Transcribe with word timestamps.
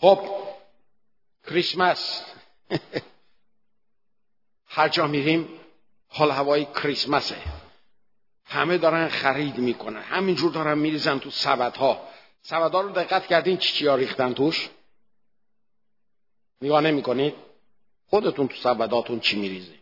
خب 0.00 0.20
کریسمس. 1.48 2.22
هر 4.76 4.88
جا 4.88 5.06
میریم 5.06 5.48
حال 6.08 6.30
هوای 6.30 6.64
کریسمسه. 6.64 7.36
همه 8.44 8.78
دارن 8.78 9.08
خرید 9.08 9.58
می‌کنن. 9.58 10.00
همینجور 10.00 10.52
دارن 10.52 10.78
میریزن 10.78 11.18
تو 11.18 11.30
سبد 11.30 11.76
ها 11.76 12.08
سبد 12.42 12.72
ها 12.72 12.80
رو 12.80 12.90
دقت 12.90 13.26
کردین 13.26 13.56
چی 13.56 13.72
چیا 13.72 13.94
ریختن 13.94 14.32
توش؟ 14.32 14.70
نگاه 16.62 16.80
نمی‌کنید؟ 16.80 17.34
خودتون 18.10 18.48
تو 18.48 18.56
سبداتون 18.56 19.20
چی 19.20 19.40
میریزه 19.40 19.74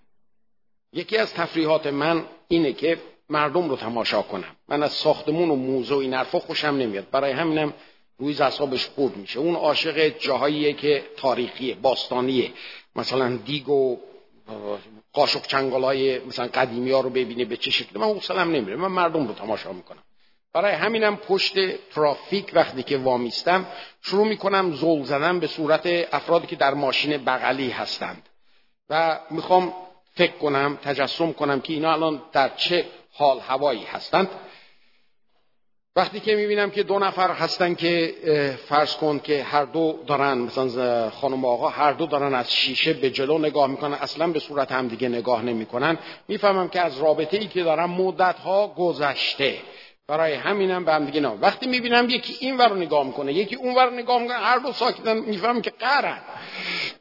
یکی 0.92 1.16
از 1.16 1.34
تفریحات 1.34 1.86
من 1.86 2.26
اینه 2.48 2.72
که 2.72 3.00
مردم 3.28 3.68
رو 3.68 3.76
تماشا 3.76 4.22
کنم. 4.22 4.56
من 4.68 4.82
از 4.82 4.92
ساختمون 4.92 5.50
و 5.50 5.54
موزه 5.54 5.94
و 5.94 5.98
این 5.98 6.14
حرفا 6.14 6.38
خوشم 6.38 6.66
نمیاد. 6.66 7.10
برای 7.10 7.32
همینم 7.32 7.74
روی 8.18 8.42
اعصابش 8.42 8.86
خورد 8.86 9.16
میشه. 9.16 9.38
اون 9.38 9.54
عاشق 9.54 10.08
جاهاییه 10.18 10.72
که 10.72 11.04
تاریخیه 11.16 11.74
باستانیه. 11.74 12.52
مثلا 12.96 13.36
دیگ 13.36 13.68
و 13.68 13.96
قاشق 15.12 15.42
چنگالای 15.42 16.18
مثلا 16.18 16.46
قدیمی 16.46 16.90
ها 16.90 17.00
رو 17.00 17.10
ببینه 17.10 17.44
به 17.44 17.56
چه 17.56 17.70
شکلی. 17.70 17.98
من 17.98 18.06
حوصلم 18.06 18.50
نمیره 18.50 18.76
من 18.76 18.88
مردم 18.88 19.28
رو 19.28 19.34
تماشا 19.34 19.72
می‌کنم. 19.72 20.02
برای 20.52 20.72
همینم 20.72 21.16
پشت 21.16 21.54
ترافیک 21.90 22.50
وقتی 22.54 22.82
که 22.82 22.98
وامیستم 22.98 23.66
شروع 24.02 24.26
می‌کنم 24.26 24.72
زول 24.72 25.04
زدن 25.04 25.40
به 25.40 25.46
صورت 25.46 25.86
افرادی 26.12 26.46
که 26.46 26.56
در 26.56 26.74
ماشین 26.74 27.24
بغلی 27.24 27.70
هستند. 27.70 28.28
و 28.90 29.20
می‌خوام 29.30 29.72
فکر 30.14 30.32
کنم 30.32 30.78
تجسم 30.82 31.32
کنم 31.32 31.60
که 31.60 31.72
اینا 31.72 31.92
الان 31.92 32.22
در 32.32 32.48
چه 32.56 32.86
حال 33.12 33.40
هوایی 33.40 33.84
هستند. 33.84 34.28
وقتی 35.98 36.20
که 36.20 36.36
می‌بینم 36.36 36.70
که 36.70 36.82
دو 36.82 36.98
نفر 36.98 37.30
هستن 37.30 37.74
که 37.74 38.14
فرض 38.68 38.96
کن 38.96 39.18
که 39.18 39.42
هر 39.42 39.64
دو 39.64 39.98
دارن 40.06 40.38
مثلا 40.38 41.10
خانم 41.10 41.44
آقا 41.44 41.68
هر 41.68 41.92
دو 41.92 42.06
دارن 42.06 42.34
از 42.34 42.52
شیشه 42.52 42.92
به 42.92 43.10
جلو 43.10 43.38
نگاه 43.38 43.66
می‌کنن 43.66 43.92
اصلا 43.92 44.26
به 44.26 44.38
صورت 44.38 44.72
هم 44.72 44.88
دیگه 44.88 45.08
نگاه 45.08 45.42
نمی‌کنن 45.42 45.98
می‌فهمم 46.28 46.68
که 46.68 46.80
از 46.80 46.98
رابطه 46.98 47.36
ای 47.36 47.46
که 47.46 47.62
دارن 47.62 47.84
مدت 47.84 48.38
ها 48.38 48.74
گذشته. 48.76 49.58
برای 50.08 50.34
همینم 50.34 50.84
به 50.84 50.92
هم 50.92 51.04
دیگه 51.04 51.20
نه. 51.20 51.28
وقتی 51.28 51.66
می‌بینم 51.66 52.10
یکی 52.10 52.36
این 52.40 52.56
ور 52.56 52.76
نگاه 52.76 53.06
می‌کنه 53.06 53.32
یکی 53.32 53.54
اون 53.54 53.74
ور 53.74 53.90
نگاه 53.90 54.22
می‌کنه 54.22 54.36
هر 54.36 54.58
دو 54.58 54.72
ساکتن 54.72 55.18
می‌فهمم 55.18 55.62
که 55.62 55.70
قرن. 55.70 56.18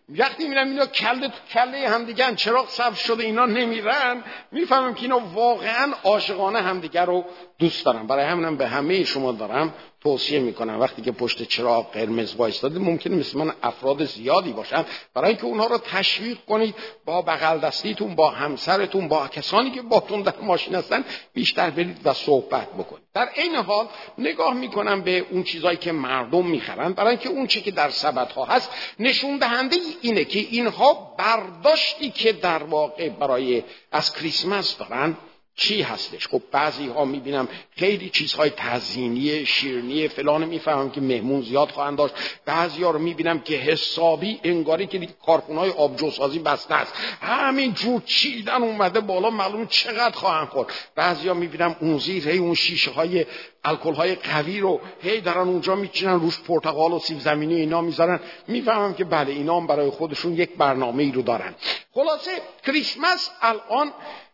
وقتی 0.10 0.44
می‌بینم 0.44 0.68
اینا 0.68 0.86
کله 0.86 1.28
تو 1.28 1.38
کله 1.54 1.90
همدیگه 1.90 2.36
چراغ 2.36 2.70
سبز 2.70 2.98
شده 2.98 3.24
اینا 3.24 3.46
نمیرن. 3.46 4.24
می‌فهمم 4.52 4.94
که 4.94 5.02
اینا 5.02 5.20
واقعا 5.20 5.94
عاشقانه 6.04 6.62
همدیگه 6.62 7.02
رو 7.02 7.26
دوست 7.60 7.86
دارن. 7.86 8.08
برای 8.08 8.26
همینم 8.26 8.58
به 8.58 8.68
همه 8.68 9.04
شما 9.04 9.32
دارم 9.32 9.74
توصیه 10.02 10.40
می‌کنم. 10.40 10.80
وقتی 10.80 11.02
که 11.02 11.12
پشت 11.12 11.44
چراغ 11.44 11.92
قرمز 11.92 12.36
وایستاده 12.36 12.80
ممکنه 12.80 13.16
مثل 13.16 13.38
من 13.38 13.54
افراد 13.64 14.06
زیادی 14.06 14.54
باشن. 14.54 14.86
برای 15.14 15.30
اینکه 15.30 15.46
اونها 15.46 15.66
رو 15.68 15.78
تشویق 15.78 16.38
کنید 16.50 16.76
با 17.06 17.22
بغل 17.22 17.60
دستیتون 17.60 18.16
با 18.16 18.30
همسرتون 18.30 19.08
با 19.08 19.28
کسانی 19.28 19.72
که 19.72 19.82
باتون 19.82 20.22
در 20.22 20.34
ماشین 20.42 20.76
هستن 20.76 21.04
بیشتر 21.34 21.70
برید 21.70 22.02
و 22.06 22.14
صحبت 22.14 22.74
بکنید. 22.74 23.07
در 23.18 23.30
این 23.36 23.56
حال 23.56 23.88
نگاه 24.18 24.54
می‌کنم 24.54 25.02
به 25.02 25.26
اون 25.30 25.44
چیزایی 25.44 25.78
که 25.78 25.92
مردم 25.92 26.46
می‌خرن. 26.46 26.94
برای 26.94 27.10
اینکه 27.10 27.30
اون 27.30 27.48
چی 27.48 27.62
که 27.62 27.72
در 27.72 27.90
سبد 27.90 28.32
ها 28.32 28.46
هست 28.46 28.70
نشون 29.00 29.38
دهنده 29.38 29.76
اینه 30.02 30.26
که 30.26 30.40
اینها 30.40 31.16
برداشتی 31.18 32.10
که 32.10 32.34
در 32.34 32.64
واقع 32.64 33.10
برای 33.10 33.64
از 33.92 34.14
کریسمس 34.14 34.78
دارن 34.78 35.18
چی 35.60 35.82
هستش؟ 35.82 36.28
خب 36.28 36.42
بعضی 36.52 36.88
ها 36.88 37.06
می‌بینم 37.06 37.48
خیلی 37.76 38.10
چیزهای 38.10 38.50
تزینی 38.50 39.46
شیرنی 39.46 40.08
فلان 40.08 40.46
می‌فهمم 40.46 40.90
که 40.90 41.02
مهمون 41.02 41.42
زیاد 41.42 41.70
خواهند 41.70 41.98
داشت. 41.98 42.14
بعضی 42.46 42.84
ها 42.84 42.92
رو 42.92 43.00
می‌بینم 43.00 43.40
که 43.40 43.56
حسابی 43.56 44.40
انگاری 44.44 44.88
که 44.88 45.08
کارخونه 45.26 45.60
های 45.60 45.70
آبجوسازی 45.70 46.40
بسته 46.40 46.76
است. 46.76 46.94
همین 47.22 47.74
جور 47.74 48.02
چیدن 48.06 48.64
اومده 48.64 49.00
بالا 49.00 49.30
معلوم 49.30 49.68
چقدر 49.68 50.16
خواهند 50.16 50.48
خورد. 50.48 50.70
بعضی 50.96 51.28
ها 51.28 51.34
می‌بینم 51.34 51.76
اون 51.82 51.98
زیر 51.98 52.30
هی 52.30 52.38
اون 52.38 52.54
شیشه 52.54 52.92
های 52.92 53.26
الکل 53.64 53.94
های 53.94 54.16
قوی 54.16 54.60
رو 54.60 54.82
هی 55.02 55.22
دارن 55.22 55.48
اونجا 55.48 55.76
میچینن 55.76 56.20
روش 56.20 56.40
پرتقال 56.40 56.94
و 56.94 57.00
سیب 57.00 57.20
زمینی 57.20 57.56
اینا 57.56 57.82
می‌ذارن. 57.82 58.20
می‌فهمم 58.48 58.94
که 58.94 59.04
بله 59.04 59.32
اینا 59.32 59.60
هم 59.60 59.68
برای 59.68 59.90
خودشون 59.90 60.34
یک 60.34 60.50
برنامه 60.58 61.04
ای 61.04 61.12
رو 61.12 61.22
دارن. 61.22 61.56
خلاصه 61.94 62.32
کریسمس 62.66 63.30
الان 63.42 63.92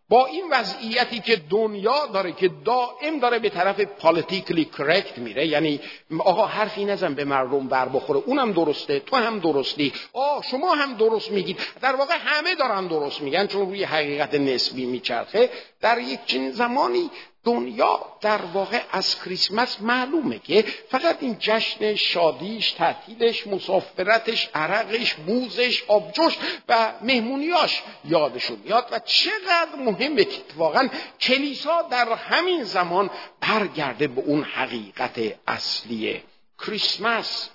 با 0.09 0.25
این 0.25 0.46
وضعیتی 0.52 1.19
که 1.19 1.36
دنیا 1.50 2.06
داره 2.14 2.31
که 2.31 2.52
دائم 2.66 3.19
داره 3.19 3.40
به 3.40 3.50
طرف 3.50 3.80
پالیتیکلی 3.80 4.66
کرکت 4.66 5.18
میره 5.18 5.47
یعنی 5.47 5.80
آقا 6.19 6.46
حرفی 6.46 6.86
نزن 6.86 7.14
به 7.14 7.25
مردم 7.25 7.68
بر 7.68 7.90
بخوره 7.90 8.19
اونم 8.25 8.52
درسته 8.52 9.00
تو 9.00 9.16
هم 9.16 9.40
درستی 9.40 9.94
آه 10.14 10.44
شما 10.52 10.75
هم 10.75 10.94
درست 10.94 11.31
میگید. 11.31 11.59
در 11.81 11.96
واقع 11.96 12.18
همه 12.19 12.56
دارن 12.56 12.88
درست 12.88 13.22
میگن 13.22 13.47
چون 13.47 13.62
روی 13.62 13.84
حقیقت 13.84 14.34
نسبی 14.36 14.86
میچرخه. 14.86 15.50
در 15.81 16.00
یک 16.00 16.25
چنین 16.25 16.52
زمانی 16.52 17.09
دنیا 17.44 18.00
در 18.22 18.42
واقع 18.42 18.81
از 18.92 19.24
کریسمس 19.24 19.81
معلومه 19.81 20.40
که 20.40 20.66
فقط 20.90 21.18
این 21.20 21.38
جشن 21.40 21.96
شادیش 21.96 22.72
تعطیلش 22.72 23.48
مسافرتش 23.48 24.50
عرقش 24.56 25.14
بوزش 25.14 25.84
آبجوش 25.88 26.38
و 26.70 26.94
مهمونیاش 27.02 27.84
یادشون 28.06 28.58
میاد 28.64 28.88
و 28.92 29.00
چقدر 29.00 29.76
مهمه 29.78 30.24
که 30.24 30.42
واقعا 30.58 30.90
کلیسا 31.22 31.82
در 31.82 32.14
همین 32.14 32.64
زمان 32.64 33.09
برگرده 33.42 34.08
به 34.08 34.22
اون 34.22 34.44
حقیقت 34.44 35.20
اصلی 35.48 36.24
کریسمس. 36.59 37.50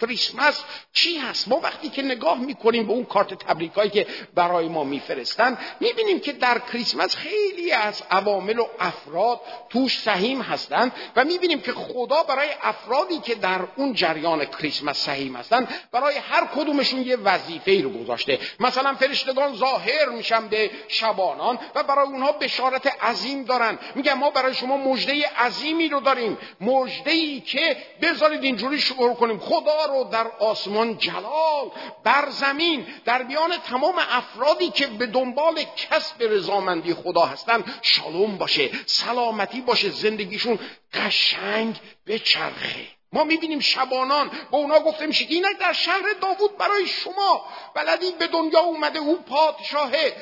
کریسمس 0.00 0.64
چی 0.92 1.18
هست؟ 1.18 1.48
ما 1.48 1.56
وقتی 1.56 1.88
که 1.88 2.02
نگاه 2.02 2.38
می‌کنیم 2.38 2.86
به 2.86 2.92
اون 2.92 3.04
کارت 3.04 3.34
تبریکایی 3.34 3.90
که 3.90 4.06
برای 4.34 4.68
ما 4.68 4.84
میفرستن 4.84 5.58
می‌بینیم 5.80 6.20
که 6.20 6.32
در 6.32 6.58
کریسمس 6.58 7.16
خیلی 7.16 7.72
از 7.72 8.02
عوامل 8.10 8.58
و 8.58 8.66
افراد 8.80 9.40
توش 9.68 10.00
سهیم 10.00 10.42
هستند 10.42 10.92
و 11.16 11.24
می‌بینیم 11.24 11.60
که 11.60 11.72
خدا 11.72 12.22
برای 12.22 12.48
افرادی 12.62 13.18
که 13.18 13.34
در 13.34 13.60
اون 13.76 13.94
جریان 13.94 14.44
کریسمس 14.44 15.04
سهیم 15.04 15.36
هستند 15.36 15.68
برای 15.92 16.14
هر 16.16 16.46
کدومشون 16.46 17.02
یه 17.02 17.16
وظیفه 17.16 17.70
ای 17.70 17.82
رو 17.82 17.90
گذاشته. 17.90 18.38
مثلا 18.60 18.94
فرشتگان 18.94 19.54
ظاهر 19.54 20.08
میشن 20.08 20.48
به 20.48 20.70
شبانان 20.88 21.58
و 21.74 21.82
برای 21.82 22.06
اونها 22.06 22.32
بشارت 22.32 22.86
عظیم 23.04 23.44
دارن. 23.44 23.78
میگن 23.94 24.14
ما 24.14 24.30
برای 24.30 24.54
شما 24.54 24.76
مژده 24.76 25.26
عظیمی 25.38 25.88
رو 25.88 26.00
داریم. 26.00 26.38
مژده 26.60 27.10
ای 27.10 27.40
که 27.40 27.76
بذارید 28.02 28.44
اینجوری 28.44 28.80
شروع 28.80 29.14
کنیم. 29.14 29.38
خدا 29.38 29.83
رو 29.86 30.04
در 30.04 30.26
آسمان 30.38 30.98
جلال 30.98 31.70
بر 32.04 32.28
زمین 32.30 32.86
در 33.04 33.22
میان 33.22 33.56
تمام 33.56 33.94
افرادی 34.10 34.70
که 34.70 34.86
به 34.86 35.06
دنبال 35.06 35.64
کسب 35.76 36.22
رضامندی 36.22 36.94
خدا 36.94 37.22
هستند 37.22 37.80
شالوم 37.82 38.38
باشه 38.38 38.70
سلامتی 38.86 39.60
باشه 39.60 39.90
زندگیشون 39.90 40.58
قشنگ 40.94 41.80
چرخه 42.24 42.86
ما 43.12 43.24
می‌بینیم 43.24 43.60
شبانان 43.60 44.30
با 44.50 44.58
اونا 44.58 44.80
گفته 44.80 45.06
میشه 45.06 45.24
که 45.24 45.34
اینک 45.34 45.58
در 45.58 45.72
شهر 45.72 46.02
داوود 46.20 46.58
برای 46.58 46.86
شما 46.86 47.46
بلدید 47.74 48.18
به 48.18 48.26
دنیا 48.26 48.60
اومده 48.60 48.98
او 48.98 49.22
پادشاهه. 49.22 50.16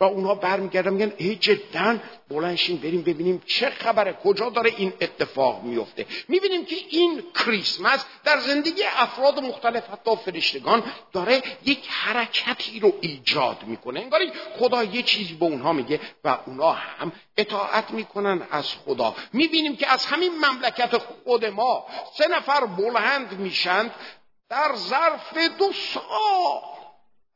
و 0.00 0.04
اونها 0.04 0.34
برمیگردن 0.34 0.92
میگن 0.92 1.12
ای 1.16 1.36
جدا 1.36 1.98
بلنشین 2.28 2.76
بریم 2.76 3.02
ببینیم 3.02 3.42
چه 3.46 3.70
خبره 3.70 4.12
کجا 4.12 4.50
داره 4.50 4.72
این 4.76 4.92
اتفاق 5.00 5.62
میفته. 5.62 6.06
می‌بینیم 6.28 6.64
که 6.64 6.76
این 6.90 7.22
کریسمس 7.34 8.04
در 8.24 8.40
زندگی 8.40 8.82
افراد 8.96 9.40
مختلف 9.40 9.90
حتی 9.90 10.16
فرشتگان 10.16 10.82
داره 11.12 11.42
یک 11.64 11.88
حرکتی 11.88 12.80
رو 12.80 12.92
ایجاد 13.00 13.62
می‌کنه. 13.62 14.00
انگاری 14.00 14.32
خدا 14.58 14.84
یه 14.84 15.02
چیزی 15.02 15.34
به 15.34 15.44
اونها 15.44 15.72
میگه 15.72 16.00
و 16.24 16.38
اونها 16.46 16.72
هم 16.72 17.12
اطاعت 17.36 17.90
می‌کنن 17.90 18.46
از 18.50 18.74
خدا. 18.74 19.14
می‌بینیم 19.32 19.76
که 19.76 19.92
از 19.92 20.06
همین 20.06 20.32
مملکت 20.38 20.98
خود 20.98 21.44
ما 21.44 21.86
سه 22.18 22.28
نفر 22.28 22.66
بلند 22.66 23.32
میشند 23.38 23.90
در 24.48 24.74
ظرف 24.74 25.36
دو 25.58 25.72
سال. 25.72 26.75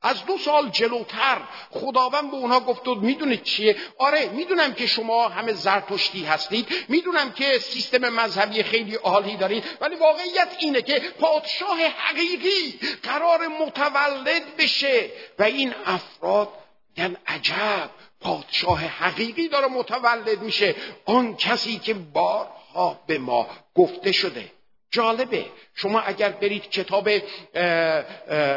از 0.02 0.26
دو 0.26 0.38
سال 0.38 0.68
جلوتر. 0.68 1.40
خداوند 1.70 2.30
به 2.30 2.36
اونها 2.36 2.60
گفت 2.60 2.88
و 2.88 2.94
می‌دونید 2.94 3.42
چیه؟ 3.42 3.76
آره 3.98 4.28
می‌دونم 4.28 4.74
که 4.74 4.86
شما 4.86 5.28
همه 5.28 5.52
زرتشتی 5.52 6.24
هستید. 6.24 6.68
می‌دونم 6.88 7.32
که 7.32 7.58
سیستم 7.58 8.08
مذهبی 8.08 8.62
خیلی 8.62 8.94
عالی 8.94 9.36
دارید. 9.36 9.64
ولی 9.80 9.96
واقعیت 9.96 10.48
اینه 10.58 10.82
که 10.82 11.00
پادشاه 11.20 11.78
حقیقی 11.82 12.80
قرار 13.02 13.48
متولد 13.48 14.56
بشه. 14.56 15.10
و 15.38 15.42
این 15.42 15.74
افراد 15.86 16.48
یعنی 16.96 17.16
عجب. 17.26 17.90
پادشاه 18.20 18.80
حقیقی 18.80 19.48
داره 19.48 19.66
متولد 19.66 20.42
میشه. 20.42 20.74
آن 21.06 21.36
کسی 21.36 21.78
که 21.78 21.94
بارها 21.94 23.00
به 23.06 23.18
ما 23.18 23.46
گفته 23.74 24.12
شده. 24.12 24.59
جالبه. 24.90 25.46
شما 25.74 26.00
اگر 26.00 26.28
برید 26.28 26.70
کتاب 26.70 27.08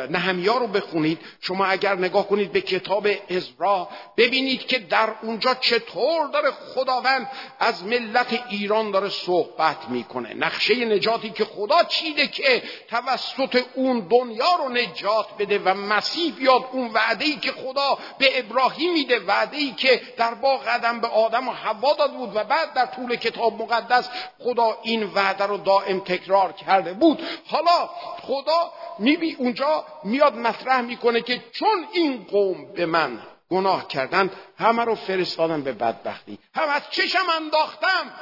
نهمیا 0.10 0.58
رو 0.58 0.68
بخونید 0.68 1.20
شما 1.42 1.66
اگر 1.66 1.96
نگاه 1.96 2.28
کنید 2.28 2.52
به 2.52 2.62
کتاب 2.62 3.08
ازرا 3.30 3.90
ببینید 4.18 4.68
که 4.68 4.80
در 4.80 5.10
اونجا 5.22 5.54
چطور 5.54 6.28
داره 6.28 6.52
خداوند 6.52 7.30
از 7.60 7.84
ملت 7.84 8.44
ایران 8.50 8.92
داره 8.92 9.10
صحبت 9.10 9.78
می‌کنه. 9.90 10.34
نقشه 10.34 10.86
نجاتی 10.86 11.30
که 11.30 11.46
خدا 11.46 11.84
چیده 11.84 12.28
که 12.28 12.64
توسط 12.88 13.64
اون 13.76 14.00
دنیا 14.00 14.56
رو 14.60 14.70
نجات 14.70 15.28
بده 15.40 15.60
و 15.60 15.74
مسیح 15.74 16.34
بیاد 16.36 16.64
اون 16.72 16.92
وعده 16.94 17.26
ای 17.26 17.36
که 17.36 17.52
خدا 17.52 17.98
به 18.18 18.40
ابراهیم 18.40 18.94
میده 18.94 19.20
وعده 19.20 19.58
ای 19.58 19.72
که 19.72 20.02
در 20.18 20.34
با 20.34 20.58
قدم 20.58 21.00
به 21.00 21.08
آدم 21.08 21.48
و 21.48 21.52
حوا 21.52 21.94
داد 21.94 22.14
بود 22.14 22.36
و 22.36 22.44
بعد 22.44 22.74
در 22.74 22.86
طول 22.86 23.16
کتاب 23.16 23.62
مقدس 23.62 24.10
خدا 24.40 24.78
این 24.84 25.04
وعده 25.04 25.46
رو 25.46 25.58
دائم 25.58 26.00
تکرار 26.24 26.52
کرده 26.52 26.94
بود. 26.94 27.22
حالا 27.48 27.90
خدا 28.22 28.72
میبی 29.00 29.36
اونجا 29.36 29.86
میاد 30.04 30.36
مطرح 30.36 30.82
می‌کنه 30.82 31.22
که 31.22 31.44
چون 31.52 31.88
این 31.94 32.24
قوم 32.32 32.74
به 32.74 32.86
من 32.86 33.20
گناه 33.50 33.88
کردن 33.88 34.32
همه 34.60 34.86
رو 34.86 34.96
فرستادم 34.96 35.62
به 35.62 35.72
بدبختی. 35.72 36.40
هم 36.56 36.70
از 36.70 36.82
چشم 36.92 37.30
انداختم. 37.36 38.14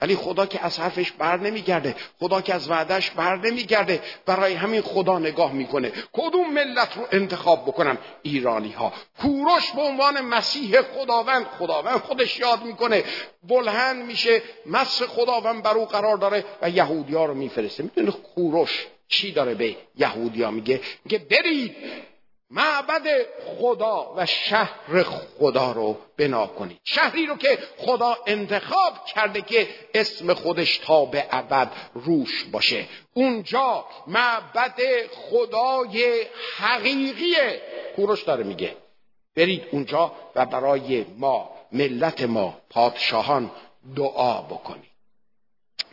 ولی 0.00 0.16
خدا 0.16 0.46
که 0.46 0.64
از 0.64 0.80
حرفش 0.80 1.12
بر 1.12 1.36
نمیگرده 1.36 1.96
خدا 2.20 2.40
که 2.40 2.54
از 2.54 2.70
وعدش 2.70 3.10
بر 3.10 3.36
نمیگرده 3.36 4.02
برای 4.26 4.54
همین 4.54 4.82
خدا 4.82 5.18
نگاه 5.18 5.52
می‌کنه. 5.52 5.92
کدوم 6.12 6.52
ملت 6.52 6.96
رو 6.96 7.06
انتخاب 7.12 7.62
بکنم؟ 7.66 7.98
ایرانی 8.22 8.72
ها 8.72 8.92
کوروش 9.20 9.70
به 9.70 9.82
عنوان 9.82 10.20
مسیح 10.20 10.82
خداوند 10.82 11.46
خداوند 11.58 12.00
خودش 12.00 12.38
یاد 12.38 12.62
می‌کنه. 12.62 13.04
بلند 13.48 14.04
میشه 14.04 14.42
مس 14.66 15.02
خداوند 15.02 15.62
بر 15.62 15.74
او 15.74 15.86
قرار 15.86 16.16
داره 16.16 16.44
و 16.62 16.70
یهودی 16.70 17.14
ها 17.14 17.24
رو 17.24 17.34
میفرسته. 17.34 17.82
می‌دونی 17.82 18.12
کوروش 18.34 18.86
چی 19.08 19.32
داره 19.32 19.54
به 19.54 19.76
یهودی 19.96 20.42
ها 20.42 20.50
میگه؟ 20.50 20.80
میگه 21.04 21.18
برید. 21.18 21.76
معبد 22.50 23.02
خدا 23.46 24.14
و 24.16 24.26
شهر 24.26 25.02
خدا 25.02 25.72
رو 25.72 25.96
بنا 26.16 26.46
کنید. 26.46 26.80
شهری 26.84 27.26
رو 27.26 27.36
که 27.36 27.58
خدا 27.78 28.16
انتخاب 28.26 29.04
کرده 29.04 29.42
که 29.42 29.68
اسم 29.94 30.34
خودش 30.34 30.78
تا 30.78 31.04
به 31.04 31.26
ابد 31.30 31.72
روش 31.94 32.44
باشه. 32.44 32.86
اونجا 33.14 33.84
معبد 34.06 34.80
خدای 35.12 36.26
حقیقی 36.56 37.34
کوروش 37.96 38.22
داره 38.22 38.44
میگه. 38.44 38.76
برید 39.36 39.68
اونجا 39.70 40.12
و 40.34 40.46
برای 40.46 41.04
ما 41.18 41.50
ملت 41.72 42.22
ما 42.22 42.56
پادشاهان 42.70 43.50
دعا 43.96 44.42
بکنید. 44.42 44.87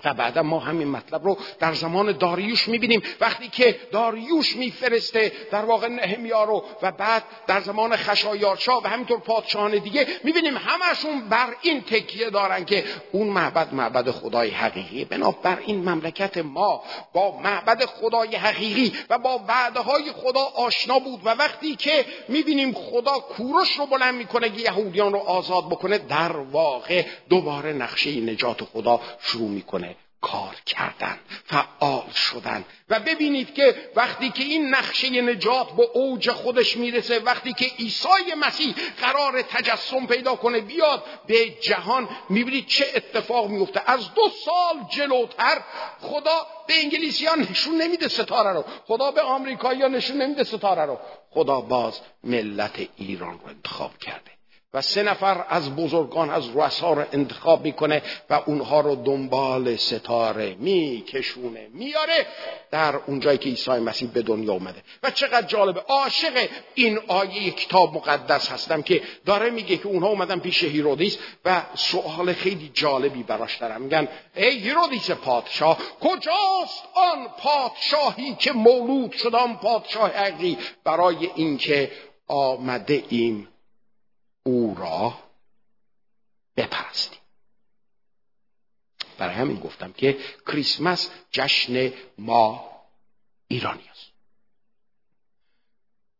و 0.06 0.14
بعدا 0.14 0.44
ما 0.44 0.60
همین 0.60 0.88
مطلب 0.88 1.26
رو 1.26 1.38
در 1.60 1.74
زمان 1.74 2.12
داریوش 2.12 2.68
می‌بینیم. 2.68 3.02
وقتی 3.22 3.50
که 3.50 3.80
داریوش 3.92 4.56
میفرسته 4.56 5.32
در 5.52 5.66
واقع 5.66 5.88
نهمیا 5.88 6.44
رو 6.44 6.66
و 6.82 6.92
بعد 6.92 7.24
در 7.48 7.62
زمان 7.62 7.96
خشایارشا 7.96 8.80
و 8.80 8.88
همینطور 8.88 9.20
پادشاهان 9.20 9.78
دیگه 9.78 10.08
می‌بینیم 10.24 10.58
همشون 10.58 11.30
بر 11.30 11.56
این 11.62 11.82
تکیه 11.82 12.30
دارن 12.30 12.66
که 12.66 12.84
اون 13.12 13.28
معبد 13.28 13.74
معبد 13.74 14.12
خدای 14.12 14.50
حقیقی. 14.50 15.06
بنابر 15.06 15.60
این 15.66 15.90
مملکت 15.90 16.38
ما 16.38 16.84
با 17.14 17.38
معبد 17.38 17.86
خدای 17.86 18.36
حقیقی 18.36 18.94
و 19.10 19.18
با 19.18 19.40
وعده 19.48 19.80
های 19.80 20.12
خدا 20.12 20.42
آشنا 20.56 21.00
بود 21.00 21.22
و 21.26 21.30
وقتی 21.30 21.76
که 21.76 22.06
می‌بینیم 22.28 22.74
خدا 22.74 23.20
کوروش 23.20 23.80
رو 23.80 23.86
بلند 23.86 24.16
می‌کنه 24.16 24.50
که 24.50 24.62
یهودیان 24.62 25.14
رو 25.14 25.20
آزاد 25.20 25.70
بکنه 25.70 25.98
در 25.98 26.38
واقع 26.38 27.06
دوباره 27.30 27.74
نقشه 27.74 28.22
نجات 28.22 28.64
خدا 28.64 29.02
شروع 29.20 29.50
می‌کنه. 29.50 29.95
کار 30.26 30.56
کردن 30.66 31.20
فعال 31.46 32.12
شدن. 32.12 32.66
و 32.90 33.00
ببینید 33.00 33.54
که 33.54 33.92
وقتی 33.96 34.30
که 34.30 34.44
این 34.44 34.76
نقشه 34.76 35.22
نجات 35.22 35.72
به 35.72 35.84
اوج 35.94 36.32
خودش 36.32 36.78
می‌رسه 36.78 37.20
وقتی 37.20 37.54
که 37.54 37.66
عیسی 37.80 38.34
مسیح 38.38 38.76
قرار 39.02 39.42
تجسم 39.42 40.06
پیدا 40.06 40.36
کنه 40.36 40.62
بیاد 40.62 41.04
به 41.28 41.50
جهان 41.50 42.10
می‌بینید 42.30 42.68
چه 42.68 42.86
اتفاق 42.96 43.48
میفته 43.50 43.82
از 43.86 44.14
دو 44.14 44.30
سال 44.46 44.76
جلوتر 44.90 45.62
خدا 46.02 46.48
به 46.68 46.74
انگلیسیان 46.84 47.40
نشون 47.40 47.82
نمیده 47.82 48.08
ستاره 48.08 48.54
رو. 48.54 48.66
خدا 48.88 49.12
به 49.12 49.22
آمریکاییان 49.22 49.96
نشون 49.96 50.22
نمیده 50.22 50.44
ستاره 50.44 50.86
رو. 50.86 51.00
خدا 51.30 51.62
باز 51.62 52.00
ملت 52.24 52.88
ایران 52.98 53.40
رو 53.44 53.48
انتخاب 53.48 53.98
کرده. 53.98 54.35
و 54.76 54.82
سه 54.82 55.04
نفر 55.04 55.46
از 55.50 55.76
بزرگان 55.76 56.30
از 56.30 56.50
رؤسا 56.56 56.94
رو 56.94 57.04
انتخاب 57.12 57.64
می‌کنه 57.64 58.02
و 58.30 58.42
اونها 58.46 58.82
رو 58.82 58.96
دنبال 58.96 59.76
ستاره 59.76 60.56
میکشونه 60.60 61.68
میاره 61.74 62.28
در 62.72 62.96
اونجایی 62.96 63.38
که 63.38 63.50
عیسی 63.50 63.72
مسیح 63.72 64.10
به 64.10 64.22
دنیا 64.22 64.54
اومده. 64.54 64.84
و 65.04 65.12
چقدر 65.12 65.48
جالبه 65.48 65.82
عاشق 65.82 66.50
این 66.76 67.00
آیه 67.08 67.52
کتاب 67.52 67.94
مقدس 67.96 68.52
هستم 68.52 68.82
که 68.82 69.02
داره 69.26 69.50
میگه 69.50 69.78
که 69.78 69.88
اونها 69.88 70.10
اومدن 70.10 70.40
پیش 70.40 70.64
هیرودیس 70.64 71.18
و 71.46 71.62
سوال 71.76 72.34
خیلی 72.34 72.72
جالبی 72.74 73.24
براش 73.24 73.58
دارم 73.58 73.82
میگن 73.82 74.08
ای 74.36 74.60
هیرودیس 74.60 75.12
پادشاه 75.12 75.78
کجاست 76.00 76.84
آن 76.94 77.28
پادشاهی 77.38 78.36
که 78.40 78.52
مولود 78.52 79.12
شد 79.12 79.36
آن 79.36 79.58
پادشاه 79.58 80.10
حقی 80.10 80.58
برای 80.84 81.30
اینکه 81.36 81.92
آمده 82.28 83.04
ایم 83.10 83.48
او 84.48 84.76
را 84.80 85.18
بپرستیم. 86.58 87.20
برای 89.18 89.36
همین 89.36 89.60
گفتم 89.60 89.92
که 89.92 90.18
کریسمس 90.48 91.10
جشن 91.32 91.94
ما 92.18 92.72
ایرانی 93.48 93.90
است. 93.92 94.12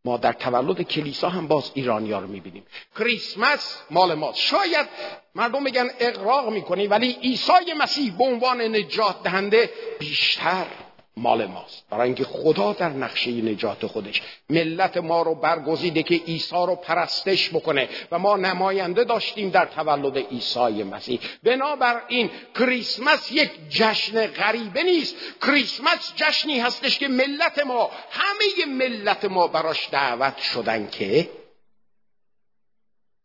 ما 0.06 0.18
در 0.18 0.34
تولد 0.34 0.82
کلیسا 0.82 1.30
هم 1.30 1.48
باز 1.48 1.72
ایرانیا 1.74 2.20
رو 2.20 2.28
می‌بینیم. 2.28 2.66
کریسمس 2.98 3.82
مال 3.90 4.14
ماست. 4.14 4.38
شاید 4.38 4.88
مردم 5.36 5.64
میگن 5.64 5.88
اقراق 6.00 6.50
می‌کنی 6.50 6.88
ولی 6.88 7.12
عیسی 7.12 7.74
مسیح 7.78 8.18
به 8.18 8.24
عنوان 8.24 8.62
نجات 8.62 9.24
دهنده 9.24 9.70
بیشتر 10.00 10.68
مال 11.18 11.46
ماست. 11.46 11.84
برای 11.90 12.06
اینکه 12.06 12.24
خدا 12.24 12.74
در 12.74 12.90
نقشه 12.90 13.32
نجات 13.32 13.86
خودش 13.86 14.22
ملت 14.50 14.98
ما 14.98 15.22
رو 15.22 15.36
برگزیده 15.36 16.04
که 16.04 16.16
عیسی 16.16 16.56
رو 16.56 16.76
پرستش 16.76 17.50
بکنه 17.50 17.90
و 18.12 18.20
ما 18.20 18.38
نماینده 18.38 19.04
داشتیم 19.04 19.50
در 19.50 19.66
تولد 19.66 20.18
عیسی 20.18 20.84
مسیح. 20.84 21.20
بنابراین 21.44 22.30
کریسمس 22.56 23.32
یک 23.32 23.52
جشن 23.70 24.28
غریبه 24.28 24.84
نیست. 24.84 25.16
کریسمس 25.42 26.14
جشنی 26.16 26.60
هستش 26.60 27.00
که 27.00 27.08
ملت 27.08 27.66
ما 27.66 27.92
همه 28.12 28.74
ملت 28.74 29.26
ما 29.26 29.48
براش 29.48 29.90
دعوت 29.92 30.38
شدن 30.38 30.88
که 30.90 31.30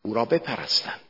او 0.02 0.14
را 0.14 0.24
بپرستند. 0.24 1.00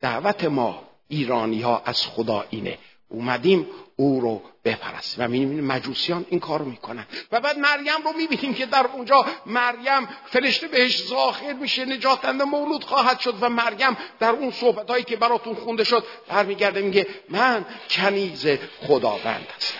دعوت 0.00 0.44
ما 0.44 0.82
ایرانی 1.08 1.62
ها 1.62 1.82
از 1.84 2.06
خدا 2.06 2.44
اینه. 2.50 2.78
اومدیم 3.08 3.66
او 4.02 4.20
رو 4.20 4.42
بپرستیم. 4.64 5.24
و 5.24 5.28
می‌بینیم 5.28 5.64
مجوسیان 5.64 6.26
این 6.30 6.40
کار 6.40 6.62
می‌کنن. 6.62 7.06
و 7.32 7.40
بعد 7.40 7.58
مریم 7.58 8.02
رو 8.04 8.12
می‌بینیم 8.12 8.54
که 8.54 8.66
در 8.66 8.86
اونجا 8.86 9.26
مریم 9.46 10.08
فرشته 10.26 10.68
بهش 10.68 11.02
ظاهر 11.02 11.52
میشه 11.52 11.84
نجاتنده 11.84 12.44
مولود 12.44 12.84
خواهد 12.84 13.20
شد. 13.20 13.34
و 13.40 13.48
مریم 13.48 13.96
در 14.20 14.30
اون 14.30 14.50
صحبت 14.50 14.90
هایی 14.90 15.04
که 15.04 15.16
براتون 15.16 15.54
خونده 15.54 15.84
شد 15.84 16.04
برمیگرده 16.28 16.80
میگه 16.80 17.06
من 17.28 17.64
کنیز 17.90 18.46
خداوند 18.86 19.46
هستم. 19.56 19.78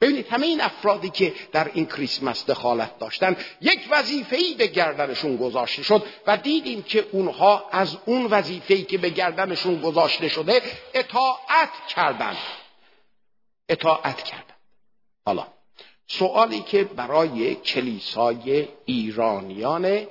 ببینید 0.00 0.26
همه 0.30 0.46
این 0.46 0.60
افرادی 0.60 1.10
که 1.10 1.34
در 1.52 1.70
این 1.74 1.86
کریسمس 1.86 2.46
دخالت 2.46 2.98
داشتن 2.98 3.36
یک 3.60 3.80
وظیفه‌ای 3.90 4.54
به 4.54 4.66
گردنشون 4.66 5.36
گذاشته 5.36 5.82
شد 5.82 6.06
و 6.26 6.36
دیدیم 6.36 6.82
که 6.82 7.06
اونها 7.12 7.68
از 7.72 7.96
اون 8.04 8.26
وظیفه‌ای 8.26 8.82
که 8.82 8.98
به 8.98 9.08
گردنشون 9.08 9.80
گذاشته 9.80 10.28
شده 10.28 10.62
اطاعت 10.94 11.70
کردند 11.88 12.36
اطاعت 13.68 14.22
کردند 14.22 14.58
حالا 15.26 15.46
سوالی 16.06 16.62
که 16.62 16.84
برای 16.84 17.54
کلیسای 17.54 18.68
ایرانیان 18.84 20.06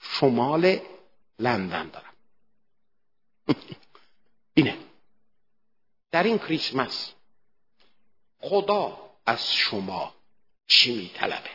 شمال 0.00 0.80
لندن 1.38 1.88
دارم. 1.88 2.14
اینه. 4.54 4.78
در 6.10 6.22
این 6.22 6.38
کریسمس 6.38 7.12
خدا 8.40 9.10
از 9.26 9.54
شما 9.54 10.14
چی 10.66 10.96
میطلبه؟ 10.96 11.50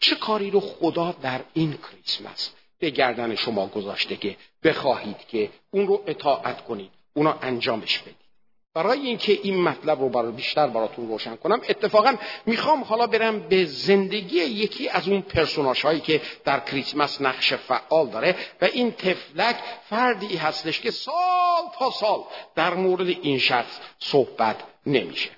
چه 0.00 0.16
کاری 0.16 0.50
رو 0.50 0.60
خدا 0.60 1.12
در 1.12 1.44
این 1.52 1.78
کریسمس 1.78 2.50
به 2.78 2.90
گردن 2.90 3.34
شما 3.34 3.66
گذاشته 3.66 4.16
که 4.16 4.36
بخواهید 4.62 5.18
که 5.18 5.52
اون 5.70 5.86
رو 5.86 6.04
اطاعت 6.06 6.64
کنید؟ 6.64 6.95
اونو 7.16 7.34
انجامش 7.42 7.98
بدید 7.98 8.26
برای 8.74 9.00
اینکه 9.00 9.32
این 9.42 9.62
مطلب 9.62 10.00
رو 10.00 10.08
برای 10.08 10.32
بیشتر 10.32 10.66
براتون 10.66 11.08
روشن 11.08 11.36
کنم 11.36 11.60
اتفاقا 11.68 12.14
می‌خوام 12.46 12.84
حالا 12.84 13.06
برم 13.06 13.40
به 13.40 13.64
زندگی 13.64 14.36
یکی 14.36 14.88
از 14.88 15.08
اون 15.08 15.20
پرسوناش 15.20 15.82
هایی 15.82 16.00
که 16.00 16.20
در 16.44 16.60
کریسمس 16.60 17.20
نقش 17.20 17.54
فعال 17.54 18.08
داره 18.08 18.36
و 18.60 18.64
این 18.64 18.92
تفلک 18.92 19.56
فردی 19.90 20.36
هستش 20.36 20.80
که 20.80 20.90
سال 20.90 21.62
تا 21.78 21.90
سال 21.90 22.20
در 22.54 22.74
مورد 22.74 23.08
این 23.08 23.38
شخص 23.38 23.78
صحبت 23.98 24.56
نمیشه. 24.86 25.30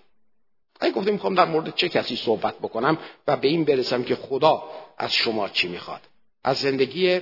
اگه 0.81 0.93
گفتم 0.93 1.13
می‌خوام 1.13 1.35
در 1.35 1.45
مورد 1.45 1.75
چه 1.75 1.89
کسی 1.89 2.17
صحبت 2.17 2.59
بکنم 2.59 2.99
و 3.27 3.37
به 3.37 3.49
این 3.49 3.65
برسم 3.65 4.03
که 4.03 4.17
خدا 4.17 4.63
از 4.99 5.13
شما 5.13 5.49
چی 5.49 5.69
می‌خواد. 5.69 6.01
از 6.45 6.57
زندگی 6.57 7.21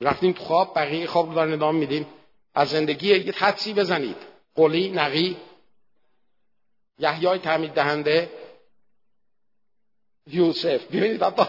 رفتیم 0.00 0.32
تو 0.32 0.44
خواب 0.44 0.72
بقیه 0.76 1.06
خواب 1.06 1.28
رو 1.28 1.34
دارن 1.34 1.52
ادامه 1.52 1.78
میدیم. 1.78 2.06
از 2.54 2.68
زندگی 2.68 3.08
یه 3.08 3.32
حدسی 3.32 3.74
بزنید. 3.74 4.16
قلی 4.54 4.90
نقی. 4.90 5.36
یحیای 6.98 7.38
تعمید 7.38 7.72
دهنده. 7.72 8.30
یوسف. 10.26 10.84
ببینید 10.84 11.22
حتی 11.22 11.42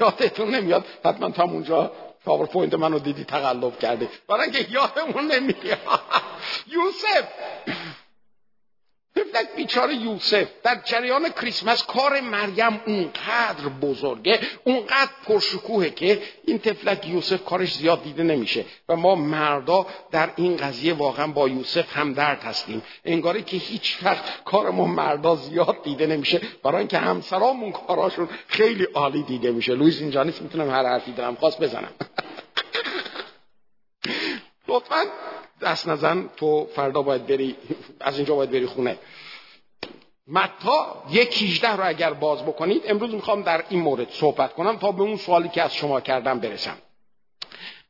یادتون 0.00 0.54
نمیاد؟ 0.54 0.84
حتما 1.04 1.30
تا 1.30 1.44
اونجا 1.44 1.92
پاورپوینت 2.24 2.74
منو 2.74 2.98
دیدی 2.98 3.24
تقلب 3.24 3.78
کرده 3.78 4.08
برای 4.28 4.42
اینکه 4.42 4.72
یادمون 4.72 5.24
نمیاد. 5.32 6.02
یوسف! 6.74 7.28
طفلک 9.16 9.46
بیچاره 9.56 9.94
یوسف 9.94 10.48
در 10.62 10.80
جریان 10.84 11.28
کریسمس 11.28 11.86
کار 11.86 12.20
مریم 12.20 12.80
اونقدر 12.86 13.68
بزرگه 13.82 14.40
اونقدر 14.64 15.10
پرشکوهه 15.26 15.90
که 15.90 16.22
این 16.44 16.58
تفلک 16.58 17.08
یوسف 17.08 17.44
کارش 17.44 17.74
زیاد 17.74 18.02
دیده 18.02 18.22
نمیشه. 18.22 18.64
و 18.88 18.96
ما 18.96 19.14
مردا 19.14 19.86
در 20.10 20.30
این 20.36 20.56
قضیه 20.56 20.94
واقعا 20.94 21.26
با 21.26 21.48
یوسف 21.48 21.96
همدرد 21.96 22.42
هستیم. 22.42 22.82
انگاری 23.04 23.42
که 23.42 23.56
هیچ 23.56 23.98
وقت 24.02 24.44
کار 24.44 24.70
ما 24.70 24.86
مردا 24.86 25.36
زیاد 25.36 25.82
دیده 25.82 26.06
نمیشه. 26.06 26.40
برای 26.62 26.78
اینکه 26.78 26.98
همسرامون 26.98 27.72
کاراشون 27.72 28.28
خیلی 28.48 28.84
عالی 28.84 29.22
دیده 29.22 29.50
میشه. 29.50 29.74
لویز 29.74 30.00
اینجا 30.00 30.22
نیست؟ 30.22 30.42
می‌تونم 30.42 30.70
هر 30.70 30.86
حرفی 30.86 31.12
دارم. 31.12 31.34
خواست 31.34 31.60
بزنم. 31.60 31.92
لطفا. 34.68 35.04
دست 35.60 35.88
نزن 35.88 36.30
تو 36.36 36.66
فردا 36.74 37.02
باید 37.02 37.26
بری 37.26 37.56
از 38.00 38.16
اینجا 38.16 38.34
باید 38.34 38.50
بری 38.50 38.66
خونه. 38.66 38.98
متا 40.28 41.04
یک 41.10 41.30
کیجده 41.30 41.76
رو 41.76 41.86
اگر 41.86 42.12
باز 42.12 42.42
بکنید 42.42 42.82
امروز 42.86 43.14
می‌خوام 43.14 43.42
در 43.42 43.64
این 43.68 43.80
مورد 43.80 44.10
صحبت 44.10 44.52
کنم 44.52 44.76
تا 44.76 44.92
به 44.92 45.02
اون 45.02 45.16
سوالی 45.16 45.48
که 45.48 45.62
از 45.62 45.74
شما 45.74 46.00
کردم 46.00 46.40
برسم. 46.40 46.78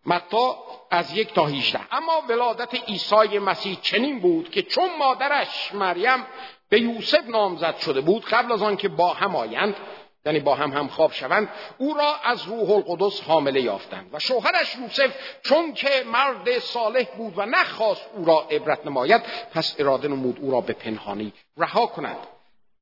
متا 0.06 0.56
از 0.90 1.16
یک 1.16 1.35
تا 1.35 1.47
هیجده 1.47 1.80
اما 1.90 2.23
ولادت 2.28 2.75
عیسی 2.75 3.38
مسیح 3.38 3.78
چنین 3.83 4.21
بود 4.21 4.50
که 4.50 4.62
چون 4.62 4.88
مادرش 4.99 5.75
مریم 5.75 6.26
به 6.68 6.80
یوسف 6.80 7.28
نامزد 7.28 7.78
شده 7.78 8.00
بود 8.00 8.25
قبل 8.25 8.52
از 8.52 8.62
آن 8.62 8.76
که 8.76 8.88
با 8.88 9.12
هم 9.12 9.37
آیند 9.37 9.76
یعنی 10.26 10.40
با 10.40 10.54
هم 10.54 10.73
هم 10.73 10.88
خواب 10.88 11.12
شوند 11.12 11.49
او 11.78 11.95
را 11.95 12.14
از 12.25 12.45
روح 12.47 12.71
القدس 12.71 13.21
حامله 13.21 13.61
یافتند. 13.61 14.11
و 14.12 14.19
شوهرش 14.19 14.76
یوسف 14.76 15.14
چون 15.43 15.75
که 15.75 15.88
مرد 16.07 16.59
صالح 16.59 17.04
بود 17.16 17.35
و 17.37 17.47
نخواست 17.47 18.02
او 18.14 18.25
را 18.25 18.47
عبرت 18.50 18.87
نماید 18.87 19.23
پس 19.54 19.75
اراده 19.78 20.09
نمود 20.09 20.38
او 20.40 20.50
را 20.50 20.61
به 20.61 20.73
پنهانی 20.73 21.33
رها 21.57 21.87
کند. 21.87 22.16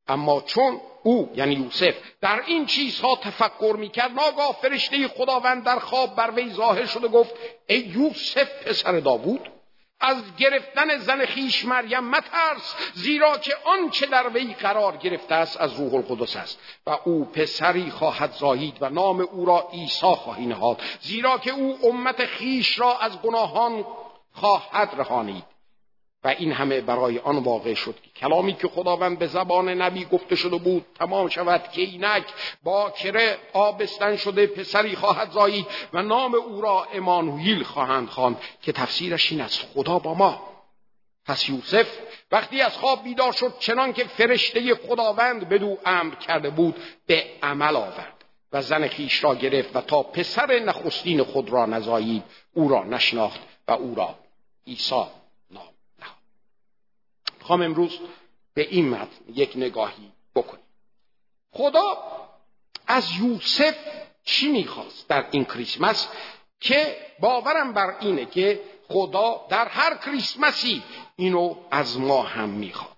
اما 0.09 0.41
چون 0.41 0.81
او 1.03 1.31
یعنی 1.35 1.55
یوسف 1.55 1.95
در 2.21 2.43
این 2.47 2.67
چیزها 2.67 3.17
تفکر 3.17 3.77
می‌کرد 3.79 4.11
ناگاه 4.11 4.59
فرشته 4.63 5.09
خداوند 5.09 5.65
در 5.65 5.79
خواب 5.79 6.17
بر 6.17 6.31
وی 6.31 6.51
ظاهر 6.51 6.87
شده 6.87 7.09
گفت 7.09 7.35
ای 7.67 7.79
یوسف 7.79 8.67
پسر 8.67 9.01
داوود 9.01 9.49
از 10.03 10.37
گرفتن 10.37 10.99
زن 10.99 11.27
خیش 11.27 11.65
مریم 11.65 12.05
مترس 12.05 12.75
زیرا 12.95 13.39
که 13.39 13.55
آنچه 13.65 14.07
در 14.07 14.29
وی 14.29 14.55
قرار 14.55 14.97
گرفته 14.97 15.35
است 15.35 15.61
از 15.61 15.73
روح 15.81 15.95
القدس 15.95 16.37
است. 16.37 16.59
و 16.87 16.99
او 17.05 17.25
پسری 17.25 17.91
خواهد 17.91 18.33
زایید 18.33 18.77
و 18.81 18.89
نام 18.89 19.21
او 19.21 19.45
را 19.45 19.69
عیسی 19.73 20.07
خواهی 20.07 20.47
نهاد 20.47 20.83
زیرا 21.01 21.39
که 21.39 21.51
او 21.51 21.79
امت 21.83 22.27
خیش 22.27 22.79
را 22.79 22.99
از 22.99 23.23
گناهان 23.23 23.85
خواهد 24.33 24.89
رهانید. 24.97 25.52
و 26.25 26.29
این 26.29 26.53
همه 26.53 26.81
برای 26.81 27.19
آن 27.19 27.39
واقع 27.39 27.75
شد 27.75 27.95
که 28.03 28.11
کلامی 28.21 28.55
که 28.55 28.69
خداوند 28.69 29.19
به 29.19 29.27
زبان 29.27 29.69
نبی 29.69 30.05
گفته 30.05 30.37
شده 30.37 30.57
بود 30.57 30.87
تمام 30.99 31.29
شود 31.29 31.69
که 31.73 31.83
اینک 31.83 32.25
با 32.63 32.91
کره 32.91 33.39
آبستن 33.53 34.17
شده 34.17 34.47
پسری 34.47 34.97
خواهد 34.97 35.31
زایید 35.31 35.67
و 35.93 36.03
نام 36.03 36.35
او 36.35 36.61
را 36.61 36.87
امانویل 36.95 37.63
خواهند 37.63 38.09
خواند 38.09 38.41
که 38.63 38.73
تفسیرش 38.73 39.33
این 39.33 39.41
است. 39.41 39.69
خدا 39.75 39.99
با 39.99 40.15
ما. 40.15 40.53
پس 41.27 41.49
یوسف 41.49 41.99
وقتی 42.33 42.61
از 42.61 42.77
خواب 42.77 43.05
بیدار 43.05 43.33
شد 43.33 43.55
چنان 43.59 43.93
که 43.93 44.05
فرشته 44.05 44.75
خداوند 44.75 45.49
بدو 45.49 45.79
امر 45.87 46.15
کرده 46.15 46.51
بود 46.51 46.77
به 47.07 47.25
عمل 47.43 47.77
آورد 47.77 48.25
و 48.53 48.63
زن 48.63 48.89
خیش 48.89 49.25
را 49.25 49.35
گرفت 49.35 49.77
و 49.77 49.81
تا 49.81 50.03
پسر 50.03 50.59
نخستین 50.59 51.23
خود 51.23 51.51
را 51.51 51.67
نزایید 51.67 52.23
او 52.55 52.69
را 52.69 52.85
نشناخت 52.85 53.41
و 53.69 53.73
او 53.73 53.95
را 53.95 54.15
عیسی 54.67 55.05
می‌خوام 57.43 57.63
امروز 57.63 57.99
به 58.55 58.63
این 58.63 58.89
متن 58.89 59.25
یک 59.35 59.53
نگاهی 59.57 60.13
بکنیم 60.35 60.65
خدا 61.53 61.99
از 62.87 63.05
یوسف 63.21 63.75
چی 64.25 64.49
می‌خواست 64.49 65.09
در 65.09 65.27
این 65.31 65.45
کریسمس؟ 65.45 66.09
که 66.61 66.97
باورم 67.21 67.73
بر 67.73 67.97
اینه 68.01 68.27
که 68.27 68.61
خدا 68.89 69.47
در 69.49 69.69
هر 69.69 69.97
کریسمسی 69.97 70.83
اینو 71.17 71.57
از 71.71 71.99
ما 72.01 72.23
هم 72.23 72.49
می‌خواد. 72.49 72.97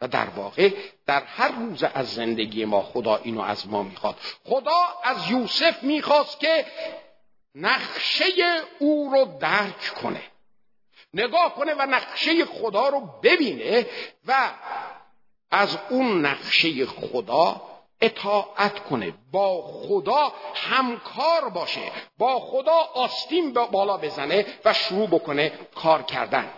و 0.00 0.08
در 0.08 0.28
واقع 0.28 0.70
در 1.06 1.22
هر 1.24 1.48
روز 1.48 1.82
از 1.82 2.14
زندگی 2.14 2.64
ما 2.64 2.82
خدا 2.82 3.16
اینو 3.16 3.40
از 3.40 3.68
ما 3.68 3.82
می‌خواد. 3.82 4.16
خدا 4.44 4.80
از 5.04 5.30
یوسف 5.30 5.82
می‌خواست 5.82 6.40
که 6.40 6.66
نقشه 7.54 8.24
او 8.78 9.10
رو 9.12 9.38
درک 9.40 9.94
کنه. 10.02 10.22
نگاه 11.14 11.54
کنه 11.54 11.74
و 11.74 11.82
نقشه 11.82 12.44
خدا 12.44 12.88
رو 12.88 13.00
ببینه 13.22 13.86
و 14.26 14.50
از 15.50 15.78
اون 15.90 16.26
نقشه 16.26 16.86
خدا 16.86 17.62
اطاعت 18.00 18.78
کنه. 18.78 19.14
با 19.32 19.62
خدا 19.62 20.32
همکار 20.54 21.48
باشه. 21.48 21.92
با 22.18 22.40
خدا 22.40 22.76
آستین 22.94 23.52
بالا 23.52 23.96
بزنه 23.96 24.46
و 24.64 24.74
شروع 24.74 25.08
بکنه 25.08 25.52
کار 25.74 26.02
کردن. 26.02 26.50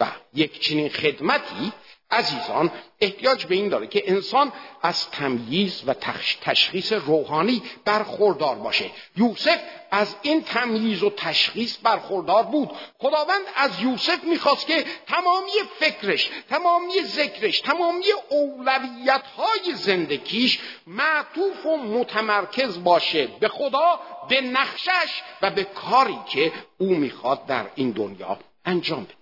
و 0.00 0.06
یک 0.34 0.60
چنین 0.60 0.88
خدمتی 0.88 1.72
عزیزان 2.10 2.70
احتیاج 3.00 3.46
به 3.46 3.54
این 3.54 3.68
داره 3.68 3.86
که 3.86 4.02
انسان 4.06 4.52
از 4.82 5.10
تمییز 5.10 5.82
و 5.86 5.94
تشخیص 6.40 6.92
روحانی 6.92 7.62
برخوردار 7.84 8.54
باشه. 8.56 8.90
یوسف 9.16 9.60
از 9.90 10.16
این 10.22 10.42
تمییز 10.42 11.02
و 11.02 11.10
تشخیص 11.10 11.76
برخوردار 11.82 12.42
بود. 12.42 12.70
خداوند 12.98 13.42
از 13.56 13.80
یوسف 13.80 14.24
می‌خواست 14.24 14.66
که 14.66 14.84
تمامی 15.06 15.52
فکرش 15.78 16.30
تمامی 16.50 17.02
ذکرش 17.02 17.60
تمامی 17.60 18.04
اولویت 18.28 19.22
های 19.36 19.74
زندگیش 19.74 20.60
معطوف 20.86 21.66
و 21.66 21.76
متمرکز 21.76 22.84
باشه. 22.84 23.26
به 23.26 23.48
خدا 23.48 24.00
به 24.28 24.40
نقشش 24.40 25.22
و 25.42 25.50
به 25.50 25.64
کاری 25.64 26.18
که 26.28 26.52
او 26.78 26.86
می‌خواد 26.86 27.46
در 27.46 27.66
این 27.74 27.90
دنیا 27.90 28.38
انجام 28.64 29.04
بده. 29.04 29.14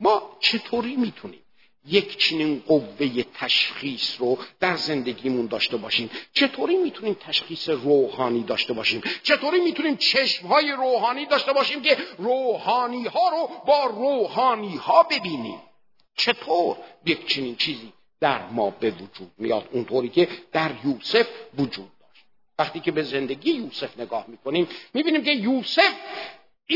ما 0.00 0.36
چطوری 0.40 0.96
می‌تونیم 0.96 1.41
یک 1.86 2.18
چنین 2.18 2.62
قوه 2.66 3.22
تشخیص 3.34 4.20
رو 4.20 4.38
در 4.60 4.76
زندگیمون 4.76 5.46
داشته 5.46 5.76
باشیم. 5.76 6.10
چطوری 6.32 6.76
می‌تونیم 6.76 7.14
تشخیص 7.14 7.68
روحانی 7.68 8.42
داشته 8.42 8.72
باشیم؟ 8.72 9.02
چطوری 9.22 9.60
می‌تونیم 9.60 9.96
چشم 9.96 10.46
های 10.46 10.72
روحانی 10.72 11.26
داشته 11.26 11.52
باشیم 11.52 11.82
که 11.82 11.96
روحانی 12.18 13.06
ها 13.06 13.28
رو 13.28 13.50
با 13.66 13.84
روحانی 13.84 14.76
ها 14.76 15.02
ببینیم؟ 15.02 15.60
چطور 16.16 16.76
یک 17.06 17.26
چنین 17.26 17.56
چیزی 17.56 17.92
در 18.20 18.46
ما 18.46 18.70
به 18.70 18.90
وجود 18.90 19.30
میاد؟ 19.38 19.68
اونطوری 19.72 20.08
که 20.08 20.28
در 20.52 20.70
یوسف 20.84 21.26
وجود 21.58 21.90
داشت. 22.00 22.24
وقتی 22.58 22.80
که 22.80 22.92
به 22.92 23.02
زندگی 23.02 23.50
یوسف 23.50 24.00
نگاه 24.00 24.24
می‌کنیم 24.28 24.68
می‌بینیم 24.94 25.24
که 25.24 25.32
یوسف 25.32 25.94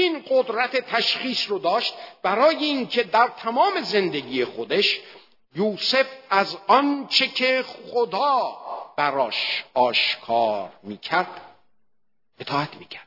این 0.01 0.25
قدرت 0.29 0.77
تشخیص 0.77 1.51
رو 1.51 1.59
داشت 1.59 1.95
برای 2.23 2.65
اینکه 2.65 3.03
در 3.03 3.29
تمام 3.29 3.83
زندگی 3.83 4.45
خودش 4.45 5.01
یوسف 5.55 6.07
از 6.31 6.57
آنچه 6.67 7.27
که 7.27 7.65
خدا 7.93 8.57
براش 8.97 9.65
آشکار 9.75 10.73
می‌کرد 10.83 11.41
اطاعت 12.39 12.75
می‌کرد. 12.75 13.07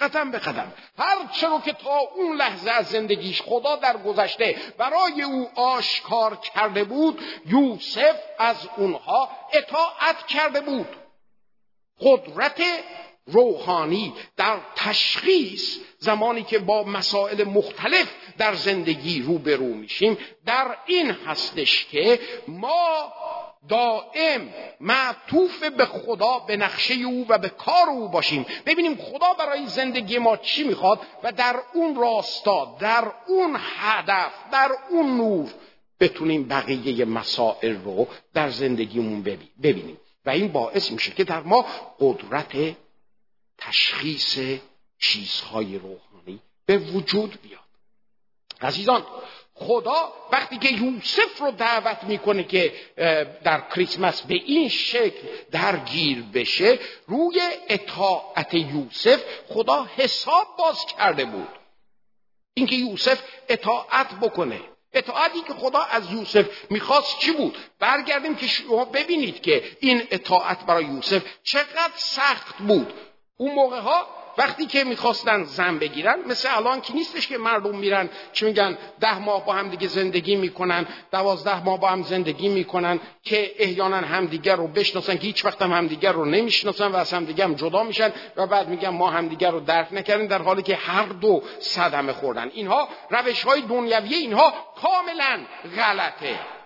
قدم 0.00 0.30
به 0.30 0.38
قدم. 0.38 0.72
هر 0.98 1.16
رو 1.42 1.60
که 1.60 1.72
تا 1.72 1.98
اون 1.98 2.36
لحظه 2.36 2.70
از 2.70 2.86
زندگیش 2.86 3.42
خدا 3.42 3.76
در 3.76 3.96
گذشته 3.96 4.56
برای 4.78 5.22
او 5.22 5.50
آشکار 5.54 6.36
کرده 6.36 6.84
بود 6.84 7.22
یوسف 7.46 8.16
از 8.38 8.68
اونها 8.76 9.28
اطاعت 9.52 10.26
کرده 10.26 10.60
بود. 10.60 10.88
قدرت 12.00 12.62
روحانی 13.32 14.12
در 14.36 14.56
تشخیص 14.76 15.78
زمانی 15.98 16.42
که 16.42 16.58
با 16.58 16.84
مسائل 16.84 17.44
مختلف 17.44 18.08
در 18.38 18.54
زندگی 18.54 19.22
روبرو 19.22 19.74
میشیم 19.74 20.18
در 20.46 20.76
این 20.86 21.10
هستش 21.10 21.86
که 21.86 22.20
ما 22.48 23.12
دائم 23.68 24.48
معطوف 24.80 25.62
به 25.62 25.86
خدا 25.86 26.38
به 26.38 26.56
نقشه 26.56 26.94
او 26.94 27.26
و 27.28 27.38
به 27.38 27.48
کار 27.48 27.88
او 27.88 28.08
باشیم. 28.08 28.46
ببینیم 28.66 28.96
خدا 28.96 29.32
برای 29.38 29.66
زندگی 29.66 30.18
ما 30.18 30.36
چی 30.36 30.64
می‌خواد 30.64 31.00
و 31.22 31.32
در 31.32 31.56
اون 31.74 31.96
راستا 31.96 32.76
در 32.80 33.12
اون 33.28 33.56
هدف 33.78 34.32
در 34.52 34.70
اون 34.90 35.16
نور 35.16 35.50
بتونیم 36.00 36.48
بقیه 36.48 37.04
مسائل 37.04 37.76
رو 37.84 38.08
در 38.34 38.50
زندگیمون 38.50 39.22
ببینیم. 39.62 40.00
و 40.26 40.30
این 40.30 40.48
باعث 40.48 40.90
میشه 40.90 41.12
که 41.12 41.24
در 41.24 41.40
ما 41.40 41.66
قدرت 42.00 42.76
تشخیص 43.60 44.38
چیزهای 44.98 45.78
روحانی 45.78 46.40
به 46.66 46.78
وجود 46.78 47.38
بیاد. 47.42 47.60
عزیزان 48.60 49.06
خدا 49.54 50.12
وقتی 50.32 50.58
که 50.58 50.68
یوسف 50.68 51.38
رو 51.40 51.50
دعوت 51.50 52.04
می‌کنه 52.04 52.44
که 52.44 52.74
در 53.44 53.60
کریسمس 53.60 54.22
به 54.22 54.34
این 54.34 54.68
شکل 54.68 55.28
درگیر 55.50 56.22
بشه 56.22 56.78
روی 57.06 57.40
اطاعت 57.68 58.54
یوسف 58.54 59.24
خدا 59.48 59.88
حساب 59.96 60.46
باز 60.58 60.86
کرده 60.86 61.24
بود. 61.24 61.48
اینکه 62.54 62.76
یوسف 62.76 63.22
اطاعت 63.48 64.14
بکنه. 64.14 64.60
اطاعتی 64.92 65.40
که 65.40 65.54
خدا 65.54 65.80
از 65.80 66.12
یوسف 66.12 66.70
می‌خواست 66.70 67.18
چی 67.18 67.32
بود؟ 67.32 67.58
برگردیم 67.78 68.36
که 68.36 68.46
شما 68.46 68.84
ببینید 68.84 69.42
که 69.42 69.76
این 69.80 70.06
اطاعت 70.10 70.66
برای 70.66 70.84
یوسف 70.84 71.22
چقدر 71.42 71.92
سخت 71.96 72.58
بود. 72.58 72.92
اون 73.40 73.54
موقع 73.54 73.80
ها 73.80 74.06
وقتی 74.38 74.66
که 74.66 74.84
می‌خواستن 74.84 75.44
زن 75.44 75.78
بگیرن 75.78 76.18
مثل 76.26 76.48
الان 76.56 76.80
که 76.80 76.94
نیستش 76.94 77.28
که 77.28 77.38
مردم 77.38 77.76
میرن 77.76 78.08
چی 78.32 78.44
میگن 78.44 78.78
ده 79.00 79.18
ماه 79.18 79.46
با 79.46 79.52
هم 79.52 79.68
دیگه 79.68 79.88
زندگی 79.88 80.36
می‌کنن 80.36 80.86
دوازده 81.12 81.64
ماه 81.64 81.80
با 81.80 81.88
هم 81.88 82.02
زندگی 82.02 82.48
می‌کنن 82.48 83.00
که 83.22 83.52
احیانا 83.58 83.96
همدیگر 83.96 84.56
رو 84.56 84.68
بشناسن 84.68 85.16
که 85.16 85.26
هیچ 85.26 85.44
وقت 85.44 85.62
هم 85.62 85.72
همدیگر 85.72 86.12
رو 86.12 86.24
نمی‌شناسن 86.24 86.86
و 86.86 86.96
از 86.96 87.12
همدیگه 87.12 87.44
هم 87.44 87.54
جدا 87.54 87.82
میشن 87.82 88.12
و 88.36 88.46
بعد 88.46 88.68
میگن 88.68 88.88
ما 88.88 89.10
همدیگر 89.10 89.50
رو 89.50 89.60
درک 89.60 89.88
نکردیم 89.92 90.26
در 90.26 90.42
حالی 90.42 90.62
که 90.62 90.76
هر 90.76 91.06
دو 91.06 91.42
صدمه 91.58 92.12
خوردن. 92.12 92.50
اینها 92.54 92.88
روش 93.10 93.44
های 93.44 93.60
دنیویه 93.60 94.16
اینها 94.16 94.52
کاملا 94.82 95.40
غلطه. 95.76 96.59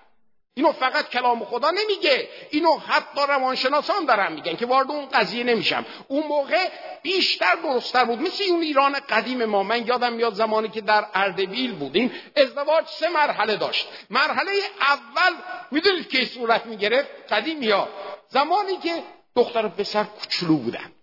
اینو 0.57 0.73
فقط 0.73 1.09
کلام 1.09 1.45
خدا 1.45 1.71
نمیگه. 1.71 2.29
اینو 2.51 2.79
حتی 2.79 3.21
روانشناسان 3.29 4.05
دارن 4.05 4.33
میگن 4.33 4.57
که 4.57 4.67
وارد 4.67 4.91
اون 4.91 5.07
قضیه 5.07 5.45
نمیشم. 5.45 5.87
اون 6.09 6.27
موقع 6.27 6.69
بیشتر 7.03 7.55
درستتر 7.55 8.05
بود. 8.05 8.21
مثل 8.21 8.45
اون 8.49 8.63
ایران 8.63 8.93
قدیم 9.09 9.45
ما. 9.45 9.63
من 9.63 9.87
یادم 9.87 10.13
میاد 10.13 10.35
زمانی 10.35 10.69
که 10.69 10.81
در 10.81 11.07
اردبیل 11.15 11.73
بودیم 11.73 12.13
ازدواج 12.37 12.87
سه 12.87 13.09
مرحله 13.09 13.57
داشت. 13.57 13.89
مرحله 14.11 14.53
اول 14.81 15.35
می‌دونید 15.71 16.09
که 16.09 16.25
صورت 16.25 16.67
می‌گرفت؟ 16.67 17.33
قدیم 17.33 17.63
یا 17.63 17.89
زمانی 18.29 18.77
که 18.77 19.03
دختر 19.37 19.67
و 19.67 19.69
پسر 19.69 20.05
کوچولو 20.05 20.57
بودن. 20.57 20.94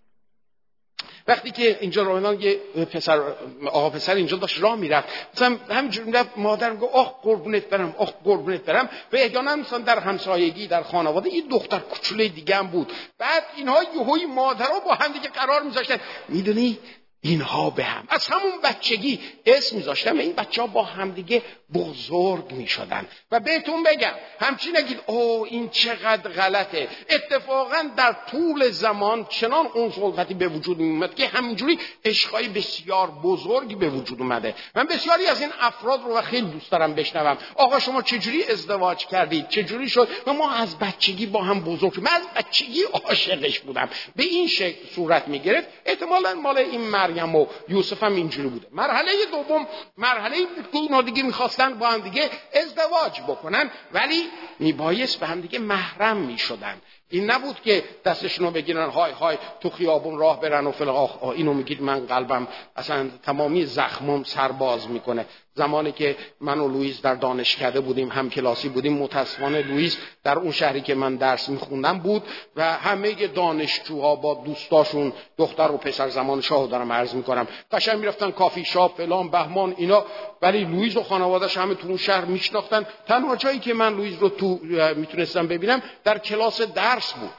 وقتی 1.28 1.50
که 1.50 1.78
اینجا 1.80 2.02
راه 2.02 2.44
یه 2.44 2.60
پسر 2.92 3.20
آقا 3.66 3.90
پسر 3.90 4.14
اینجا 4.14 4.36
داشت 4.36 4.62
راه 4.62 4.76
می‌رفت. 4.76 5.08
مثلا 5.34 5.56
همینجوری 5.70 6.06
می‌رفت 6.06 6.30
مادر 6.36 6.76
گفت 6.76 6.94
آخ 6.94 7.12
قربونت 7.22 7.64
برم 7.64 7.94
آخ 7.98 8.12
قربونت 8.24 8.60
برم. 8.60 8.88
و 9.12 9.16
احیانا 9.16 9.56
مثلا 9.56 9.78
در 9.78 9.98
همسایگی 9.98 10.66
در 10.66 10.82
خانواده 10.82 11.34
یه 11.34 11.42
دختر 11.50 11.78
کوچوله 11.78 12.28
دیگه 12.28 12.56
هم 12.56 12.66
بود. 12.66 12.92
بعد 13.18 13.42
اینها 13.56 13.78
یهوی 13.82 14.26
مادرها 14.26 14.80
با 14.80 14.94
هم 14.94 15.12
دیگه 15.12 15.28
قرار 15.28 15.62
میذاشتن. 15.62 16.00
می‌دونی 16.28 16.78
اینها 17.24 17.70
به 17.70 17.84
هم. 17.84 18.04
از 18.08 18.26
همون 18.26 18.60
بچگی 18.64 19.20
اسم 19.46 19.76
میذاشتم 19.76 20.18
این 20.18 20.32
بچه 20.32 20.60
ها 20.60 20.66
با 20.66 20.82
همدیگه 20.82 21.42
بزرگ 21.74 22.52
می‌شدن. 22.52 23.06
و 23.30 23.40
بهتون 23.40 23.82
بگم 23.82 24.12
همچین 24.40 24.76
نگید 24.76 25.00
او 25.06 25.46
این 25.46 25.68
چقدر 25.68 26.30
غلطه. 26.30 26.88
اتفاقا 27.10 27.84
در 27.96 28.16
طول 28.30 28.70
زمان 28.70 29.26
چنان 29.28 29.66
اون 29.66 29.90
خلقتی 29.90 30.34
به 30.34 30.48
وجود 30.48 30.80
اومد 30.80 31.14
که 31.14 31.26
همینجوری 31.26 31.78
عشقای 32.04 32.48
بسیار 32.48 33.10
بزرگی 33.10 33.74
به 33.74 33.88
وجود 33.88 34.20
اومده. 34.20 34.54
من 34.74 34.86
بسیاری 34.86 35.26
از 35.26 35.40
این 35.40 35.50
افراد 35.60 36.02
رو 36.02 36.16
و 36.16 36.22
خیلی 36.22 36.46
دوست 36.46 36.70
دارم 36.70 36.94
بشنوم. 36.94 37.38
آقا 37.54 37.78
شما 37.78 38.02
چجوری 38.02 38.44
ازدواج 38.44 39.06
کردید؟ 39.06 39.48
چجوری 39.48 39.88
شد؟ 39.88 40.08
و 40.26 40.32
ما 40.32 40.50
از 40.50 40.78
بچگی 40.78 41.26
با 41.26 41.42
هم 41.42 41.60
بزرگ 41.60 42.00
من 42.00 42.10
از 42.10 42.26
بچگی 42.36 42.82
عاشقش 42.82 43.60
بودم. 43.60 43.88
به 44.16 44.24
این 44.24 44.48
شکل 44.48 44.88
صورت 44.94 45.28
می‌گرفت. 45.28 45.68
احتمالا 45.86 46.34
مال 46.34 46.58
این 46.58 46.80
مریم 46.80 47.36
و 47.36 47.46
یوسف 47.68 48.02
هم 48.02 48.14
اینجوری 48.14 48.48
بوده. 48.48 48.66
مرحله 48.72 49.12
دوم 49.32 49.66
مرحله 49.98 50.36
بود 50.72 51.02
که 51.02 51.02
دیگه 51.02 51.22
با 51.70 51.90
هم 51.90 52.00
دیگه 52.00 52.30
ازدواج 52.54 53.20
بکنن 53.20 53.70
ولی 53.92 54.28
میبایست 54.58 55.20
به 55.20 55.26
هم 55.26 55.40
دیگه 55.40 55.58
محرم 55.58 56.16
می‌شدن. 56.16 56.80
این 57.10 57.30
نبود 57.30 57.60
که 57.60 57.84
دستشون 58.04 58.46
رو 58.46 58.52
بگیرن 58.52 58.90
های 58.90 59.12
های 59.12 59.38
تو 59.60 59.70
خیابون 59.70 60.18
راه 60.18 60.40
برن 60.40 60.66
و 60.66 60.72
فلان 60.72 61.08
اینو 61.22 61.54
میگید 61.54 61.82
من 61.82 62.06
قلبم 62.06 62.48
اصلا 62.76 63.10
تمامی 63.22 63.66
زخمم 63.66 64.24
سرباز 64.24 64.90
می‌کنه. 64.90 65.26
زمانی 65.54 65.92
که 65.92 66.16
من 66.40 66.60
و 66.60 66.68
لوئیس 66.68 67.02
در 67.02 67.14
دانشکده 67.14 67.80
بودیم 67.80 68.08
هم 68.08 68.30
کلاسی 68.30 68.68
بودیم 68.68 68.92
متاسفانه 68.92 69.62
لوئیس 69.62 69.98
در 70.24 70.38
اون 70.38 70.52
شهری 70.52 70.80
که 70.80 70.94
من 70.94 71.16
درس 71.16 71.48
میخوندم 71.48 71.98
بود 71.98 72.22
و 72.56 72.72
همه 72.72 73.26
دانشجوها 73.26 74.16
با 74.16 74.34
دوستاشون 74.34 75.12
دختر 75.36 75.70
و 75.70 75.76
پسر 75.76 76.08
زمان 76.08 76.40
شاه 76.40 76.66
دارم 76.66 76.92
عرض 76.92 77.14
می‌کنم. 77.14 77.46
قشنگ 77.72 77.98
می‌رفتن 77.98 78.30
کافی 78.30 78.64
شاپ 78.64 78.96
فلان 78.96 79.30
بهمان 79.30 79.74
اینا. 79.76 80.04
ولی 80.42 80.64
لوئیس 80.64 80.96
و 80.96 81.02
خانوادهش 81.02 81.56
همه 81.56 81.74
تو 81.74 81.88
اون 81.88 81.96
شهر 81.96 82.24
میشناختن. 82.24 82.86
تنها 83.06 83.36
جایی 83.36 83.58
که 83.58 83.74
من 83.74 83.96
لوئیس 83.96 84.16
رو 84.20 84.28
تو 84.28 84.60
می‌تونستم 84.96 85.46
ببینم 85.46 85.82
در 86.04 86.18
کلاس 86.18 86.62
درس 86.62 87.12
بود. 87.12 87.30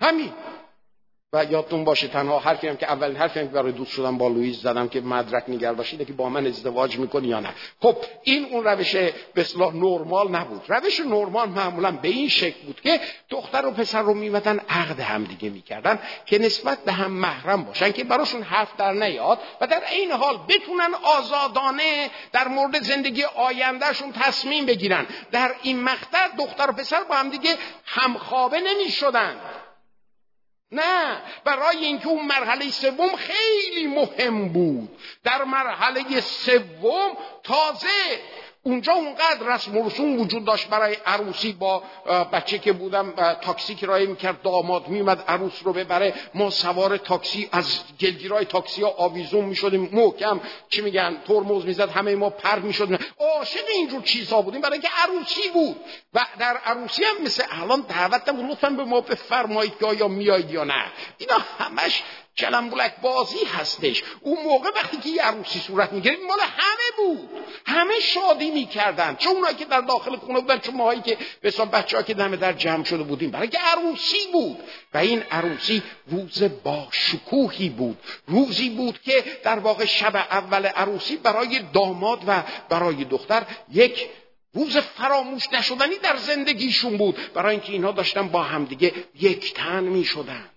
همین. 0.00 0.32
و 1.32 1.44
یادتون 1.44 1.84
باشه 1.84 2.08
تنها 2.08 2.38
حرفی 2.38 2.68
هم 2.68 2.76
که 2.76 2.86
اولین 2.86 3.16
حرفی 3.16 3.40
هم 3.40 3.46
که 3.46 3.52
برای 3.52 3.72
دوست 3.72 3.92
شدم 3.92 4.18
با 4.18 4.28
لوئیس 4.28 4.62
زدم 4.62 4.88
که 4.88 5.00
مدرک 5.00 5.44
نگر 5.48 5.72
باشید 5.72 6.06
که 6.06 6.12
با 6.12 6.28
من 6.28 6.46
ازدواج 6.46 6.98
می‌کنی 6.98 7.28
یا 7.28 7.40
نه. 7.40 7.48
خب 7.82 7.96
این 8.22 8.44
اون 8.44 8.64
روش 8.64 8.96
به 9.34 9.46
نرمال 9.74 10.30
نبود. 10.30 10.62
روش 10.68 11.00
نرمال 11.00 11.48
معمولا 11.48 11.90
به 11.90 12.08
این 12.08 12.28
شکل 12.28 12.66
بود 12.66 12.80
که 12.80 13.00
دختر 13.30 13.66
و 13.66 13.70
پسر 13.70 14.02
رو 14.02 14.14
میمدن 14.14 14.58
عقد 14.68 15.00
هم 15.00 15.24
دیگه 15.24 15.50
می‌کردن 15.50 15.98
که 16.26 16.38
نسبت 16.38 16.78
به 16.84 16.92
هم 16.92 17.10
محرم 17.10 17.64
باشن 17.64 17.92
که 17.92 18.04
براشون 18.04 18.42
حرف 18.42 18.76
در 18.76 18.92
نیاد 18.92 19.38
و 19.60 19.66
در 19.66 19.82
این 19.92 20.12
حال 20.12 20.38
بتونن 20.48 20.94
آزادانه 21.18 22.10
در 22.32 22.48
مورد 22.48 22.82
زندگی 22.82 23.24
آیندهشون 23.24 24.12
تصمیم 24.12 24.66
بگیرن. 24.66 25.06
در 25.32 25.54
این 25.62 25.82
مقطع 25.82 26.28
دختر 26.38 26.70
و 26.70 26.72
پسر 26.72 27.04
با 27.04 27.14
هم 27.14 27.28
دیگه 27.28 27.56
همخوابه 27.84 28.60
نمی‌شدن. 28.60 29.36
نه 30.72 31.22
برای 31.44 31.84
اینکه 31.84 32.08
اون 32.08 32.26
مرحله 32.26 32.70
سوم 32.70 33.16
خیلی 33.16 33.86
مهم 33.86 34.48
بود. 34.48 34.98
در 35.24 35.44
مرحله 35.44 36.20
سوم 36.20 37.16
تازه 37.42 38.20
اونجا 38.68 38.92
اونقدر 38.92 39.54
رسم 39.54 39.76
و 39.76 39.86
رسوم 39.86 40.20
وجود 40.20 40.44
داشت 40.44 40.68
برای 40.68 40.96
عروسی 41.06 41.52
با 41.52 41.82
بچه 42.32 42.58
که 42.58 42.72
بودم 42.72 43.12
تاکسی 43.40 43.74
کرایه 43.74 44.06
می‌کرد 44.06 44.42
داماد 44.42 44.88
میومد 44.88 45.24
عروس 45.28 45.52
رو 45.64 45.72
ببره. 45.72 46.14
ما 46.34 46.50
سوار 46.50 46.96
تاکسی 46.96 47.48
از 47.52 47.80
گلگیرای 48.00 48.44
تاکسی 48.44 48.82
ها 48.82 48.88
آویزون 48.88 49.44
می‌شدیم. 49.44 49.90
محکم 49.92 50.40
چی 50.70 50.80
میگن 50.80 51.16
ترمز 51.26 51.64
می‌زد 51.64 51.90
همه 51.90 52.14
ما 52.14 52.30
پر 52.30 52.58
می‌شدیم. 52.58 52.98
عاشق 53.20 53.64
اینجور 53.74 54.02
چیزها 54.02 54.42
بودیم 54.42 54.60
برای 54.60 54.72
اینکه 54.72 54.88
عروسی 55.04 55.48
بود. 55.48 55.76
و 56.14 56.26
در 56.38 56.56
عروسی 56.56 57.04
هم 57.04 57.24
مثل 57.24 57.42
الان 57.50 57.80
دعوت 57.88 58.28
لطفا 58.28 58.70
به 58.70 58.84
ما 58.84 59.00
بفرمایید 59.00 59.78
که 59.78 59.86
آیا 59.86 60.08
میایید 60.08 60.50
یا 60.50 60.64
نه. 60.64 60.84
اینا 61.18 61.36
همش 61.58 62.02
بلک 62.46 62.94
بازی 63.02 63.44
هستش. 63.44 64.02
اون 64.20 64.42
موقع 64.44 64.70
وقتی 64.76 64.96
که 64.96 65.08
یه 65.08 65.22
عروسی 65.22 65.58
صورت 65.58 65.92
می‌گرفت 65.92 66.20
مال 66.28 66.38
همه 66.40 66.96
بود. 66.96 67.28
همه 67.66 68.00
شادی 68.00 68.50
می‌کردن. 68.50 69.16
چون 69.16 69.32
اونایی 69.32 69.56
که 69.56 69.64
در 69.64 69.80
داخل 69.80 70.16
خونه 70.16 70.40
بودن 70.40 70.58
چون 70.58 70.74
ماهایی 70.74 71.00
که 71.00 71.18
به 71.40 71.50
بچه 71.50 71.96
ها 71.96 72.02
که 72.02 72.14
دمه 72.14 72.36
در 72.36 72.52
جمع 72.52 72.84
شده 72.84 73.02
بودیم. 73.02 73.30
برای 73.30 73.48
که 73.48 73.58
عروسی 73.58 74.26
بود. 74.32 74.58
و 74.94 74.98
این 74.98 75.22
عروسی 75.30 75.82
روز 76.06 76.42
با 76.64 76.88
شکوهی 76.90 77.68
بود. 77.68 77.98
روزی 78.26 78.70
بود 78.70 79.00
که 79.02 79.24
در 79.42 79.58
واقع 79.58 79.84
شب 79.84 80.16
اول 80.16 80.66
عروسی 80.66 81.16
برای 81.16 81.60
داماد 81.72 82.22
و 82.26 82.42
برای 82.68 83.04
دختر 83.04 83.42
یک 83.72 84.06
روز 84.54 84.76
فراموش 84.76 85.52
نشدنی 85.52 85.98
در 86.02 86.16
زندگیشون 86.16 86.96
بود. 86.96 87.32
برای 87.34 87.50
اینکه 87.50 87.72
اینها 87.72 87.92
داشتن 87.92 88.28
با 88.28 88.42
همدیگه 88.42 88.92
یک 89.20 89.54
تن 89.54 89.84
می 89.84 90.04
شدن 90.04 90.50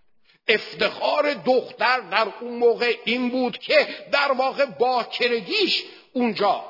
افتخار 0.47 1.33
دختر 1.33 1.99
در 1.99 2.27
اون 2.41 2.57
موقع 2.57 2.97
این 3.05 3.29
بود 3.29 3.57
که 3.57 3.87
در 4.11 4.31
واقع 4.31 4.65
باکرگیش 4.65 5.83
اونجا 6.13 6.65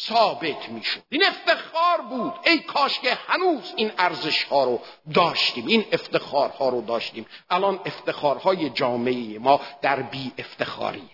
ثابت 0.00 0.68
می‌شد. 0.68 1.02
این 1.08 1.24
افتخار 1.24 2.00
بود. 2.00 2.32
ای 2.44 2.58
کاش 2.58 3.00
که 3.00 3.18
هنوز 3.26 3.72
این 3.76 3.92
ارزش 3.98 4.44
ها 4.44 4.64
رو 4.64 4.80
داشتیم. 5.14 5.66
این 5.66 5.84
افتخارها 5.92 6.68
رو 6.68 6.80
داشتیم. 6.80 7.26
الان 7.50 7.80
افتخارهای 7.86 8.70
جامعه 8.70 9.38
ما 9.38 9.60
در 9.82 10.02
بی 10.02 10.32
افتخاری 10.38 11.08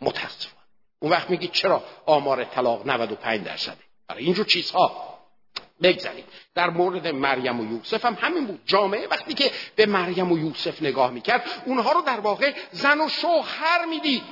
متاسفانه. 0.00 0.56
اون 0.98 1.12
وقت 1.12 1.30
میگید 1.30 1.52
چرا 1.52 1.82
آمار 2.06 2.44
طلاق 2.44 2.86
95 2.86 3.44
درصده؟ 3.44 3.78
برای 4.08 4.24
اینجور 4.24 4.46
چیزها 4.46 5.15
بگذاریم. 5.82 6.24
در 6.54 6.70
مورد 6.70 7.06
مریم 7.06 7.60
و 7.60 7.72
یوسف 7.72 8.04
هم 8.04 8.16
همین 8.20 8.46
بود. 8.46 8.60
جامعه 8.66 9.06
وقتی 9.06 9.34
که 9.34 9.50
به 9.76 9.86
مریم 9.86 10.32
و 10.32 10.38
یوسف 10.38 10.82
نگاه 10.82 11.10
می‌کرد 11.10 11.62
اونها 11.66 11.92
رو 11.92 12.00
در 12.00 12.20
واقع 12.20 12.54
زن 12.70 13.00
و 13.00 13.08
شوهر 13.08 13.84
می‌دید. 13.84 14.22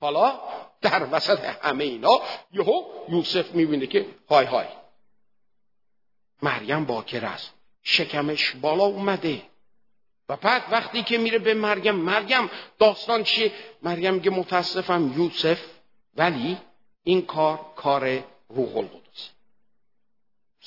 حالا 0.00 0.40
در 0.80 1.06
وسط 1.12 1.44
همه 1.62 1.84
اینا 1.84 2.20
یهو 2.52 2.82
یوسف 3.08 3.50
می‌بینه 3.50 3.86
که 3.86 4.06
های 4.30 4.46
های 4.46 4.66
مریم 6.42 6.84
باکر 6.84 7.24
است. 7.24 7.54
شکمش 7.82 8.52
بالا 8.60 8.84
اومده. 8.84 9.42
و 10.28 10.36
بعد 10.36 10.62
وقتی 10.70 11.02
که 11.02 11.18
میره 11.18 11.38
به 11.38 11.54
مریم 11.54 11.94
مریم 11.94 12.50
داستان 12.78 13.22
چیه؟ 13.22 13.52
مریم 13.82 14.14
میگه 14.14 14.30
متاسفم 14.30 15.14
یوسف 15.16 15.60
ولی 16.16 16.58
این 17.02 17.26
کار 17.26 17.60
کار 17.76 18.24
روح 18.48 18.76
القدس 18.76 19.05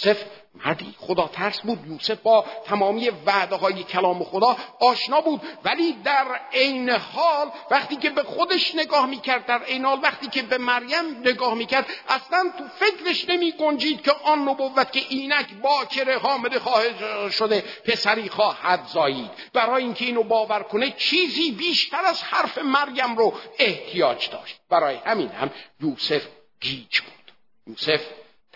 یوسف 0.05 0.23
مردی 0.65 0.95
خدا 0.97 1.27
ترس 1.27 1.59
بود. 1.61 1.87
یوسف 1.87 2.17
با 2.21 2.45
تمامی 2.65 3.09
وعده 3.09 3.55
های 3.55 3.83
کلام 3.83 4.23
خدا 4.23 4.57
آشنا 4.79 5.21
بود. 5.21 5.41
ولی 5.63 5.93
در 6.03 6.39
عین 6.53 6.89
حال 6.89 7.51
وقتی 7.71 7.95
که 7.95 8.09
به 8.09 8.23
خودش 8.23 8.75
نگاه 8.75 9.05
می‌کرد 9.05 9.45
در 9.45 9.63
عین 9.63 9.85
حال 9.85 9.99
وقتی 10.03 10.27
که 10.27 10.41
به 10.41 10.57
مریم 10.57 11.19
نگاه 11.25 11.53
می‌کرد 11.53 11.85
اصلا 12.09 12.51
تو 12.57 12.63
فکرش 12.85 13.29
نمی 13.29 13.51
گنجید 13.51 14.01
که 14.01 14.11
آن 14.23 14.49
نبوت 14.49 14.91
که 14.91 15.01
اینک 15.09 15.53
باکر 15.61 16.17
حامل 16.17 16.59
خواهد 16.59 17.29
شده 17.31 17.63
پسری 17.85 18.29
خواهد 18.29 18.85
زایید. 18.85 19.31
برای 19.53 19.83
اینکه 19.83 20.05
اینو 20.05 20.23
باور 20.23 20.63
کنه 20.63 20.91
چیزی 20.91 21.51
بیشتر 21.51 22.05
از 22.05 22.23
حرف 22.23 22.57
مریم 22.57 23.17
رو 23.17 23.33
احتیاج 23.59 24.29
داشت. 24.29 24.59
برای 24.69 24.95
همین 24.95 25.29
هم 25.29 25.49
یوسف 25.81 26.21
گیج 26.61 26.99
بود. 26.99 27.31
یوسف 27.67 28.01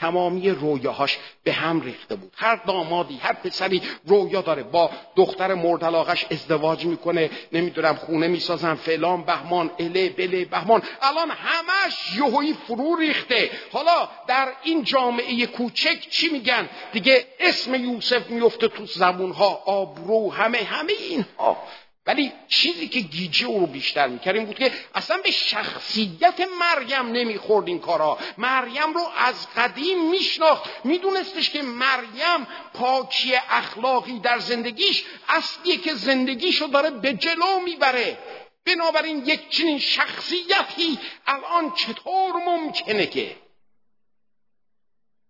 تمامی 0.04 0.50
رویاهاش 0.50 1.18
به 1.44 1.54
هم 1.54 1.82
ریخته 1.82 2.16
بود. 2.16 2.34
هر 2.36 2.56
دامادی 2.56 3.18
هر 3.18 3.34
پسری 3.34 3.82
رویا 4.06 4.42
داره. 4.42 4.64
با 4.64 4.90
دختر 5.16 5.54
مورد 5.54 5.84
علاقش 5.84 6.26
ازدواج 6.32 6.86
می‌کنه. 6.86 7.30
نمی‌دونم 7.52 7.96
خونه 7.96 8.28
می‌سازن. 8.28 8.76
فلان 8.76 9.24
بهمان 9.24 9.72
اله 9.80 10.10
بله 10.10 10.46
بهمان. 10.46 10.82
الان 11.02 11.30
همش 11.30 12.16
یهویی 12.18 12.54
فرو 12.54 12.96
ریخته. 12.96 13.52
حالا 13.72 14.10
در 14.28 14.48
این 14.64 14.84
جامعه 14.84 15.46
کوچک 15.46 16.10
چی 16.10 16.30
میگن؟ 16.30 16.70
دیگه 16.94 17.26
اسم 17.40 17.76
یوسف 17.76 18.30
میفته 18.30 18.68
تو 18.68 18.86
زبونها. 18.86 19.62
آبرو 19.66 20.32
همه 20.32 20.58
همه 20.58 20.94
اینها. 21.10 21.58
ولی 22.06 22.32
چیزی 22.48 22.88
که 22.88 23.00
گیجه 23.00 23.46
او 23.46 23.60
رو 23.60 23.66
بیشتر 23.66 24.08
می‌کرد 24.08 24.36
این 24.36 24.46
بود 24.46 24.58
که 24.58 24.72
اصلا 24.96 25.18
به 25.18 25.32
شخصیت 25.32 26.48
مریم 26.60 27.06
نمی‌خورد 27.06 27.68
این 27.68 27.80
کارا. 27.80 28.18
مریم 28.38 28.94
رو 28.94 29.08
از 29.18 29.48
قدیم 29.56 30.10
میشناخت. 30.10 30.86
میدونستش 30.86 31.50
که 31.50 31.62
مریم 31.62 32.48
پاکی 32.74 33.36
اخلاقی 33.36 34.20
در 34.20 34.40
زندگیش 34.40 35.04
اصلیه 35.30 35.78
که 35.78 35.94
زندگیشو 35.94 36.66
داره 36.66 36.90
به 36.90 37.14
جلو 37.14 37.60
می‌بره. 37.60 38.18
بنابراین 38.66 39.26
یک 39.26 39.50
چنین 39.50 39.80
شخصیتی 39.80 41.00
الان 41.28 41.74
چطور 41.74 42.34
ممکنه 42.46 43.08
که 43.08 43.36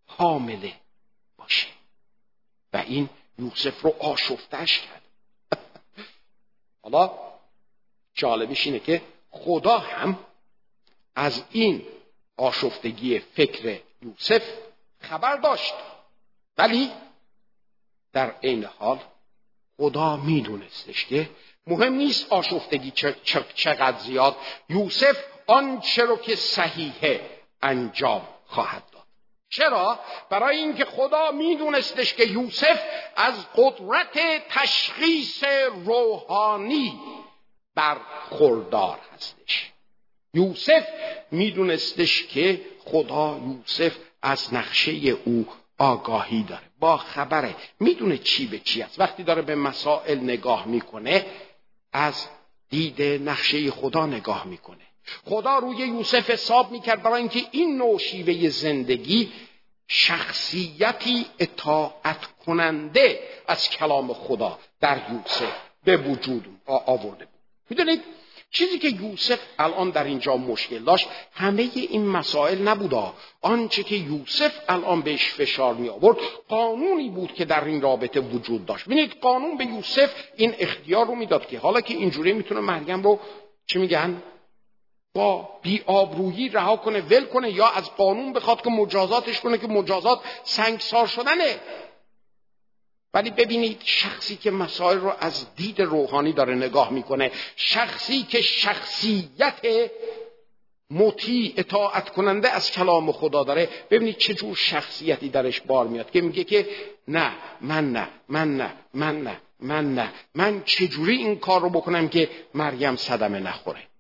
حامله 0.06 0.74
باشه؟ 1.38 1.68
و 2.74 2.78
این 2.78 3.10
یوسف 3.40 3.82
رو 3.82 3.96
آشفتش 4.00 4.80
کرد. 4.80 5.03
حالا 6.84 7.12
جالبش 8.14 8.68
اینه 8.68 8.80
که 8.80 9.02
خدا 9.32 9.78
هم 9.78 10.20
از 11.16 11.44
این 11.52 11.86
آشفتگی 12.38 13.20
فکر 13.20 13.80
یوسف 14.02 14.44
خبر 15.00 15.36
داشت. 15.36 15.74
ولی 16.58 16.92
در 18.14 18.36
عین 18.44 18.64
حال 18.64 19.00
خدا 19.78 20.18
میدونستش 20.18 21.06
که 21.06 21.30
مهم 21.68 21.94
نیست 21.94 22.34
آشفتگی 22.34 22.92
چقدر 23.56 23.98
زیاد. 24.00 24.36
یوسف 24.70 25.24
آنچه 25.48 26.06
رو 26.06 26.18
که 26.18 26.36
صحیحه 26.36 27.30
انجام 27.62 28.28
خواهد 28.46 28.93
چرا؟ 29.56 30.00
برای 30.30 30.58
اینکه 30.58 30.86
خدا 30.86 31.32
میدونستش 31.32 32.14
که 32.14 32.24
یوسف 32.24 32.82
از 33.16 33.34
قدرت 33.56 34.48
تشخیص 34.50 35.44
روحانی 35.86 37.00
برخوردار 37.76 39.00
هستش. 39.14 39.72
یوسف 40.34 40.88
میدونستش 41.32 42.24
که 42.24 42.62
خدا 42.86 43.40
یوسف 43.48 43.98
از 44.22 44.54
نقشه 44.54 44.92
او 45.26 45.48
آگاهی 45.78 46.44
داره. 46.44 46.64
با 46.80 46.98
خبره. 46.98 47.56
می‌دونه 47.80 48.18
چی 48.18 48.48
به 48.48 48.60
چی 48.60 48.82
است. 48.82 49.00
وقتی 49.00 49.24
داره 49.24 49.42
به 49.42 49.56
مسائل 49.56 50.18
نگاه 50.20 50.68
می‌کنه 50.68 51.26
از 51.94 52.28
دید 52.70 53.02
نقشه 53.02 53.72
خدا 53.72 54.06
نگاه 54.06 54.48
می‌کنه. 54.48 54.93
خدا 55.26 55.58
روی 55.58 55.78
یوسف 55.78 56.30
حساب 56.30 56.72
می‌کرد 56.72 57.04
برای 57.04 57.20
اینکه 57.20 57.46
این 57.52 57.78
نوع 57.78 57.98
شیوه 57.98 58.50
زندگی 58.50 59.32
شخصیتی 59.88 61.26
اطاعت 61.40 62.26
کننده 62.46 63.20
از 63.48 63.70
کلام 63.70 64.14
خدا 64.14 64.60
در 64.82 65.02
یوسف 65.12 65.56
به 65.84 65.98
وجود 65.98 66.46
آورده 66.66 67.26
بود. 67.26 67.40
می‌دونید؟ 67.70 68.02
چیزی 68.52 68.80
که 68.80 68.90
یوسف 68.90 69.40
الان 69.60 69.90
در 69.90 70.04
اینجا 70.04 70.38
مشکل 70.38 70.80
داشت 70.80 71.08
همه 71.34 71.70
این 71.76 72.08
مسائل 72.08 72.68
نبودا. 72.68 73.14
آنچه 73.42 73.84
که 73.84 73.96
یوسف 73.96 74.60
الان 74.70 75.02
بهش 75.02 75.34
فشار 75.34 75.74
می 75.74 75.90
آورد 75.90 76.18
قانونی 76.48 77.10
بود 77.10 77.34
که 77.34 77.46
در 77.46 77.64
این 77.64 77.82
رابطه 77.82 78.20
وجود 78.20 78.66
داشت. 78.66 78.86
ببینید 78.86 79.14
قانون 79.22 79.58
به 79.58 79.66
یوسف 79.66 80.14
این 80.36 80.56
اختیار 80.60 81.08
رو 81.08 81.16
می‌داد 81.16 81.48
که 81.48 81.60
حالا 81.60 81.82
که 81.82 81.94
اینجوری 81.94 82.34
می‌تونه 82.34 82.62
مریم 82.62 83.04
رو 83.04 83.20
چی 83.68 83.80
میگن؟ 83.80 84.22
با 85.16 85.50
بیابرویی 85.62 86.50
رها 86.50 86.78
کنه 86.78 87.02
ول 87.02 87.26
کنه 87.26 87.52
یا 87.52 87.68
از 87.68 87.96
قانون 87.96 88.34
بخواد 88.34 88.62
که 88.62 88.70
مجازاتش 88.70 89.40
کنه 89.40 89.58
که 89.58 89.68
مجازات 89.68 90.20
سنگسار 90.44 91.08
شدنه. 91.08 91.60
ولی 93.14 93.30
ببینید 93.30 93.82
شخصی 93.86 94.36
که 94.36 94.52
مسائل 94.52 94.98
رو 94.98 95.14
از 95.20 95.56
دید 95.56 95.82
روحانی 95.82 96.34
داره 96.34 96.56
نگاه 96.56 96.90
می‌کنه 96.90 97.32
شخصی 97.56 98.24
که 98.24 98.42
شخصیت 98.42 99.90
مطیع 100.92 101.54
اطاعت 101.58 102.10
کننده 102.10 102.50
از 102.50 102.72
کلام 102.72 103.12
خدا 103.12 103.44
داره. 103.44 103.70
ببینید 103.90 104.18
چه 104.18 104.34
جور 104.34 104.56
شخصیتی 104.56 105.30
درش 105.30 105.62
بار 105.62 105.88
میاد 105.88 106.12
که 106.12 106.22
میگه 106.22 106.44
که 106.44 106.68
نه 107.08 107.32
من 107.62 107.92
نه 107.92 108.08
من 108.30 108.58
نه 108.58 108.74
من 108.94 109.22
نه 109.22 109.42
من 109.60 109.96
نه. 109.96 110.14
من 110.36 110.64
چجوری 110.66 111.18
این 111.18 111.40
کار 111.40 111.62
رو 111.62 111.70
بکنم 111.70 112.10
که 112.10 112.30
مریم 112.54 112.96
صدمه 112.96 113.40
نخوره؟ 113.40 113.93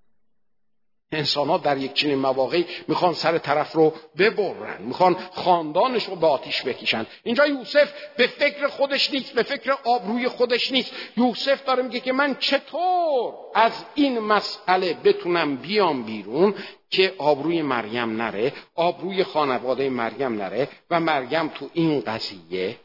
انسان 1.15 1.49
ها 1.49 1.57
در 1.57 1.77
یک 1.77 1.93
چنین 1.93 2.17
مواقعی 2.17 2.65
می‌خوان 2.87 3.13
سر 3.13 3.37
طرف 3.37 3.71
رو 3.71 3.93
ببرن 4.17 4.81
می‌خوان 4.81 5.17
خاندانش 5.31 6.05
رو 6.05 6.15
به 6.15 6.27
آتیش 6.27 6.61
بکشن. 6.61 7.05
اینجا 7.23 7.47
یوسف 7.47 7.93
به 8.17 8.27
فکر 8.27 8.67
خودش 8.67 9.11
نیست 9.11 9.33
به 9.33 9.43
فکر 9.43 9.77
آبروی 9.83 10.27
خودش 10.27 10.71
نیست. 10.71 10.91
یوسف 11.17 11.65
داره 11.65 11.83
میگه 11.83 11.99
که 11.99 12.13
من 12.13 12.35
چطور 12.35 13.33
از 13.55 13.85
این 13.95 14.19
مسئله 14.19 14.93
بتونم 14.93 15.55
بیام 15.55 16.03
بیرون 16.03 16.55
که 16.89 17.15
آبروی 17.17 17.61
مریم 17.61 18.21
نره 18.21 18.53
آبروی 18.75 19.23
خانواده 19.23 19.89
مریم 19.89 20.33
نره 20.33 20.69
و 20.89 20.99
مریم 20.99 21.47
تو 21.47 21.69
این 21.73 22.01
قضیه 22.01 22.77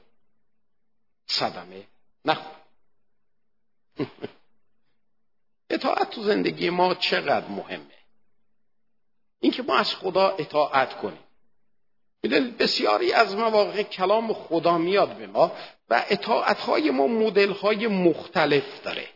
صدمه 1.27 1.83
نخور. 2.25 2.53
اطاعت 5.71 6.11
تو 6.11 6.23
زندگی 6.23 6.71
ما 6.71 6.95
چقدر 6.95 7.49
مهمه؟ 7.49 7.98
اینکه 9.41 9.63
ما 9.63 9.77
از 9.77 9.95
خدا 9.95 10.29
اطاعت 10.29 10.99
کنیم. 10.99 11.19
می‌دونید 12.23 12.59
بسیاری 12.59 13.13
از 13.13 13.37
مواقع 13.37 13.83
کلام 13.83 14.33
خدا 14.33 14.79
میاد 14.79 15.17
به 15.17 15.27
ما 15.27 15.53
و 15.91 16.05
اطاعت 16.09 16.59
های 16.61 16.91
ما 16.91 17.07
مدل 17.07 17.53
های 17.53 17.87
مختلف 17.87 18.83
داره. 18.83 19.09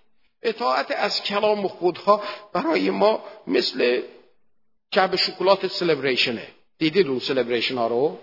اطاعت 0.43 0.91
از 0.91 1.23
کلام 1.23 1.69
خدا 1.69 2.23
برای 2.53 2.91
ما 2.91 3.25
مثل 3.47 4.03
کعب 4.93 5.17
شکلات 5.17 5.67
سلبریشنه 5.67 6.49
دیدید 6.79 7.07
اون 7.07 7.19
سلبریشن 7.19 7.79
ها 7.79 7.87
رو؟ 7.87 8.19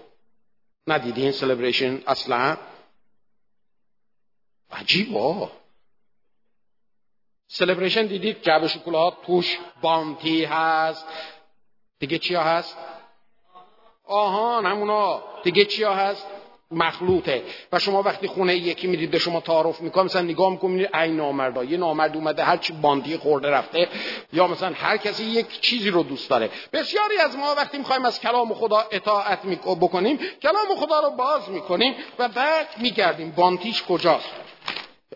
ندیدین 0.87 1.31
سلبریشن 1.31 2.01
اصلا؟ 2.07 2.57
عجیبا 4.71 5.51
سلبریشن 7.47 8.05
دیدید؟ 8.05 8.41
جعب 8.41 8.67
شکلات 8.67 9.13
توش 9.25 9.57
بانتی 9.81 10.45
هست. 10.45 11.05
دیگه 11.99 12.17
چیا 12.17 12.43
هست؟ 12.43 12.77
آهان 14.07 14.65
همونا. 14.65 15.23
دیگه 15.43 15.65
چیا 15.65 15.93
هست؟ 15.93 16.27
مخلوطه. 16.71 17.43
و 17.71 17.79
شما 17.79 18.01
وقتی 18.01 18.27
خونه 18.27 18.55
یکی 18.55 18.87
میرید 18.87 19.11
به 19.11 19.19
شما 19.19 19.39
تعارف 19.39 19.81
می‌کنه 19.81 20.03
مثلا 20.03 20.21
نگاه 20.21 20.51
می‌کنید 20.51 20.95
ای 20.95 21.11
نامردا 21.11 21.63
یه 21.63 21.77
نامرد 21.77 22.15
اومده 22.15 22.43
هر 22.43 22.57
چی 22.57 22.73
باندی 22.73 23.17
خورده 23.17 23.49
رفته. 23.49 23.87
یا 24.33 24.47
مثلا 24.47 24.73
هر 24.75 24.97
کسی 24.97 25.23
یک 25.23 25.59
چیزی 25.61 25.89
رو 25.89 26.03
دوست 26.03 26.29
داره. 26.29 26.49
بسیاری 26.73 27.17
از 27.17 27.37
ما 27.37 27.55
وقتی 27.57 27.77
می‌خوایم 27.77 28.05
از 28.05 28.19
کلام 28.19 28.53
خدا 28.53 28.85
اطاعت 28.91 29.41
بکنیم 29.65 30.19
کلام 30.41 30.75
خدا 30.77 30.99
رو 30.99 31.09
باز 31.09 31.49
می‌کنیم 31.49 31.95
و 32.19 32.27
بعد 32.27 32.67
میگردیم 32.77 33.31
بانتیش 33.31 33.83
کجاست؟ 33.83 34.48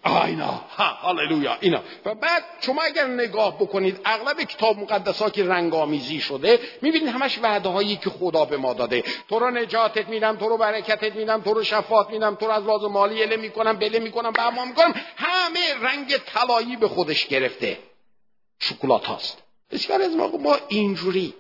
آینا 0.03 0.45
ها 0.47 0.83
هاللویا 0.83 1.57
اینا. 1.59 1.81
و 2.05 2.15
بعد 2.15 2.43
شما 2.61 2.81
اگر 2.81 3.07
نگاه 3.07 3.57
بکنید 3.57 3.99
اغلب 4.05 4.43
کتاب 4.43 4.77
مقدس 4.77 5.21
ها 5.21 5.29
که 5.29 5.45
رنگامیزی 5.45 6.19
شده 6.19 6.59
می‌بینید 6.81 7.09
همش 7.09 7.39
وعده 7.43 7.69
هایی 7.69 7.95
که 7.95 8.09
خدا 8.09 8.45
به 8.45 8.57
ما 8.57 8.73
داده. 8.73 9.03
تو 9.29 9.39
رو 9.39 9.51
نجاتت 9.51 10.07
میدم 10.07 10.35
تو 10.35 10.49
رو 10.49 10.57
برکتت 10.57 11.15
میدم 11.15 11.41
تو 11.41 11.53
رو 11.53 11.63
شفاعت 11.63 12.09
میدم 12.09 12.35
تو 12.35 12.45
رو 12.45 12.51
از 12.51 12.63
لازم 12.65 12.87
مالی 12.87 13.23
اله 13.23 13.37
می‌کنم 13.37 13.73
بله 13.73 13.99
می‌کنم 13.99 14.31
به 14.31 14.63
می‌کنم. 14.65 14.93
همه 15.17 15.59
رنگ 15.81 16.17
طلایی 16.17 16.75
به 16.75 16.87
خودش 16.87 17.27
گرفته. 17.27 17.77
شکلات 18.59 19.05
هاست. 19.05 19.43
بسیار 19.71 20.01
از 20.01 20.15
ما 20.15 20.27
ما 20.27 20.57
اینجوری 20.67 21.33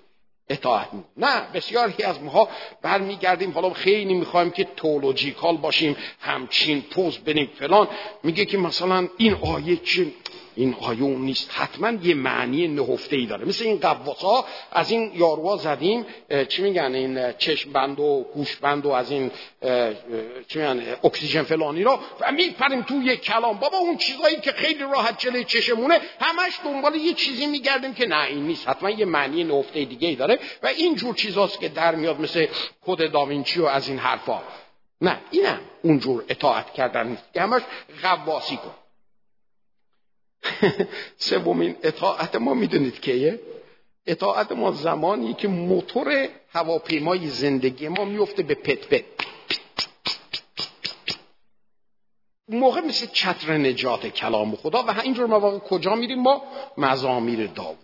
اطاعت 0.49 0.87
نه 1.17 1.41
بسیاری 1.53 2.03
از 2.03 2.21
ماها 2.21 2.49
برمیگردیم 2.81 3.51
حالا 3.51 3.69
خیلی 3.69 4.13
می‌خوایم 4.13 4.51
که 4.51 4.63
تولوژیکال 4.75 5.57
باشیم 5.57 5.95
همچین 6.19 6.81
پوز 6.81 7.17
بنیم. 7.17 7.49
فلان 7.59 7.87
میگه 8.23 8.45
که 8.45 8.57
مثلا 8.57 9.07
این 9.17 9.33
آیه 9.33 9.75
چه 9.77 10.05
این 10.55 10.75
آیه 10.81 11.01
نیست. 11.01 11.51
حتما 11.53 11.91
یه 11.91 12.15
معنی 12.15 12.67
نهفته 12.67 13.15
ای 13.15 13.25
داره. 13.25 13.45
مثل 13.45 13.65
این 13.65 13.79
قواس 13.79 14.45
از 14.71 14.91
این 14.91 15.11
یاروا 15.15 15.57
زدیم 15.57 16.05
چی 16.49 16.61
میگن 16.61 16.95
این 16.95 17.31
چشم 17.37 17.71
بند 17.71 17.99
و 17.99 18.25
گوش 18.33 18.55
بند 18.55 18.85
و 18.85 18.89
از 18.89 19.11
این 19.11 19.31
چی 20.47 20.59
میگن 20.59 20.83
اکسیژن 21.03 21.43
فلانی 21.43 21.83
را 21.83 21.99
و 22.21 22.31
میپریم 22.31 22.81
تو 22.81 23.01
یه 23.01 23.15
کلام. 23.15 23.57
بابا 23.57 23.77
اون 23.77 23.97
چیزایی 23.97 24.35
که 24.35 24.51
خیلی 24.51 24.83
راحت 24.83 25.19
جلوی 25.19 25.43
چشمونه 25.43 25.99
همش 26.19 26.59
دنبال 26.63 26.95
یه 26.95 27.13
چیزی 27.13 27.47
میگردیم 27.47 27.93
که 27.93 28.05
نه 28.05 28.25
این 28.25 28.47
نیست. 28.47 28.69
حتما 28.69 28.89
یه 28.89 29.05
معنی 29.05 29.43
نهفته 29.43 29.85
دیگه 29.85 30.07
ای 30.07 30.15
داره 30.15 30.39
و 30.63 30.67
این 30.67 30.95
جور 30.95 31.15
چیزاست 31.15 31.59
که 31.59 31.69
در 31.69 31.95
میاد 31.95 32.21
مثل 32.21 32.47
کد 32.85 33.11
داوینچی 33.11 33.59
و 33.59 33.65
از 33.65 33.89
این 33.89 33.97
حرفا. 33.97 34.41
نه 35.01 35.19
اینم 35.31 35.59
اونجور 35.83 36.23
اطاعت 36.29 36.73
کردن 36.73 37.07
نیست. 37.07 37.37
همش 37.37 37.61
غواسی 38.03 38.57
کن. 38.57 38.71
سومین 41.17 41.75
اطاعت 41.83 42.35
ما 42.35 42.53
می‌دونید 42.53 43.01
کیه؟ 43.01 43.39
اطاعت 44.05 44.51
ما 44.51 44.71
زمانی 44.71 45.33
که 45.33 45.47
موتور 45.47 46.29
هواپیمای 46.53 47.27
زندگی 47.27 47.87
ما 47.87 48.05
میفته 48.05 48.43
به 48.43 48.55
پت 48.55 48.87
پت. 48.87 49.03
موقع 52.47 52.81
مثل 52.81 53.05
چتر 53.05 53.57
نجات 53.57 54.07
کلام 54.07 54.55
خدا 54.55 54.83
و 54.83 55.01
اینجور 55.01 55.25
مواقع 55.25 55.59
کجا 55.59 55.95
میریم؟ 55.95 56.19
ما 56.19 56.43
مزامیر 56.77 57.47
داوود. 57.47 57.77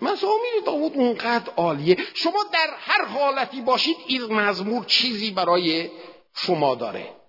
مزامیر 0.00 0.52
داوود 0.66 0.92
اونقدر 0.94 1.52
عالیه. 1.56 1.96
شما 2.14 2.44
در 2.52 2.70
هر 2.78 3.04
حالتی 3.04 3.60
باشید 3.60 3.96
این 4.06 4.22
مزمور 4.32 4.84
چیزی 4.84 5.30
برای 5.30 5.90
شما 6.34 6.74
داره. 6.74 7.23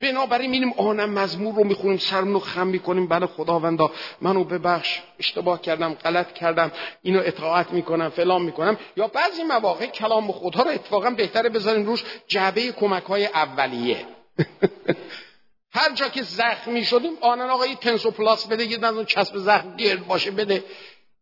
بنابراین 0.00 0.50
میریم 0.50 0.72
آنم 0.72 1.10
مزمور 1.10 1.54
رو 1.54 1.64
می‌خونیم 1.64 1.96
سرمون 1.96 2.32
رو 2.32 2.40
خم 2.40 2.66
می‌کنیم. 2.66 3.08
بله 3.08 3.26
خداوندا 3.26 3.90
منو 4.20 4.44
ببخش 4.44 5.00
اشتباه 5.18 5.60
کردم 5.60 5.94
غلط 5.94 6.32
کردم 6.32 6.72
اینو 7.02 7.22
اطاعت 7.24 7.72
می‌کنم 7.72 8.08
فلان 8.08 8.42
می‌کنم. 8.42 8.78
یا 8.96 9.08
بعضی 9.08 9.42
مواقع 9.42 9.86
کلام 9.86 10.32
خدا 10.32 10.62
رو 10.62 10.70
اتفاقا 10.70 11.10
بهتره 11.10 11.48
بذاریم 11.48 11.86
روش 11.86 12.04
جعبه 12.26 12.72
کمک 12.72 13.02
های 13.02 13.26
اولیه. 13.26 14.06
هر 15.72 15.92
جا 15.94 16.08
که 16.08 16.22
زخمی 16.22 16.84
شدیم 16.84 17.12
آنن 17.20 17.50
آقا 17.50 17.66
یه 17.66 17.74
تنسوپلاس 17.74 18.46
بده 18.46 18.64
یه 18.64 18.78
نظر 18.78 19.04
چسب 19.04 19.36
زخم 19.36 19.76
گرد 19.76 20.06
باشه 20.06 20.30
بده. 20.30 20.64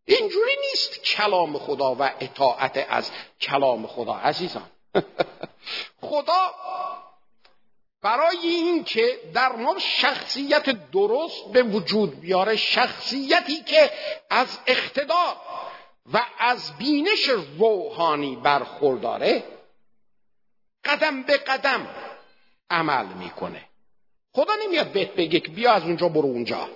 اینجوری 0.05 0.53
نیست 0.71 1.05
کلام 1.05 1.59
خدا 1.59 1.95
و 1.95 2.11
اطاعت 2.21 2.87
از 2.89 3.11
کلام 3.41 3.87
خدا 3.87 4.15
عزیزان. 4.15 4.71
خدا 6.01 6.51
برای 8.07 8.47
اینکه 8.47 9.21
در 9.35 9.53
ما 9.53 9.79
شخصیت 9.79 10.91
درست 10.91 11.53
به 11.53 11.63
وجود 11.63 12.21
بیاره 12.21 12.57
شخصیتی 12.57 13.63
که 13.63 13.91
از 14.31 14.59
اقتدار 14.67 15.37
و 16.13 16.27
از 16.39 16.77
بینش 16.79 17.29
روحانی 17.59 18.37
برخورداره 18.37 19.45
قدم 20.85 21.23
به 21.23 21.37
قدم 21.37 21.89
عمل 22.71 23.07
می‌کنه. 23.07 23.65
خدا 24.35 24.53
نمیاد 24.67 24.93
بهت 24.93 25.11
بگه 25.11 25.41
که 25.41 25.53
بیا 25.53 25.73
از 25.73 25.83
اونجا 25.83 26.09
برو 26.09 26.29
اونجا. 26.29 26.69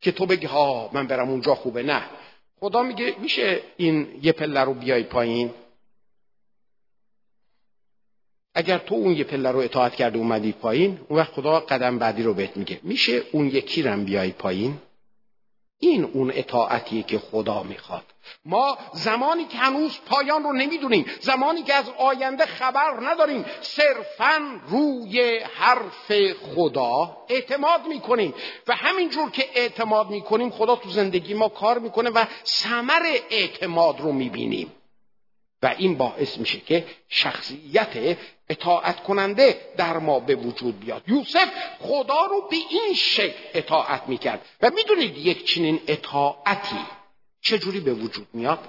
که 0.00 0.12
تو 0.12 0.26
بگی 0.26 0.46
ها 0.46 0.90
من 0.92 1.06
برم 1.06 1.30
اونجا 1.30 1.54
خوبه. 1.54 1.82
نه. 1.82 2.10
خدا 2.60 2.82
میگه 2.82 3.14
میشه 3.18 3.62
این 3.76 4.20
یه 4.22 4.32
پله 4.32 4.60
رو 4.60 4.74
بیای 4.74 5.02
پایین؟ 5.02 5.54
اگر 8.54 8.78
تو 8.78 8.94
اون 8.94 9.12
یه 9.12 9.24
پله 9.24 9.50
رو 9.50 9.58
اطاعت 9.58 9.94
کرده 9.94 10.18
اومدی 10.18 10.52
پایین 10.52 11.00
اون 11.08 11.18
وقت 11.18 11.32
خدا 11.32 11.60
قدم 11.60 11.98
بعدی 11.98 12.22
رو 12.22 12.34
بهت 12.34 12.56
میگه. 12.56 12.80
میشه 12.82 13.22
اون 13.32 13.46
یکی 13.46 13.82
رم 13.82 14.04
بیای 14.04 14.30
پایین؟ 14.30 14.78
این 15.82 16.04
اون 16.04 16.32
اطاعتیه 16.34 17.02
که 17.02 17.18
خدا 17.18 17.62
می‌خواد. 17.62 18.04
ما 18.44 18.78
زمانی 18.92 19.44
که 19.44 19.58
هنوز 19.58 19.98
پایان 20.06 20.42
رو 20.42 20.52
نمی‌دونیم 20.52 21.06
زمانی 21.20 21.62
که 21.62 21.74
از 21.74 21.84
آینده 21.98 22.46
خبر 22.46 22.98
نداریم 23.00 23.44
صرفا 23.60 24.60
روی 24.68 25.38
حرف 25.38 26.12
خدا 26.32 27.16
اعتماد 27.28 27.86
می‌کنیم. 27.86 28.34
و 28.66 28.76
همینجور 28.76 29.30
که 29.30 29.44
اعتماد 29.54 30.10
می‌کنیم 30.10 30.50
خدا 30.50 30.76
تو 30.76 30.90
زندگی 30.90 31.34
ما 31.34 31.48
کار 31.48 31.78
می‌کنه 31.78 32.10
و 32.10 32.24
ثمر 32.46 33.02
اعتماد 33.30 34.00
رو 34.00 34.12
می‌بینیم. 34.12 34.72
و 35.62 35.74
این 35.78 35.96
باعث 35.96 36.38
میشه 36.38 36.60
که 36.60 36.84
شخصیت 37.08 38.16
اطاعت 38.50 39.02
کننده 39.02 39.72
در 39.76 39.98
ما 39.98 40.20
به 40.20 40.34
وجود 40.34 40.80
بیاد. 40.80 41.08
یوسف 41.08 41.48
خدا 41.80 42.26
رو 42.26 42.48
به 42.50 42.56
این 42.56 42.94
شکل 42.94 43.38
اطاعت 43.54 44.08
می‌کرد. 44.08 44.46
و 44.62 44.70
می‌دونید 44.70 45.18
یک 45.18 45.44
چنین 45.44 45.80
اطاعتی 45.86 46.86
چجوری 47.40 47.80
به 47.80 47.94
وجود 47.94 48.28
میاد؟ 48.32 48.68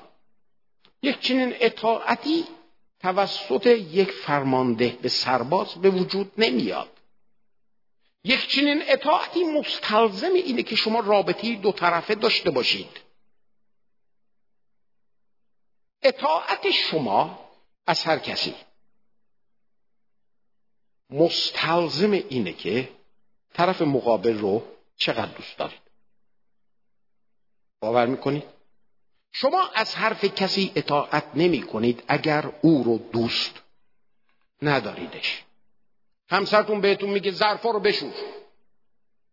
یک 1.01 1.19
چنین 1.19 1.55
اطاعتی 1.59 2.45
توسط 2.99 3.65
یک 3.65 4.11
فرمانده 4.11 4.97
به 5.01 5.09
سرباز 5.09 5.75
به 5.75 5.89
وجود 5.89 6.31
نمیاد. 6.37 6.89
یک 8.23 8.47
چنین 8.47 8.83
اطاعتی 8.87 9.43
مستلزم 9.43 10.33
اینه 10.33 10.63
که 10.63 10.75
شما 10.75 10.99
رابطه 10.99 11.55
دو 11.55 11.71
طرفه 11.71 12.15
داشته 12.15 12.51
باشید. 12.51 13.01
اطاعت 16.03 16.71
شما 16.71 17.49
از 17.87 18.03
هر 18.03 18.17
کسی. 18.17 18.55
مستلزم 21.11 22.11
اینه 22.11 22.53
که 22.53 22.89
طرف 23.53 23.81
مقابل 23.81 24.37
رو 24.37 24.63
چقدر 24.97 25.31
دوست 25.31 25.57
دارید. 25.57 25.81
باور 27.79 28.05
می‌کنید؟ 28.05 28.43
شما 29.31 29.69
از 29.75 29.95
حرف 29.95 30.25
کسی 30.25 30.71
اطاعت 30.75 31.25
نمی 31.35 31.61
کنید 31.61 32.03
اگر 32.07 32.51
او 32.61 32.83
رو 32.83 32.97
دوست 32.97 33.61
نداریدش. 34.61 35.43
همسرتون 36.29 36.81
بهتون 36.81 37.09
میگه 37.09 37.31
ظرفا 37.31 37.71
رو 37.71 37.79
بشور. 37.79 38.13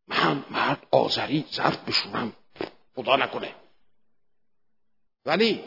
من 0.09 0.45
مرد 0.51 0.87
آذری 0.91 1.45
ظرف 1.53 1.89
بشورم. 1.89 2.33
خدا 2.97 3.17
نکنه. 3.17 3.55
ولی 5.27 5.65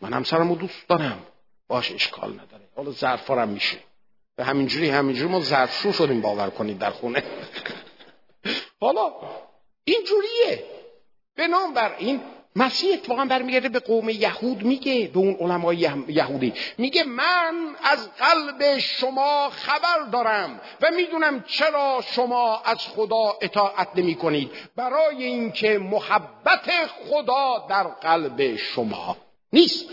من 0.00 0.12
همسرم 0.12 0.48
رو 0.48 0.54
دوست 0.54 0.88
دارم. 0.88 1.26
باش 1.68 1.92
اشکال 1.92 2.32
نداره. 2.40 2.68
حالا 2.76 2.90
ظرفارم 2.90 3.48
میشه. 3.48 3.89
و 4.40 4.44
همینجوری 4.44 4.90
همینجوری 4.90 5.28
ما 5.28 5.40
ظرفشو 5.40 5.92
شدیم 5.92 6.20
باور 6.20 6.50
کنید 6.50 6.78
در 6.78 6.90
خونه. 6.90 7.22
حالا 8.80 9.12
اینجوریه 9.84 10.64
به 11.36 11.46
نام 11.46 11.74
بر 11.74 11.94
این 11.98 12.20
مسیح 12.56 12.92
اتفاقا 12.92 13.24
برمیگرده 13.24 13.68
به 13.68 13.78
قوم 13.78 14.08
یهود 14.08 14.62
میگه 14.62 15.10
به 15.14 15.18
اون 15.18 15.34
علمای 15.34 15.76
یهودی 16.08 16.52
میگه 16.78 17.04
من 17.04 17.76
از 17.82 18.08
قلب 18.14 18.78
شما 18.78 19.50
خبر 19.50 20.10
دارم 20.12 20.60
و 20.80 20.90
می‌دونم 20.96 21.42
چرا 21.42 22.04
شما 22.14 22.62
از 22.64 22.78
خدا 22.78 23.38
اطاعت 23.40 23.88
نمی 23.94 24.14
کنید 24.14 24.50
برای 24.76 25.24
اینکه 25.24 25.78
محبت 25.78 26.70
خدا 27.10 27.66
در 27.68 27.82
قلب 27.82 28.56
شما 28.56 29.16
نیست. 29.52 29.86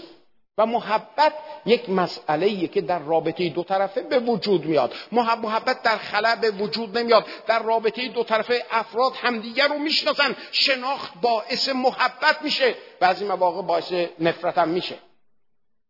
و 0.58 0.65
محبت 0.65 1.34
یک 1.65 1.89
مسئله 1.89 2.67
که 2.67 2.82
در 2.82 3.00
رابطه 3.00 3.50
دو 3.50 3.63
طرفه 3.63 4.02
به 4.02 4.20
وجود 4.20 4.65
میاد. 4.65 4.93
محبت 5.12 5.84
در 5.84 5.98
خلا 5.98 6.36
به 6.36 6.52
وجود 6.52 6.98
نمیاد. 6.98 7.26
در 7.48 7.63
رابطه 7.63 8.08
دو 8.08 8.24
طرفه 8.24 8.65
افراد 8.72 9.13
همدیگر 9.22 9.67
رو 9.67 9.78
می‌شناسن. 9.78 10.36
شناخت 10.52 11.12
باعث 11.22 11.70
محبت 11.70 12.41
میشه. 12.41 12.76
بعضی 13.00 13.26
مواقع 13.26 13.62
باعث 13.62 13.93
نفرت 14.20 14.58
هم 14.58 14.70
میشه. 14.70 14.96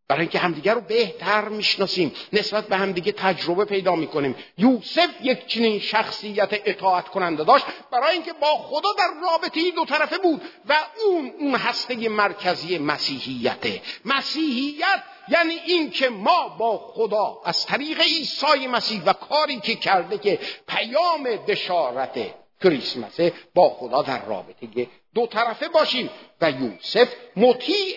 برای 0.08 0.20
اینکه 0.20 0.38
همدیگه 0.38 0.74
رو 0.74 0.80
بهتر 0.80 1.48
می‌شناسیم. 1.48 2.14
نسبت 2.32 2.66
به 2.66 2.76
همدیگه 2.76 3.12
تجربه 3.12 3.64
پیدا 3.64 3.94
می‌کنیم. 3.94 4.34
یوسف 4.58 5.08
یک 5.22 5.46
چنین 5.46 5.80
شخصیت 5.80 6.48
اطاعت 6.64 7.08
کننده 7.08 7.44
داشت. 7.44 7.64
برای 7.92 8.12
اینکه 8.12 8.32
با 8.32 8.46
خدا 8.46 8.88
در 8.98 9.10
رابطه 9.22 9.70
دو 9.70 9.84
طرفه 9.84 10.18
بود 10.18 10.42
و 10.68 10.76
اون 11.06 11.32
اون 11.38 11.54
هسته 11.54 12.08
مرکزی 12.08 12.78
مسیحیته 12.78 13.82
مسیحیت 14.04 15.02
یعنی 15.28 15.54
این 15.54 15.90
که 15.90 16.08
ما 16.08 16.48
با 16.48 16.78
خدا 16.78 17.40
از 17.44 17.66
طریق 17.66 18.00
عیسی 18.00 18.66
مسیح 18.66 19.02
و 19.06 19.12
کاری 19.12 19.60
که 19.60 19.74
کرده 19.74 20.18
که 20.18 20.38
پیام 20.68 21.24
بشارت 21.48 22.18
کریسمسه 22.62 23.32
با 23.54 23.70
خدا 23.70 24.02
در 24.02 24.24
رابطه 24.24 24.86
دو 25.14 25.26
طرفه 25.26 25.68
باشیم. 25.68 26.10
و 26.40 26.50
یوسف 26.50 27.08
مطیع 27.36 27.96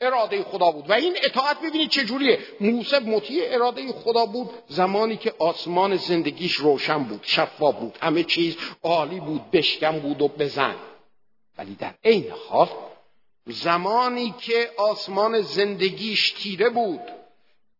اراده 0.00 0.42
خدا 0.42 0.70
بود. 0.70 0.90
و 0.90 0.92
این 0.92 1.16
اطاعت 1.24 1.60
ببینید 1.60 1.90
چجوریه. 1.90 2.38
موسی 2.60 2.98
مطیع 2.98 3.54
اراده 3.54 3.92
خدا 3.92 4.26
بود 4.26 4.50
زمانی 4.68 5.16
که 5.16 5.34
آسمان 5.38 5.96
زندگیش 5.96 6.54
روشن 6.54 7.04
بود 7.04 7.20
شفاف 7.22 7.74
بود 7.74 7.98
همه 8.00 8.24
چیز 8.24 8.56
عالی 8.82 9.20
بود 9.20 9.50
بشکم 9.50 9.98
بود 9.98 10.22
و 10.22 10.28
بزن. 10.28 10.74
ولی 11.58 11.74
در 11.74 11.94
عین 12.04 12.30
حال 12.48 12.68
زمانی 13.46 14.34
که 14.40 14.70
آسمان 14.76 15.40
زندگیش 15.40 16.30
تیره 16.30 16.68
بود 16.68 17.00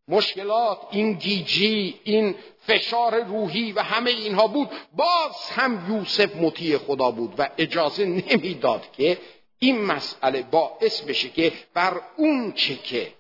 مشکلات 0.09 0.79
این 0.90 1.12
گیجی 1.12 2.00
این 2.05 2.35
فشار 2.66 3.24
روحی 3.24 3.72
و 3.72 3.83
همه 3.83 4.11
اینها 4.11 4.46
بود 4.46 4.68
باز 4.96 5.50
هم 5.50 5.94
یوسف 5.94 6.37
مطیع 6.37 6.79
خدا 6.79 7.11
بود 7.11 7.35
و 7.38 7.48
اجازه 7.59 8.05
نمی‌داد 8.05 8.83
که 8.96 9.18
این 9.59 9.85
مسئله 9.85 10.42
باعث 10.42 11.01
بشه 11.01 11.29
که 11.29 11.53
بر 11.75 12.01
اون 12.16 12.53
چه 12.53 12.77
که 12.77 13.12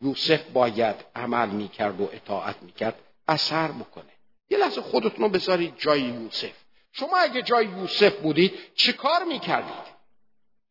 یوسف 0.00 0.42
باید 0.42 0.96
عمل 1.14 1.48
می‌کرد 1.48 2.00
و 2.00 2.10
اطاعت 2.12 2.56
می‌کرد 2.62 2.98
اثر 3.28 3.68
بکنه. 3.68 4.12
یه 4.50 4.58
لحظه 4.58 4.80
خودتون 4.80 5.24
رو 5.24 5.28
بذارید 5.28 5.74
جای 5.78 6.00
یوسف. 6.00 6.52
شما 6.92 7.16
اگه 7.16 7.42
جای 7.42 7.66
یوسف 7.66 8.16
بودید 8.16 8.54
چه 8.74 8.92
کار 8.92 9.24
می‌کردید؟ 9.24 9.94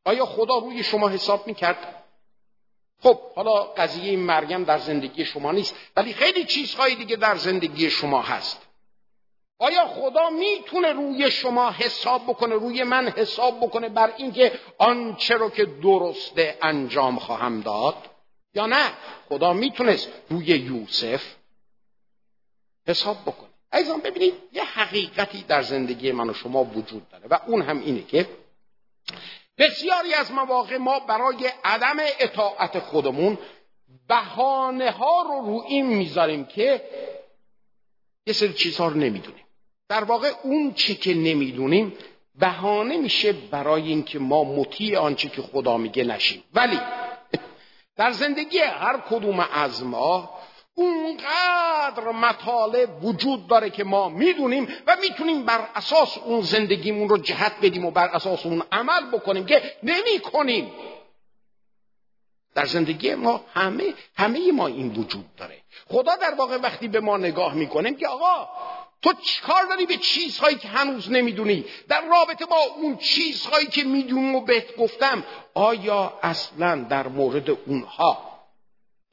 آیا 0.05 0.25
خدا 0.25 0.57
روی 0.57 0.83
شما 0.83 1.09
حساب 1.09 1.47
می‌کرد؟ 1.47 2.03
خب 2.99 3.19
حالا 3.35 3.63
قضیه 3.63 4.17
مریم 4.17 4.63
در 4.63 4.77
زندگی 4.77 5.25
شما 5.25 5.51
نیست 5.51 5.75
ولی 5.95 6.13
خیلی 6.13 6.45
چیزهایی 6.45 6.95
دیگه 6.95 7.15
در 7.15 7.35
زندگی 7.35 7.89
شما 7.89 8.21
هست. 8.21 8.61
آیا 9.63 9.87
خدا 9.87 10.29
می‌تونه 10.29 10.93
روی 10.93 11.31
شما 11.31 11.71
حساب 11.71 12.23
بکنه 12.23 12.55
روی 12.55 12.83
من 12.83 13.07
حساب 13.09 13.57
بکنه 13.59 13.89
بر 13.89 14.13
اینکه 14.17 14.51
آنچه 14.77 15.35
رو 15.35 15.49
که 15.49 15.65
درسته 15.65 16.57
انجام 16.61 17.19
خواهم 17.19 17.61
داد؟ 17.61 17.95
یا 18.53 18.65
نه؟ 18.65 18.93
خدا 19.29 19.53
می‌تونست 19.53 20.09
روی 20.29 20.45
یوسف 20.45 21.23
حساب 22.87 23.21
بکنه. 23.21 23.49
ایزان 23.73 23.99
ببینید 23.99 24.33
یه 24.51 24.63
حقیقتی 24.63 25.45
در 25.47 25.61
زندگی 25.61 26.11
من 26.11 26.29
و 26.29 26.33
شما 26.33 26.63
وجود 26.63 27.09
داره 27.09 27.27
و 27.27 27.39
اون 27.47 27.61
هم 27.61 27.79
اینه 27.79 28.03
که 28.03 28.27
بسیاری 29.57 30.13
از 30.13 30.31
مواقع 30.31 30.77
ما 30.77 30.99
برای 30.99 31.51
عدم 31.63 31.97
اطاعت 32.19 32.79
خودمون 32.79 33.37
بهانه 34.07 34.91
ها 34.91 35.21
رو 35.21 35.45
رو 35.45 35.63
این 35.67 35.85
می‌ذاریم 35.85 36.45
که 36.45 36.89
یه 38.27 38.33
سری 38.33 38.53
چیزها 38.53 38.87
رو 38.87 38.97
نمی‌دونیم. 38.97 39.42
در 39.93 40.03
واقع 40.03 40.31
اون 40.43 40.73
چی 40.73 40.95
که 40.95 41.13
نمی‌دونیم 41.13 41.93
بهانه 42.35 42.97
میشه 42.97 43.33
برای 43.33 43.87
اینکه 43.87 44.19
ما 44.19 44.43
مطیع 44.43 44.99
آنچه 44.99 45.29
که 45.29 45.41
خدا 45.41 45.77
میگه 45.77 46.03
نشیم. 46.03 46.43
ولی 46.53 46.79
در 47.97 48.11
زندگی 48.11 48.59
هر 48.59 48.97
کدوم 49.09 49.39
از 49.39 49.83
ما 49.83 50.29
اونقدر 50.75 52.11
مطالب 52.11 53.05
وجود 53.05 53.47
داره 53.47 53.69
که 53.69 53.83
ما 53.83 54.09
می‌دونیم 54.09 54.67
و 54.87 54.97
می‌تونیم 55.01 55.45
بر 55.45 55.67
اساس 55.75 56.17
اون 56.17 56.41
زندگیمون 56.41 57.09
رو 57.09 57.17
جهت 57.17 57.53
بدیم 57.61 57.85
و 57.85 57.91
بر 57.91 58.07
اساس 58.07 58.45
اون 58.45 58.63
عمل 58.71 59.11
بکنیم 59.11 59.45
که 59.45 59.61
نمی 59.83 60.19
کنیم 60.33 60.71
در 62.55 62.65
زندگی 62.65 63.15
ما 63.15 63.41
همه 63.53 63.93
همه 64.15 64.51
ما 64.51 64.67
این 64.67 64.95
وجود 64.95 65.35
داره. 65.35 65.57
خدا 65.87 66.15
در 66.15 66.33
واقع 66.37 66.57
وقتی 66.57 66.87
به 66.87 66.99
ما 66.99 67.17
نگاه 67.17 67.53
می‌کنه 67.53 67.93
که 67.93 68.07
آقا 68.07 68.47
تو 69.03 69.13
چیکار 69.13 69.65
داری 69.69 69.85
به 69.85 69.97
چیزهایی 69.97 70.57
که 70.57 70.67
هنوز 70.67 71.11
نمی‌دونی؟ 71.11 71.65
در 71.89 72.01
رابطه 72.01 72.45
با 72.45 72.59
اون 72.75 72.97
چیزهایی 72.97 73.67
که 73.67 73.83
می‌دونم 73.83 74.35
و 74.35 74.41
بهت 74.41 74.75
گفتم 74.75 75.23
آیا 75.53 76.13
اصلا 76.23 76.75
در 76.89 77.07
مورد 77.07 77.49
اونها 77.49 78.39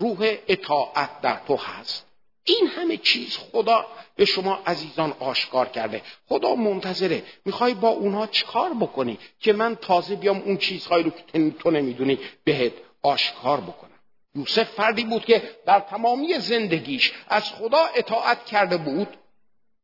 روح 0.00 0.36
اطاعت 0.48 1.20
در 1.20 1.40
تو 1.46 1.56
هست؟ 1.56 2.06
این 2.44 2.66
همه 2.66 2.96
چیز 2.96 3.36
خدا 3.36 3.86
به 4.16 4.24
شما 4.24 4.62
عزیزان 4.66 5.14
آشکار 5.20 5.68
کرده. 5.68 6.02
خدا 6.28 6.54
منتظره 6.54 7.22
می‌خوای 7.44 7.74
با 7.74 7.88
اونها 7.88 8.26
چیکار 8.26 8.74
بکنی 8.74 9.18
که 9.40 9.52
من 9.52 9.76
تازه 9.76 10.16
بیام 10.16 10.42
اون 10.42 10.56
چیزهایی 10.56 11.04
رو 11.04 11.10
که 11.10 11.50
تو 11.50 11.70
نمی‌دونی 11.70 12.18
بهت 12.44 12.72
آشکار 13.02 13.60
بکنم؟ 13.60 13.90
یوسف 14.34 14.70
فردی 14.70 15.04
بود 15.04 15.24
که 15.24 15.42
در 15.66 15.80
تمامی 15.80 16.38
زندگیش 16.38 17.12
از 17.28 17.44
خدا 17.52 17.88
اطاعت 17.94 18.46
کرده 18.46 18.76
بود. 18.76 19.08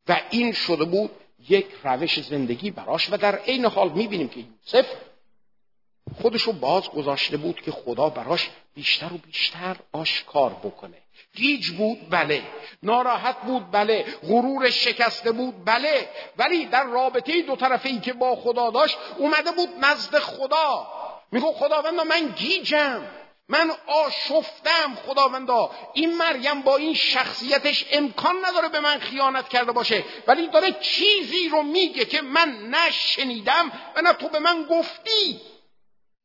و 0.08 0.20
این 0.30 0.52
شده 0.52 0.84
بود 0.84 1.10
یک 1.48 1.66
روش 1.84 2.20
زندگی 2.20 2.70
براش. 2.70 3.12
و 3.12 3.16
در 3.16 3.36
عین 3.36 3.64
حال 3.64 3.88
می‌بینیم 3.92 4.28
که 4.28 4.40
یوسف 4.40 4.86
خودشو 6.22 6.52
باز 6.52 6.88
گذاشته 6.88 7.36
بود 7.36 7.60
که 7.60 7.70
خدا 7.70 8.08
براش 8.08 8.50
بیشتر 8.74 9.12
و 9.12 9.18
بیشتر 9.18 9.76
آشکار 9.92 10.50
بکنه. 10.52 10.96
گیج 11.34 11.70
بود 11.70 12.10
بله. 12.10 12.42
ناراحت 12.82 13.36
بود 13.42 13.70
بله. 13.70 14.04
غرور 14.22 14.70
شکسته 14.70 15.32
بود 15.32 15.64
بله. 15.64 16.08
ولی 16.36 16.66
در 16.66 16.84
رابطه 16.84 17.42
دو 17.42 17.56
طرفه 17.56 17.88
ای 17.88 18.00
که 18.00 18.12
با 18.12 18.36
خدا 18.36 18.70
داشت 18.70 18.98
اومده 19.18 19.52
بود 19.52 19.68
نزد 19.80 20.18
خدا. 20.18 20.86
میگو 21.32 21.52
خداوندا 21.52 22.04
من 22.04 22.28
گیجم. 22.36 23.02
من 23.48 23.70
آشفتم 23.86 24.94
خداوندا. 24.94 25.70
این 25.94 26.16
مریم 26.16 26.62
با 26.62 26.76
این 26.76 26.94
شخصیتش 26.94 27.86
امکان 27.90 28.36
نداره 28.44 28.68
به 28.68 28.80
من 28.80 28.98
خیانت 28.98 29.48
کرده 29.48 29.72
باشه. 29.72 30.04
ولی 30.26 30.48
داره 30.48 30.72
چیزی 30.72 31.48
رو 31.48 31.62
میگه 31.62 32.04
که 32.04 32.22
من 32.22 32.70
نشنیدم 32.70 33.72
و 33.96 34.02
نه 34.02 34.12
تو 34.12 34.28
به 34.28 34.38
من 34.38 34.66
گفتی. 34.70 35.40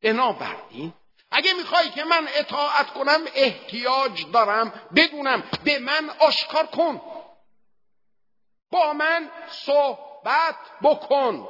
بنابراین 0.02 0.92
اگه 1.30 1.52
می‌خوای 1.52 1.90
که 1.90 2.04
من 2.04 2.28
اطاعت 2.34 2.90
کنم 2.90 3.20
احتیاج 3.34 4.30
دارم 4.32 4.72
بدونم 4.96 5.42
به 5.64 5.78
من 5.78 6.10
آشکار 6.18 6.66
کن. 6.66 7.00
با 8.70 8.92
من 8.92 9.30
صحبت 9.50 10.56
بکن. 10.82 11.48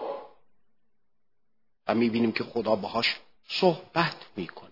و 1.87 1.95
می‌بینیم 1.95 2.33
که 2.33 2.45
خدا 2.45 2.77
باهاش 2.77 3.17
صحبت 3.49 4.17
می‌کنه. 4.37 4.72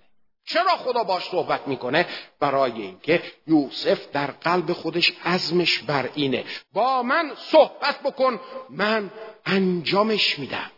چرا 0.53 0.77
خدا 0.77 1.05
باش 1.05 1.25
صحبت 1.31 1.69
می‌کنه؟ 1.69 2.07
برای 2.41 2.73
اینکه 2.73 3.23
یوسف 3.47 4.11
در 4.13 4.27
قلب 4.27 4.73
خودش 4.73 5.13
عزمش 5.25 5.79
بر 5.79 6.11
اینه. 6.15 6.45
با 6.73 7.03
من 7.03 7.33
صحبت 7.37 8.03
بکن 8.03 8.41
من 8.71 9.11
انجامش 9.47 10.39
میدم. 10.39 10.71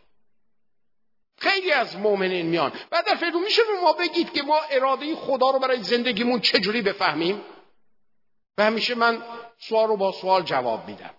خیلی 1.38 1.72
از 1.72 1.96
مؤمنین 1.96 2.46
میان. 2.46 2.72
بعد 2.90 3.06
در 3.06 3.14
فکر 3.14 3.36
میشه 3.44 3.62
به 3.62 3.80
ما 3.82 3.92
بگید 3.92 4.32
که 4.32 4.42
ما 4.42 4.60
اراده 4.70 5.16
خدا 5.16 5.50
رو 5.50 5.58
برای 5.58 5.82
زندگیمون 5.82 6.40
چجوری 6.40 6.82
بفهمیم؟ 6.82 7.40
و 8.58 8.64
همیشه 8.64 8.94
من 8.94 9.22
سوال 9.58 9.88
رو 9.88 9.96
با 9.96 10.12
سوال 10.12 10.42
جواب 10.42 10.88
میدم. 10.88 11.14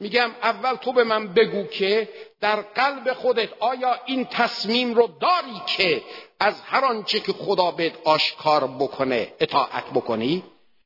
میگم 0.00 0.30
اول 0.42 0.74
تو 0.74 0.92
به 0.92 1.04
من 1.04 1.34
بگو 1.34 1.66
که 1.66 2.08
در 2.40 2.60
قلب 2.60 3.12
خودت 3.12 3.48
آیا 3.60 4.00
این 4.06 4.24
تصمیم 4.24 4.94
رو 4.94 5.06
داری 5.20 5.62
که 5.66 6.02
از 6.40 6.54
هر 6.66 6.84
آنچه 6.84 7.20
که 7.20 7.32
خدا 7.32 7.70
بهت 7.70 7.92
آشکار 8.04 8.66
بکنه 8.66 9.32
اطاعت 9.40 9.84
بکنی 9.94 10.44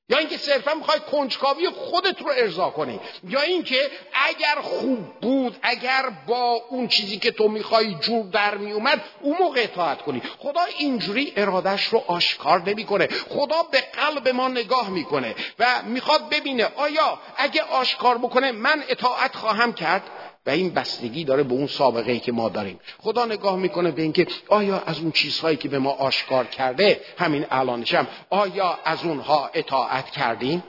یا 0.08 0.18
اینکه 0.18 0.36
صرفا 0.36 0.74
می‌خوای 0.74 1.00
کنجکاوی 1.00 1.68
خودت 1.70 2.22
رو 2.22 2.28
ارضا 2.36 2.70
کنی 2.70 3.00
یا 3.28 3.40
اینکه 3.40 3.90
اگر 4.12 4.60
خوب 4.62 5.20
بود 5.20 5.56
اگر 5.62 6.10
با 6.26 6.62
اون 6.68 6.88
چیزی 6.88 7.18
که 7.18 7.30
تو 7.30 7.48
می‌خوای 7.48 7.94
جور 7.94 8.26
در 8.26 8.54
میومد 8.54 9.04
اون 9.20 9.36
موقع 9.38 9.60
اطاعت 9.60 10.02
کنی. 10.02 10.22
خدا 10.38 10.60
اینجوری 10.78 11.32
ارادش 11.36 11.84
رو 11.84 12.04
آشکار 12.06 12.62
نمی‌کنه. 12.62 13.08
خدا 13.28 13.62
به 13.62 13.80
قلب 13.80 14.28
ما 14.28 14.48
نگاه 14.48 14.90
می‌کنه 14.90 15.34
و 15.58 15.82
می‌خواد 15.82 16.28
ببینه 16.28 16.68
آیا 16.76 17.18
اگه 17.36 17.62
آشکار 17.62 18.18
بکنه 18.18 18.52
من 18.52 18.84
اطاعت 18.88 19.36
خواهم 19.36 19.72
کرد؟ 19.72 20.02
و 20.46 20.50
این 20.50 20.74
بستگی 20.74 21.24
داره 21.24 21.42
به 21.42 21.52
اون 21.52 21.66
سابقه 21.66 22.12
ای 22.12 22.20
که 22.20 22.32
ما 22.32 22.48
داریم. 22.48 22.80
خدا 22.98 23.24
نگاه 23.24 23.56
می‌کنه 23.56 23.90
به 23.90 24.02
اینکه 24.02 24.26
آیا 24.48 24.82
از 24.86 24.98
اون 24.98 25.12
چیزهایی 25.12 25.56
که 25.56 25.68
به 25.68 25.78
ما 25.78 25.90
آشکار 25.90 26.46
کرده 26.46 27.00
همین 27.18 27.46
الانشم 27.50 28.06
آیا 28.30 28.78
از 28.84 29.04
اونها 29.04 29.50
اطاعت 29.54 30.10
کردیم؟ 30.10 30.64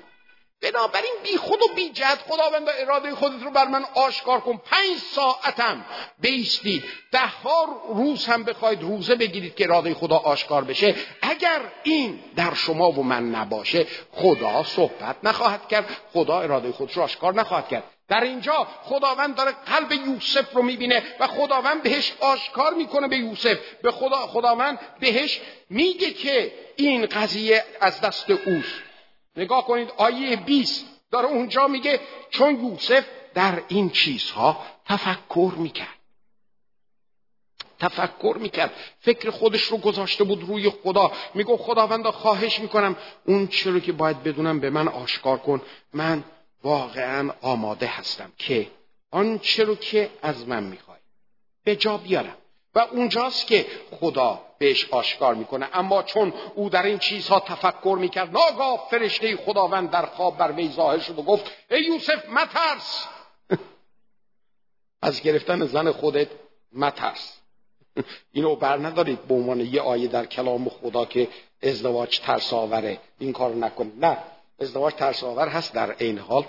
بنابراین 0.64 1.14
بی 1.24 1.38
خود 1.38 1.62
و 1.62 1.76
بی 1.76 1.90
جد 1.90 2.18
خداوند 2.28 2.68
اراده 2.80 3.16
خودت 3.16 3.44
رو 3.44 3.52
بر 3.52 3.68
من 3.68 3.86
آشکار 3.94 4.40
کن. 4.40 4.58
پنج 4.58 4.98
ساعتم. 5.12 5.86
بیستید 6.20 6.84
ده 7.12 7.20
ها 7.20 7.66
روز 7.94 8.26
هم 8.26 8.44
بخواید 8.44 8.82
روزه 8.82 9.16
بگیرید 9.16 9.56
که 9.56 9.64
اراده 9.64 9.94
خدا 9.94 10.18
آشکار 10.18 10.64
بشه. 10.64 10.96
اگر 11.22 11.62
این 11.84 12.20
در 12.36 12.54
شما 12.54 12.92
و 12.92 13.04
من 13.04 13.30
نباشه 13.30 13.88
خدا 14.12 14.64
صحبت 14.64 15.16
نخواهد 15.24 15.68
کرد. 15.68 15.86
خدا 16.14 16.40
اراده 16.40 16.72
خودش 16.72 16.98
رو 16.98 17.04
آشکار 17.04 17.34
نخواهد 17.34 17.68
کرد. 17.68 17.84
در 18.08 18.22
اینجا 18.24 18.68
خداوند 18.84 19.36
داره 19.36 19.52
قلب 19.52 19.92
یوسف 19.92 20.54
رو 20.54 20.62
می‌بینه 20.62 21.04
و 21.20 21.28
خداوند 21.28 21.84
بهش 21.84 22.14
آشکار 22.20 22.74
می‌کنه 22.74 23.08
به 23.08 23.18
یوسف. 23.18 23.58
به 23.84 23.92
خدا 23.92 24.18
خداوند 24.28 24.80
بهش 25.00 25.42
میگه 25.70 26.12
که 26.12 26.54
این 26.76 27.06
قضیه 27.06 27.64
از 27.82 28.02
دست 28.02 28.30
اوست. 28.30 28.82
نگاه 29.38 29.68
کنید 29.68 29.90
آیه 29.98 30.36
20 30.36 30.86
داره 31.12 31.28
اونجا 31.28 31.68
میگه 31.68 32.00
چون 32.30 32.66
یوسف 32.66 33.06
در 33.34 33.64
این 33.68 33.90
چیزها 33.90 34.66
تفکر 34.86 35.54
می‌کرد. 35.58 35.88
تفکر 37.80 38.38
می‌کرد. 38.40 38.72
فکر 39.00 39.30
خودش 39.30 39.62
رو 39.62 39.78
گذاشته 39.78 40.24
بود 40.24 40.44
روی 40.44 40.70
خدا. 40.70 41.12
میگو 41.34 41.58
خداوند 41.58 42.06
خواهش 42.06 42.60
می‌کنم 42.60 42.96
اون 43.26 43.48
چرا 43.48 43.80
که 43.80 43.92
باید 43.92 44.24
بدونم 44.24 44.60
به 44.60 44.70
من 44.70 44.88
آشکار 44.88 45.38
کن. 45.38 45.62
من 45.94 46.24
واقعا 46.64 47.32
آماده 47.42 47.88
هستم 47.88 48.32
که 48.38 48.68
آنچه 49.12 49.64
رو 49.64 49.76
که 49.76 50.10
از 50.22 50.48
من 50.48 50.64
می‌خوای. 50.64 51.00
به 51.64 51.76
جا 51.76 51.98
بیارم. 51.98 52.38
و 52.76 52.80
اونجاست 52.80 53.48
که 53.48 53.66
خدا 53.92 54.42
بهش 54.58 54.90
آشکار 54.90 55.36
می‌کنه. 55.36 55.70
اما 55.74 56.04
چون 56.04 56.34
او 56.56 56.70
در 56.70 56.84
این 56.84 57.00
چیزها 57.00 57.40
تفکر 57.40 57.98
می‌کرد 58.00 58.32
ناگاه 58.38 58.88
فرشته 58.92 59.38
خداوند 59.38 59.90
در 59.90 60.06
خواب 60.06 60.38
بر 60.38 60.52
وی 60.52 60.70
ظاهر 60.70 61.00
شد 61.00 61.20
و 61.20 61.24
گفت 61.24 61.52
ای 61.72 61.84
یوسف 61.84 62.30
مترس! 62.30 63.08
از 65.02 65.22
گرفتن 65.22 65.66
زن 65.66 65.92
خودت 65.92 66.28
مترس. 66.72 67.40
اینو 68.34 68.56
بر 68.56 68.78
ندارید 68.78 69.22
به 69.28 69.34
عنوان 69.34 69.60
یه 69.60 69.82
آیه 69.82 70.08
در 70.08 70.26
کلام 70.26 70.70
خدا 70.70 71.06
که 71.06 71.28
ازدواج 71.64 72.20
ترس 72.20 72.54
آوره. 72.54 73.00
این 73.20 73.34
کار 73.34 73.56
نکنید 73.56 74.06
نه. 74.06 74.18
ازدواج 74.60 74.94
ترس 74.94 75.24
آور 75.24 75.48
هست 75.48 75.74
در 75.74 75.96
این 76.00 76.18
حال 76.18 76.46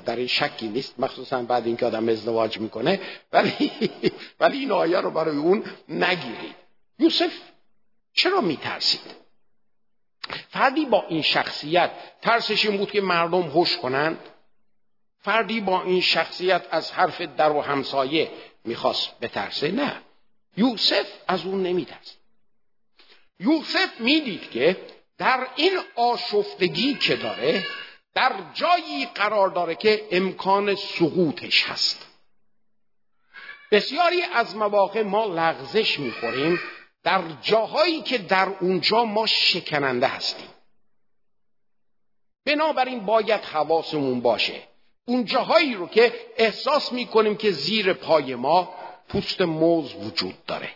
در 0.00 0.16
این 0.16 0.26
شکی 0.26 0.68
نیست 0.68 1.00
مخصوصا 1.00 1.42
بعد 1.42 1.66
اینکه 1.66 1.86
آدم 1.86 2.08
ازدواج 2.08 2.58
می‌کنه 2.58 3.00
ولی 3.32 3.70
ولی 4.40 4.58
این 4.58 4.72
آیه 4.72 5.00
رو 5.00 5.10
برای 5.10 5.36
اون 5.36 5.64
نگیرید. 5.88 6.54
یوسف 6.98 7.32
چرا 8.12 8.40
میترسید؟ 8.40 9.24
فردی 10.48 10.84
با 10.84 11.04
این 11.08 11.22
شخصیت 11.22 11.90
ترسش 12.22 12.66
این 12.66 12.76
بود 12.76 12.90
که 12.90 13.00
مردم 13.00 13.42
هوش 13.42 13.76
کنند؟ 13.76 14.18
فردی 15.20 15.60
با 15.60 15.82
این 15.82 16.00
شخصیت 16.00 16.62
از 16.70 16.92
حرف 16.92 17.20
در 17.20 17.52
و 17.52 17.60
همسایه 17.60 18.30
می‌خواست 18.64 19.20
بترسه؟ 19.20 19.70
نه. 19.70 20.02
یوسف 20.56 21.06
از 21.28 21.44
اون 21.44 21.62
نمیترسید. 21.62 22.18
یوسف 23.40 24.00
می‌دید 24.00 24.50
که 24.50 24.76
در 25.18 25.46
این 25.56 25.80
آشفتگی 25.94 26.94
که 26.94 27.16
داره 27.16 27.66
در 28.14 28.32
جایی 28.54 29.06
قرار 29.06 29.48
داره 29.48 29.74
که 29.74 30.08
امکان 30.10 30.74
سقوطش 30.74 31.64
هست. 31.64 32.06
بسیاری 33.70 34.22
از 34.22 34.56
مواقع 34.56 35.02
ما 35.02 35.24
لغزش 35.24 35.98
می‌خوریم 35.98 36.60
در 37.02 37.22
جاهایی 37.42 38.02
که 38.02 38.18
در 38.18 38.48
اونجا 38.60 39.04
ما 39.04 39.26
شکننده 39.26 40.06
هستیم. 40.06 40.48
بنابراین 42.44 43.06
باید 43.06 43.40
حواسمون 43.40 44.20
باشه. 44.20 44.62
اون 45.04 45.24
جاهایی 45.24 45.74
رو 45.74 45.88
که 45.88 46.12
احساس 46.36 46.92
می‌کنیم 46.92 47.36
که 47.36 47.50
زیر 47.50 47.92
پای 47.92 48.34
ما 48.34 48.74
پوست 49.08 49.40
موز 49.40 49.94
وجود 49.94 50.44
داره. 50.46 50.70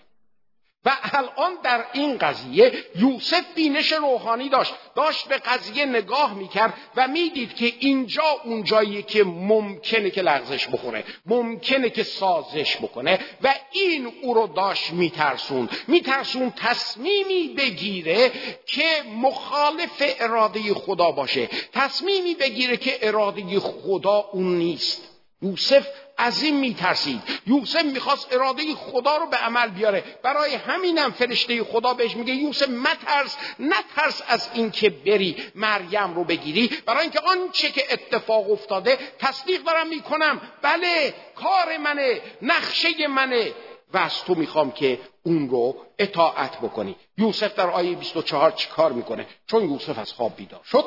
و 0.88 0.96
الان 1.12 1.52
در 1.62 1.84
این 1.92 2.18
قضیه 2.18 2.72
یوسف 2.96 3.44
بینش 3.54 3.92
روحانی 3.92 4.48
داشت. 4.48 4.74
داشت 4.94 5.28
به 5.28 5.36
قضیه 5.36 5.84
نگاه 5.84 6.34
می‌کرد 6.34 6.74
و 6.96 7.08
می‌دید 7.08 7.54
که 7.54 7.72
اینجا 7.78 8.24
اونجایی 8.44 9.02
که 9.02 9.24
ممکنه 9.24 10.10
که 10.10 10.22
لغزش 10.22 10.68
بخوره 10.68 11.04
ممکنه 11.26 11.90
که 11.90 12.02
سازش 12.02 12.76
بکنه 12.76 13.18
و 13.42 13.54
این 13.72 14.12
او 14.22 14.34
رو 14.34 14.46
داشت 14.46 14.90
میترسون 14.90 15.68
میترسون 15.88 16.52
تصمیمی 16.56 17.54
بگیره 17.56 18.32
که 18.66 19.02
مخالف 19.22 20.02
اراده 20.20 20.74
خدا 20.74 21.10
باشه. 21.10 21.48
تصمیمی 21.72 22.34
بگیره 22.34 22.76
که 22.76 22.98
اراده 23.02 23.60
خدا 23.60 24.28
اون 24.32 24.58
نیست. 24.58 25.08
یوسف 25.42 25.86
از 26.18 26.42
این 26.42 26.56
میترسید. 26.56 27.22
یوسف 27.46 27.84
می‌خواست 27.84 28.32
اراده 28.32 28.74
خدا 28.74 29.16
رو 29.16 29.26
به 29.26 29.36
عمل 29.36 29.68
بیاره. 29.68 30.04
برای 30.22 30.54
همینم 30.54 31.10
فرشته 31.10 31.64
خدا 31.64 31.94
بهش 31.94 32.16
میگه 32.16 32.34
یوسف 32.34 32.68
مترس 32.68 33.36
نترس 33.58 34.22
از 34.28 34.48
اینکه 34.54 34.90
بری 34.90 35.36
مریم 35.54 36.14
رو 36.14 36.24
بگیری. 36.24 36.70
برای 36.86 37.02
اینکه 37.02 37.20
آنچه 37.20 37.70
که 37.70 37.84
اتفاق 37.92 38.50
افتاده 38.50 38.98
تصدیق 39.18 39.62
دارم 39.62 39.88
می‌کنم. 39.88 40.40
بله 40.62 41.14
کار 41.34 41.76
منه 41.76 42.20
نقشه 42.42 43.06
منه. 43.06 43.52
و 43.92 43.98
از 43.98 44.24
تو 44.24 44.34
می‌خوام 44.34 44.72
که 44.72 45.00
اون 45.22 45.48
رو 45.48 45.76
اطاعت 45.98 46.58
بکنی. 46.58 46.96
یوسف 47.18 47.54
در 47.54 47.70
آیه 47.70 47.96
24 47.96 48.50
چی 48.50 48.68
کار 48.68 48.92
می‌کنه؟ 48.92 49.26
چون 49.46 49.70
یوسف 49.70 49.98
از 49.98 50.12
خواب 50.12 50.36
بیدار 50.36 50.60
شد 50.64 50.84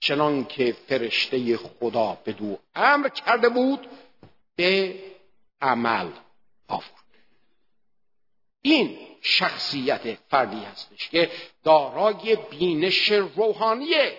چنان 0.00 0.44
که 0.44 0.76
فرشته 0.88 1.56
خدا 1.56 2.18
به 2.24 2.32
دو 2.32 2.58
امر 2.74 3.08
کرده 3.08 3.48
بود 3.48 3.88
به 4.60 4.94
عمل 5.62 6.10
آورد. 6.68 6.84
این 8.62 8.98
شخصیت 9.20 10.18
فردی 10.30 10.64
هستش 10.64 11.08
که 11.08 11.30
دارای 11.64 12.36
بینش 12.50 13.10
روحانیه 13.10 14.16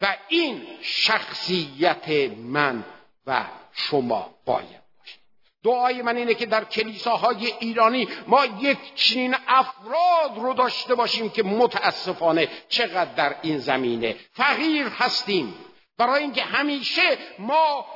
و 0.00 0.16
این 0.28 0.66
شخصیت 0.82 2.08
من 2.36 2.84
و 3.26 3.44
شما 3.72 4.34
باید 4.44 4.82
باشه. 4.98 5.18
دعای 5.64 6.02
من 6.02 6.16
اینه 6.16 6.34
که 6.34 6.46
در 6.46 6.64
کلیساهای 6.64 7.52
ایرانی 7.60 8.08
ما 8.26 8.46
یک 8.46 8.94
چنین 8.94 9.36
افراد 9.48 10.36
رو 10.36 10.54
داشته 10.54 10.94
باشیم 10.94 11.30
که 11.30 11.42
متاسفانه 11.42 12.48
چقدر 12.68 13.14
در 13.14 13.36
این 13.42 13.58
زمینه 13.58 14.16
فقیر 14.32 14.86
هستیم. 14.86 15.54
برای 15.98 16.22
اینکه 16.22 16.42
همیشه 16.42 17.18
ما 17.38 17.86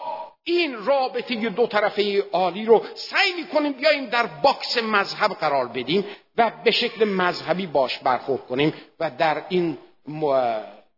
این 0.49 0.85
رابطه 0.85 1.35
دو 1.35 1.67
طرفه 1.67 2.25
عالی 2.33 2.65
رو 2.65 2.85
سعی 2.95 3.33
می‌کنیم 3.33 3.73
بیایم 3.73 4.07
در 4.07 4.27
باکس 4.27 4.79
مذهب 4.79 5.31
قرار 5.31 5.69
بدیم 5.69 6.05
و 6.37 6.51
به 6.65 6.71
شکل 6.71 7.05
مذهبی 7.05 7.67
باش 7.67 7.99
برخورد 7.99 8.47
کنیم 8.47 8.75
و 9.01 9.11
در 9.11 9.43
این 9.49 9.79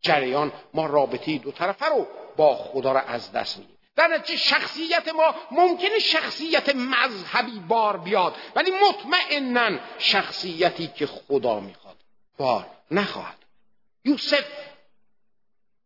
جریان 0.01 0.53
ما 0.74 0.86
رابطه 0.86 1.38
دو 1.38 1.53
طرفه 1.53 1.86
رو 1.86 2.07
با 2.36 2.57
خدا 2.57 2.92
رو 2.92 3.01
از 3.07 3.32
دست 3.32 3.59
میدیم. 3.59 3.76
در 3.96 4.09
نتیجه 4.09 4.38
شخصیت 4.38 5.09
ما 5.09 5.34
ممکنه 5.51 5.99
شخصیت 5.99 6.76
مذهبی 6.76 7.59
بار 7.68 7.96
بیاد 7.96 8.34
ولی 8.55 8.70
مطمئنا 8.88 9.78
شخصیتی 9.99 10.86
که 10.86 11.07
خدا 11.07 11.61
می‌خواد 11.61 11.96
بار 12.38 12.66
نخواهد. 12.90 13.36
یوسف 14.05 14.44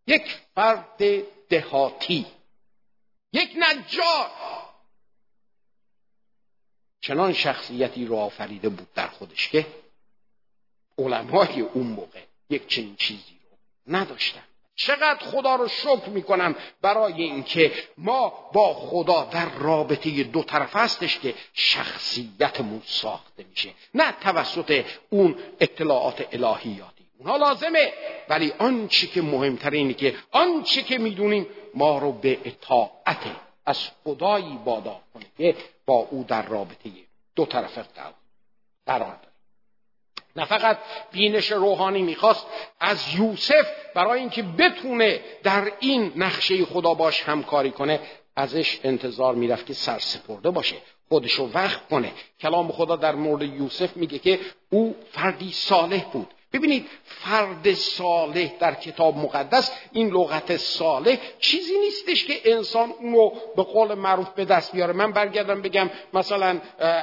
یک 0.06 0.36
فرد 0.54 1.02
دهاتی. 1.48 2.26
یک 3.32 3.50
نجار. 3.56 4.30
چنان 7.00 7.32
شخصیتی 7.32 8.06
رو 8.06 8.16
آفریده 8.16 8.68
بود 8.68 8.92
در 8.94 9.08
خودش 9.08 9.48
که 9.48 9.66
علمای 10.98 11.60
اون 11.60 11.86
موقع 11.86 12.20
یک 12.50 12.66
چنین 12.66 12.96
چیزی 12.96 13.38
رو 13.50 13.56
نداشتن. 13.96 14.42
چقدر 14.76 15.18
خدا 15.18 15.56
رو 15.56 15.68
شکر 15.68 16.08
می‌کنم 16.08 16.54
برای 16.82 17.22
اینکه 17.22 17.72
ما 17.98 18.50
با 18.52 18.74
خدا 18.74 19.24
در 19.24 19.48
رابطه 19.48 20.22
دو 20.22 20.42
طرف 20.42 20.76
هستش 20.76 21.18
که 21.18 21.34
شخصیتمون 21.52 22.82
ساخته 22.86 23.44
میشه. 23.50 23.70
نه 23.94 24.12
توسط 24.12 24.84
اون 25.10 25.36
اطلاعات 25.60 26.28
الهیاتی. 26.32 27.04
اونها 27.18 27.36
لازمه 27.36 27.92
ولی 28.28 28.52
آنچه 28.58 29.06
که 29.06 29.22
مهمتر 29.22 29.70
اینه 29.70 29.94
که 29.94 30.14
آنچه 30.30 30.82
که 30.82 30.98
می‌دونیم 30.98 31.46
ما 31.74 31.98
رو 31.98 32.12
به 32.12 32.38
اطاعت 32.44 33.36
از 33.66 33.88
خدایی 34.04 34.58
بادا 34.64 35.00
کنه 35.14 35.24
که 35.38 35.56
با 35.86 35.94
او 35.94 36.24
در 36.28 36.42
رابطه 36.46 36.90
دو 37.36 37.46
طرفه 37.46 37.84
قرار 38.86 39.16
داره 39.16 39.32
نه 40.36 40.44
فقط 40.44 40.78
بینش 41.12 41.52
روحانی 41.52 42.02
می‌خواست 42.02 42.46
از 42.80 43.14
یوسف 43.14 43.66
برای 43.94 44.20
اینکه 44.20 44.42
بتونه 44.42 45.20
در 45.42 45.72
این 45.80 46.12
نقشه 46.16 46.64
خدا 46.64 46.94
باش 46.94 47.22
همکاری 47.22 47.70
کنه 47.70 48.00
ازش 48.36 48.80
انتظار 48.84 49.34
می‌رفت 49.34 49.66
که 49.66 49.74
سرسپرده 49.74 50.50
باشه. 50.50 50.76
خودشو 51.08 51.50
وقف 51.54 51.88
کنه. 51.88 52.12
کلام 52.40 52.72
خدا 52.72 52.96
در 52.96 53.14
مورد 53.14 53.42
یوسف 53.42 53.96
میگه 53.96 54.18
که 54.18 54.40
او 54.70 54.96
فردی 55.10 55.52
صالح 55.52 56.04
بود. 56.04 56.34
ببینید 56.52 56.86
فرد 57.04 57.74
صالح 57.74 58.52
در 58.60 58.74
کتاب 58.74 59.16
مقدس 59.16 59.72
این 59.92 60.08
لغت 60.08 60.56
صالح 60.56 61.16
چیزی 61.40 61.78
نیستش 61.78 62.24
که 62.24 62.40
انسان 62.44 62.90
اونو 62.90 63.30
به 63.56 63.62
قول 63.62 63.94
معروف 63.94 64.28
به 64.28 64.44
دست 64.44 64.72
بیاره. 64.72 64.92
من 64.92 65.12
برگردم 65.12 65.62
بگم 65.62 65.90
مثلا 66.14 66.60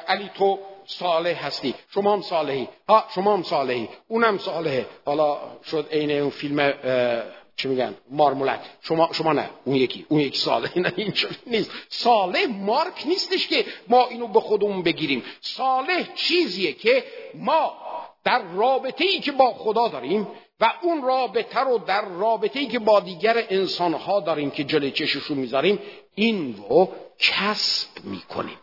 علی 0.08 0.30
تو 0.38 0.60
صالح 0.86 1.46
هستی. 1.46 1.76
شما 1.94 2.14
هم 2.14 2.22
صالحی. 2.22 2.68
ها 2.90 3.06
شما 3.16 3.34
هم 3.34 3.44
صالحی. 3.44 3.90
اونم 4.08 4.38
صالحه. 4.38 4.86
حالا 5.06 5.38
شد 5.72 5.88
عین 5.92 6.12
اون 6.12 6.30
فیلم 6.30 6.74
چی 7.56 7.68
میگن؟ 7.68 7.96
مارمولک. 8.10 8.60
شما 8.82 9.10
شما 9.14 9.34
نه. 9.34 9.50
اون 9.66 9.76
یکی. 9.76 10.06
اون 10.10 10.20
یکی 10.20 10.38
صالح. 10.38 10.80
نه 10.80 10.94
اینجوری 10.96 11.36
نیست. 11.48 11.72
صالح 11.90 12.46
مارک 12.46 13.04
نیستش 13.06 13.48
که 13.48 13.66
ما 13.88 14.08
اینو 14.08 14.28
به 14.28 14.40
خودمون 14.40 14.84
بگیریم. 14.84 15.24
صالح 15.42 16.14
چیزیه 16.16 16.74
که 16.74 17.04
ما 17.36 17.74
در 18.24 18.42
رابطه 18.54 19.06
ای 19.06 19.20
که 19.20 19.32
با 19.32 19.54
خدا 19.54 19.88
داریم 19.88 20.28
و 20.60 20.74
اون 20.82 21.02
رابطه 21.02 21.60
رو 21.60 21.78
در 21.78 22.06
رابطه 22.06 22.60
ای 22.60 22.66
که 22.66 22.80
با 22.80 23.00
دیگر 23.00 23.46
انسان 23.50 23.94
ها 23.94 24.20
داریم 24.20 24.52
که 24.52 24.64
جلوی 24.64 24.92
چششون 24.92 25.38
می‌ذاریم 25.38 25.80
این 26.16 26.56
رو 26.70 26.92
کسب 27.20 27.90
می‌کنیم. 28.04 28.58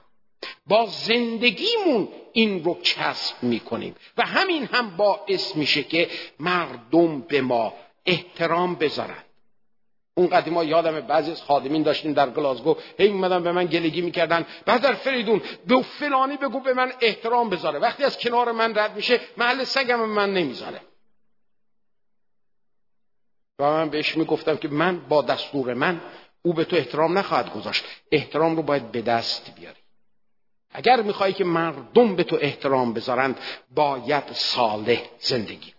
با 0.66 0.86
زندگیمون 0.86 2.08
این 2.32 2.64
رو 2.64 2.78
کسب 2.82 3.42
می‌کنیم. 3.42 3.94
و 4.16 4.22
همین 4.22 4.68
هم 4.72 4.96
باعث 4.96 5.56
میشه 5.56 5.82
که 5.82 6.10
مردم 6.40 7.20
به 7.20 7.40
ما 7.40 7.72
احترام 8.06 8.74
بذارن. 8.74 9.24
اون 10.18 10.26
قدیما 10.26 10.64
یادم 10.64 11.00
بعضی 11.00 11.30
از 11.30 11.42
خادمین 11.42 11.82
داشتیم 11.82 12.12
در 12.12 12.30
گلاسگو 12.30 12.76
هی 12.98 13.08
اومدن 13.08 13.42
به 13.42 13.52
من 13.52 13.66
گلگی 13.66 14.00
می‌کردن. 14.00 14.46
بعد 14.66 14.94
فریدون 14.94 15.42
به 15.66 15.82
فلانی 15.82 16.36
بگو 16.36 16.60
به 16.60 16.74
من 16.74 16.92
احترام 17.00 17.50
بذاره. 17.50 17.78
وقتی 17.78 18.04
از 18.04 18.18
کنار 18.18 18.52
من 18.52 18.78
رد 18.78 18.96
میشه 18.96 19.20
محل 19.36 19.64
سگم 19.64 20.00
من 20.00 20.34
نمی‌ذاره. 20.34 20.80
و 23.58 23.64
من 23.64 23.90
بهش 23.90 24.16
می‌گفتم 24.16 24.56
که 24.56 24.68
من 24.68 25.00
با 25.08 25.22
دستور 25.22 25.74
من 25.74 26.00
او 26.42 26.52
به 26.52 26.64
تو 26.64 26.76
احترام 26.76 27.18
نخواهد 27.18 27.52
گذاشت. 27.52 27.84
احترام 28.12 28.56
رو 28.56 28.62
باید 28.62 28.92
به 28.92 29.02
دست 29.02 29.54
بیاری. 29.54 29.80
اگر 30.70 31.02
می‌خوای 31.02 31.32
که 31.32 31.44
مردم 31.44 32.16
به 32.16 32.24
تو 32.24 32.38
احترام 32.40 32.92
بذارند 32.92 33.38
باید 33.74 34.32
صالح 34.32 35.02
زندگی 35.18 35.72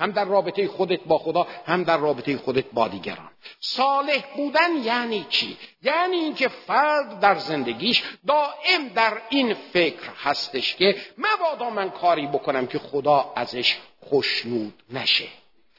هم 0.00 0.10
در 0.10 0.24
رابطه 0.24 0.68
خودت 0.68 1.00
با 1.06 1.18
خدا 1.18 1.46
هم 1.66 1.84
در 1.84 1.96
رابطه 1.96 2.36
خودت 2.36 2.64
با 2.72 2.88
دیگران. 2.88 3.30
صالح 3.60 4.24
بودن 4.36 4.76
یعنی 4.84 5.26
چی؟ 5.30 5.56
یعنی 5.82 6.16
اینکه 6.16 6.48
فرد 6.48 7.20
در 7.20 7.34
زندگیش 7.34 8.02
دائم 8.26 8.88
در 8.94 9.22
این 9.28 9.54
فکر 9.54 10.10
هستش 10.22 10.76
که 10.76 10.96
مبادا 11.18 11.70
من 11.70 11.90
کاری 11.90 12.26
بکنم 12.26 12.66
که 12.66 12.78
خدا 12.78 13.32
ازش 13.36 13.76
خوشنود 14.00 14.82
نشه. 14.90 15.28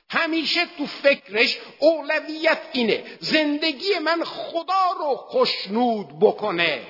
همیشه 0.09 0.59
تو 0.77 0.85
فکرش 0.85 1.57
اولویت 1.79 2.59
اینه 2.71 3.03
زندگی 3.19 3.99
من 4.03 4.23
خدا 4.23 4.91
رو 4.99 5.15
خوشنود 5.15 6.19
بکنه. 6.19 6.81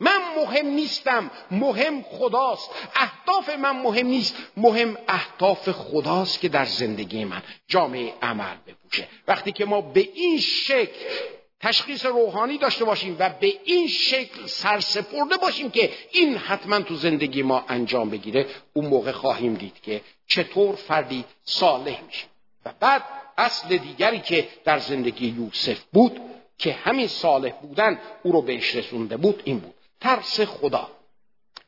من 0.00 0.20
مهم 0.36 0.66
نیستم 0.66 1.30
مهم 1.50 2.02
خداست. 2.02 2.70
اهداف 2.94 3.58
من 3.58 3.82
مهم 3.82 4.06
نیست 4.06 4.36
مهم 4.56 4.96
اهداف 5.08 5.70
خداست 5.70 6.40
که 6.40 6.48
در 6.48 6.64
زندگی 6.64 7.24
من 7.24 7.42
جامعه 7.68 8.12
عمل 8.22 8.56
بپوشه. 8.66 9.08
وقتی 9.28 9.52
که 9.52 9.64
ما 9.64 9.80
به 9.80 10.08
این 10.14 10.38
شکل 10.38 11.00
تشخیص 11.60 12.06
روحانی 12.06 12.58
داشته 12.58 12.84
باشیم 12.84 13.16
و 13.18 13.30
به 13.40 13.52
این 13.64 13.88
شکل 13.88 14.46
سرسپرده 14.46 15.36
باشیم 15.36 15.70
که 15.70 15.90
این 16.12 16.36
حتما 16.36 16.80
تو 16.80 16.96
زندگی 16.96 17.42
ما 17.42 17.64
انجام 17.68 18.10
بگیره 18.10 18.46
اون 18.72 18.86
موقع 18.86 19.12
خواهیم 19.12 19.54
دید 19.54 19.80
که 19.82 20.00
چطور 20.26 20.74
فردی 20.74 21.24
صالح 21.44 22.02
میشه. 22.06 22.24
و 22.64 22.72
بعد 22.80 23.02
اصل 23.38 23.76
دیگری 23.76 24.20
که 24.20 24.48
در 24.64 24.78
زندگی 24.78 25.26
یوسف 25.26 25.84
بود 25.92 26.20
که 26.58 26.72
همین 26.72 27.06
صالح 27.06 27.52
بودن 27.52 28.00
او 28.22 28.32
رو 28.32 28.42
بهش 28.42 28.76
رسونده 28.76 29.16
بود 29.16 29.42
این 29.44 29.58
بود. 29.58 29.74
ترس 30.00 30.40
خدا 30.40 30.90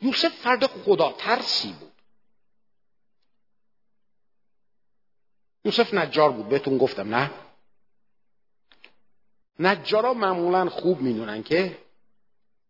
یوسف 0.00 0.28
فرد 0.28 0.66
خدا 0.66 1.12
ترسی 1.12 1.72
بود 1.72 1.92
یوسف 5.64 5.94
نجار 5.94 6.30
بود 6.32 6.48
بهتون 6.48 6.78
گفتم 6.78 7.14
نه 7.14 7.30
نجارا 9.58 10.14
معمولا 10.14 10.68
خوب 10.68 11.00
می‌دونن 11.00 11.42
که 11.42 11.78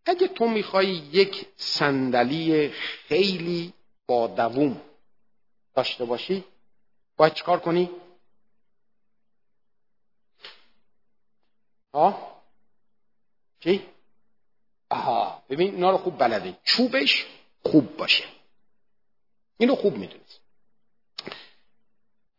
اگه 0.07 0.29
تو 0.29 0.49
می‌خوای 0.49 0.87
یک 0.89 1.47
صندلی 1.57 2.71
خیلی 2.71 3.73
با 4.07 4.27
دووم 4.27 4.81
داشته 5.75 6.05
باشی 6.05 6.45
باید 7.17 7.35
چکار 7.35 7.61
کنی؟ 7.61 7.91
ها؟ 11.95 12.43
چی؟ 13.61 13.87
آها 14.91 15.43
ببین 15.51 15.75
اینا 15.75 15.91
رو 15.91 15.99
خوب 15.99 16.19
بلده 16.19 16.59
چوبش 16.65 17.27
خوب 17.63 17.97
باشه. 17.97 18.25
اینو 19.59 19.75
خوب 19.77 19.97
می‌دونست. 19.97 20.41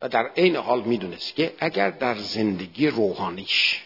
و 0.01 0.09
در 0.09 0.27
عین 0.37 0.55
حال 0.55 0.81
می‌دونست 0.81 1.35
که 1.35 1.55
اگر 1.59 1.89
در 1.89 2.17
زندگی 2.17 2.87
روحانیش 2.87 3.83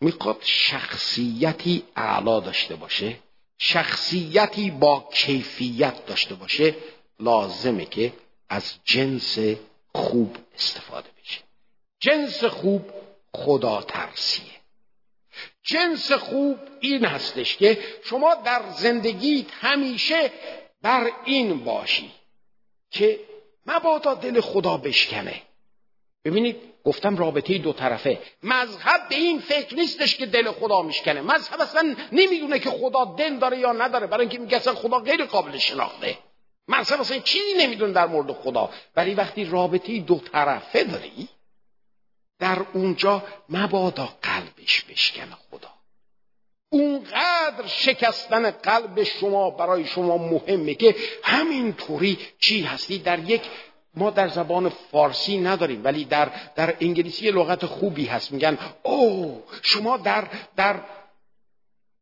می‌خواد 0.00 0.38
شخصیتی 0.42 1.84
اعلا 1.96 2.40
داشته 2.40 2.76
باشه 2.76 3.18
شخصیتی 3.58 4.70
با 4.70 5.08
کیفیت 5.12 6.06
داشته 6.06 6.34
باشه 6.34 6.74
لازمه 7.20 7.84
که 7.84 8.12
از 8.48 8.74
جنس 8.84 9.38
خوب 9.94 10.36
استفاده 10.54 11.08
بشه. 11.22 11.40
جنس 12.00 12.44
خوب 12.44 12.90
خدا 13.32 13.82
ترسیه 13.82 14.63
جنس 15.64 16.12
خوب 16.12 16.58
این 16.80 17.04
هستش 17.04 17.56
که 17.56 17.78
شما 18.04 18.34
در 18.34 18.62
زندگیت 18.70 19.46
همیشه 19.60 20.30
بر 20.82 21.10
این 21.24 21.64
باشی 21.64 22.10
که 22.90 23.20
مبادا 23.66 24.14
دل 24.14 24.40
خدا 24.40 24.76
بشکنه. 24.76 25.42
ببینید 26.24 26.56
گفتم 26.84 27.16
رابطه 27.16 27.58
دو 27.58 27.72
طرفه. 27.72 28.18
مذهب 28.42 29.08
به 29.08 29.14
این 29.14 29.38
فکر 29.40 29.76
نیستش 29.76 30.16
که 30.16 30.26
دل 30.26 30.50
خدا 30.50 30.82
میشکنه. 30.82 31.20
مذهب 31.20 31.60
اصلا 31.60 31.96
نمی‌دونه 32.12 32.58
که 32.58 32.70
خدا 32.70 33.14
دل 33.18 33.36
داره 33.36 33.58
یا 33.58 33.72
نداره. 33.72 34.06
برای 34.06 34.20
اینکه 34.20 34.38
میگه 34.38 34.56
اصلا 34.56 34.74
خدا 34.74 34.98
غیر 34.98 35.24
قابل 35.24 35.58
شناخته. 35.58 36.18
مذهب 36.68 37.00
اصلا 37.00 37.18
چیزی 37.18 37.54
نمی‌دونه 37.58 37.92
در 37.92 38.06
مورد 38.06 38.32
خدا. 38.32 38.70
ولی 38.96 39.14
وقتی 39.14 39.44
رابطه 39.44 40.00
دو 40.00 40.20
طرفه 40.32 40.84
داری 40.84 41.28
در 42.38 42.58
اونجا 42.74 43.22
مبادا 43.48 44.08
قلبش 44.22 44.82
بشکنه 44.82 45.36
خدا. 45.50 45.68
اونقدر 46.70 47.66
شکستن 47.66 48.50
قلب 48.50 49.02
شما 49.02 49.50
برای 49.50 49.86
شما 49.86 50.18
مهمه 50.18 50.74
که 50.74 50.94
همینطوری 51.22 52.18
چی 52.38 52.62
هستی؟ 52.62 52.98
در 52.98 53.18
یک 53.18 53.42
ما 53.94 54.10
در 54.10 54.28
زبان 54.28 54.68
فارسی 54.68 55.38
نداریم 55.38 55.84
ولی 55.84 56.04
در 56.04 56.30
در 56.54 56.76
انگلیسی 56.80 57.30
لغت 57.30 57.66
خوبی 57.66 58.06
هست. 58.06 58.32
میگن 58.32 58.58
او 58.82 59.42
شما 59.62 59.96
در 59.96 60.28
در 60.56 60.80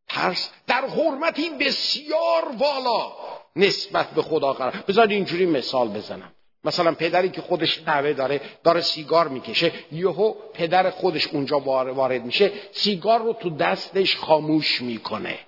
ترس 0.08 0.50
در 0.66 0.86
حرمتی 0.86 1.50
بسیار 1.50 2.56
والا 2.58 3.12
نسبت 3.56 4.10
به 4.10 4.22
خدا 4.22 4.52
قرار. 4.52 4.84
بذار 4.88 5.06
اینجوری 5.06 5.46
مثال 5.46 5.88
بزنم. 5.88 6.32
مثلا 6.64 6.92
پدری 6.92 7.28
که 7.28 7.40
خودش 7.40 7.82
نوه 7.88 8.12
داره 8.12 8.40
داره 8.64 8.80
سیگار 8.80 9.28
می‌کشه 9.28 9.72
یهو 9.92 10.34
پدر 10.54 10.90
خودش 10.90 11.26
اونجا 11.26 11.60
وارد 11.60 12.24
میشه 12.24 12.52
سیگار 12.72 13.18
رو 13.18 13.32
تو 13.32 13.50
دستش 13.50 14.16
خاموش 14.16 14.82
می‌کنه. 14.82 15.38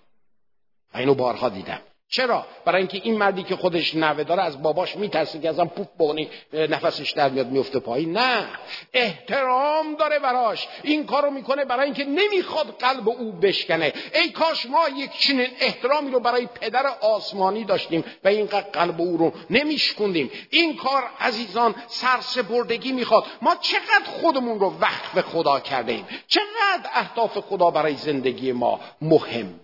اینو 0.95 1.15
بارها 1.15 1.49
دیدم. 1.49 1.81
چرا؟ 2.15 2.47
برای 2.65 2.79
اینکه 2.79 3.01
این 3.03 3.19
مردی 3.19 3.43
که 3.43 3.57
خودش 3.57 3.95
نوه 3.95 4.25
داره 4.25 4.43
از 4.43 4.63
باباش 4.63 4.97
میترسه 4.97 5.39
که 5.39 5.49
ازم 5.49 5.67
پوف 5.67 5.87
بغنی 5.99 6.29
نفسش 6.53 7.11
در 7.11 7.29
میاد 7.29 7.51
میفته 7.51 7.79
پایین. 7.79 8.13
نه. 8.13 8.47
احترام 8.93 9.95
داره 9.95 10.19
براش. 10.19 10.69
این 10.83 11.07
کارو 11.07 11.31
می‌کنه 11.31 11.65
برای 11.65 11.85
اینکه 11.85 12.05
نمی‌خواد 12.05 12.77
قلب 12.79 13.09
او 13.09 13.33
بشکنه. 13.33 13.93
ای 14.15 14.29
کاش 14.31 14.67
ما 14.67 14.89
یک 14.97 15.11
چنین 15.19 15.49
احترامی 15.61 16.11
رو 16.11 16.21
برای 16.21 16.47
پدر 16.47 16.87
آسمانی 17.01 17.65
داشتیم 17.65 18.05
و 18.25 18.29
اینقدر 18.29 18.71
قلب 18.71 19.01
او 19.01 19.17
رو 19.17 19.33
نمیشکوندیم. 19.51 20.31
این 20.51 20.77
کار 20.77 21.03
عزیزان 21.21 21.75
سرسپردگی 21.87 22.93
می‌خواد. 22.93 23.25
ما 23.43 23.57
چقدر 23.61 24.05
خودمون 24.21 24.61
رو 24.61 24.75
وقف 24.81 25.21
خدا 25.21 25.61
کرده 25.61 25.93
ایم. 25.93 26.07
چقدر 26.27 26.91
اهداف 26.95 27.39
خدا 27.39 27.71
برای 27.71 27.95
زندگی 27.95 28.53
ما 28.53 28.81
مهمه 29.03 29.64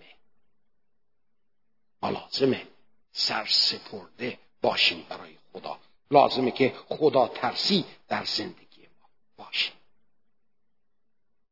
ما 2.01 2.09
لازمه 2.09 2.67
سرسپرده 3.11 4.39
باشیم 4.61 5.05
برای 5.09 5.35
خدا. 5.53 5.79
لازمه 6.11 6.51
که 6.51 6.73
خدا 6.89 7.27
ترسی 7.27 7.85
در 8.07 8.23
زندگی 8.23 8.81
ما 8.81 9.09
باشیم. 9.37 9.73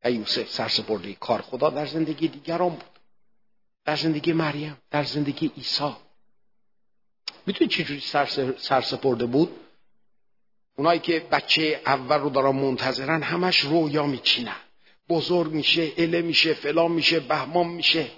و 0.04 0.12
یوسف 0.12 0.50
سرسپرده 0.50 1.14
کار 1.14 1.42
خدا 1.42 1.70
در 1.70 1.86
زندگی 1.86 2.28
دیگران 2.28 2.70
بود. 2.70 3.00
در 3.86 3.96
زندگی 3.96 4.34
مریم 4.34 4.78
در 4.92 5.04
زندگی 5.04 5.48
عیسی. 5.58 5.96
می‌تونید 7.46 7.74
چجوری 7.74 8.00
سرسپرده 8.58 9.26
بود؟ 9.26 9.60
اونایی 10.76 11.00
که 11.00 11.20
بچه 11.20 11.82
اول 11.86 12.18
رو 12.20 12.30
دارن 12.30 12.56
منتظرن 12.56 13.24
همش 13.24 13.60
رویا 13.60 14.06
میچینن. 14.06 14.56
بزرگ 15.10 15.52
میشه 15.52 15.94
اله 15.98 16.22
میشه 16.22 16.54
فلان 16.54 16.92
میشه 16.92 17.20
بهمان 17.20 17.68
میشه. 17.68 18.12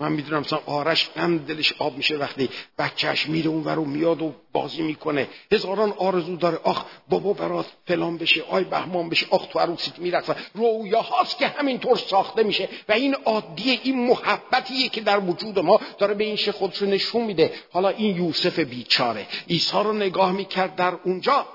من 0.00 0.12
می‌دونم 0.12 0.40
مثلا 0.40 0.60
آرش 0.66 1.10
هم 1.16 1.38
دلش 1.38 1.72
آب 1.78 1.96
میشه 1.96 2.16
وقتی 2.16 2.48
بچهش 2.78 3.26
میره 3.26 3.48
اون 3.48 3.64
و 3.64 3.84
میاد 3.84 4.22
و 4.22 4.34
بازی 4.52 4.82
می‌کنه. 4.82 5.28
هزاران 5.52 5.92
آرزو 5.92 6.36
داره. 6.36 6.60
آخ 6.64 6.84
بابا 7.08 7.32
برات 7.32 7.66
فلان 7.86 8.18
بشه 8.18 8.42
آی 8.42 8.64
بهمان 8.64 9.08
بشه 9.08 9.26
آخ 9.30 9.46
تو 9.46 9.58
عروسیت 9.58 9.98
میرقصن 9.98 10.36
رویا 10.54 11.02
هاست 11.02 11.38
که 11.38 11.48
همینطور 11.48 11.96
ساخته 11.96 12.42
میشه 12.42 12.68
و 12.88 12.92
این 12.92 13.14
عادیه 13.14 13.80
این 13.82 14.06
محبتیه 14.06 14.88
که 14.88 15.00
در 15.00 15.18
وجود 15.18 15.58
ما 15.58 15.80
داره 15.98 16.14
به 16.14 16.24
این 16.24 16.36
شه 16.36 16.52
خودشو 16.52 16.86
نشون 16.86 17.24
میده. 17.24 17.52
حالا 17.72 17.88
این 17.88 18.16
یوسف 18.16 18.58
بیچاره. 18.58 19.26
عیسی 19.48 19.76
رو 19.76 19.92
نگاه 19.92 20.32
می‌کرد 20.32 20.76
در 20.76 20.94
اونجا 21.04 21.46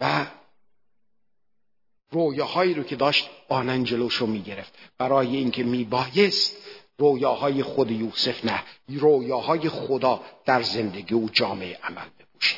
و 0.00 0.26
رویاهایی 2.12 2.74
رو 2.74 2.82
که 2.82 2.96
داشت 2.96 3.30
آنن 3.48 3.84
جلوشو 3.84 4.26
می‌گرفت. 4.26 4.72
برای 4.98 5.36
اینکه 5.36 5.64
میبایست 5.64 6.56
رویاهای 7.00 7.62
خود 7.62 7.90
یوسف 7.90 8.44
نه 8.44 8.62
رویاهای 8.88 9.68
خدا 9.68 10.20
در 10.44 10.62
زندگی 10.62 11.14
و 11.14 11.28
جامه 11.28 11.78
عمل 11.82 12.06
بپوشه 12.20 12.56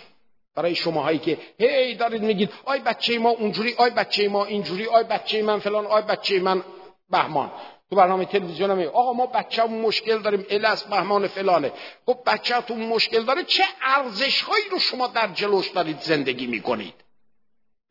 برای 0.54 0.74
شماهایی 0.74 1.18
که 1.18 1.38
هی 1.58 1.94
دارید 1.94 2.22
میگید 2.22 2.50
آی 2.64 2.78
بچه 2.78 3.18
ما 3.18 3.30
اونجوری 3.30 3.74
آی 3.78 3.90
بچه 3.90 4.28
ما 4.28 4.44
اینجوری 4.44 4.86
آی 4.86 5.04
بچه 5.04 5.42
من 5.42 5.58
فلان 5.58 5.86
آی 5.86 6.02
بچه 6.02 6.40
من 6.40 6.62
بهمان. 7.10 7.50
تو 7.90 7.96
برنامه 7.96 8.24
تلویزیون 8.24 8.70
هم 8.70 8.80
آقا 8.80 9.12
ما 9.12 9.26
بچه 9.26 9.64
مشکل 9.64 10.18
داریم 10.18 10.46
الس 10.50 10.82
بهمان 10.82 11.28
فلانه. 11.28 11.72
خب 12.06 12.18
بچه 12.26 12.74
مشکل 12.74 13.22
داره 13.22 13.44
چه 13.44 13.64
ارزش 13.82 14.42
هایی 14.42 14.64
رو 14.70 14.78
شما 14.78 15.06
در 15.06 15.28
جلوش 15.28 15.68
دارید 15.68 16.00
زندگی 16.00 16.46
می‌کنید؟ 16.46 16.94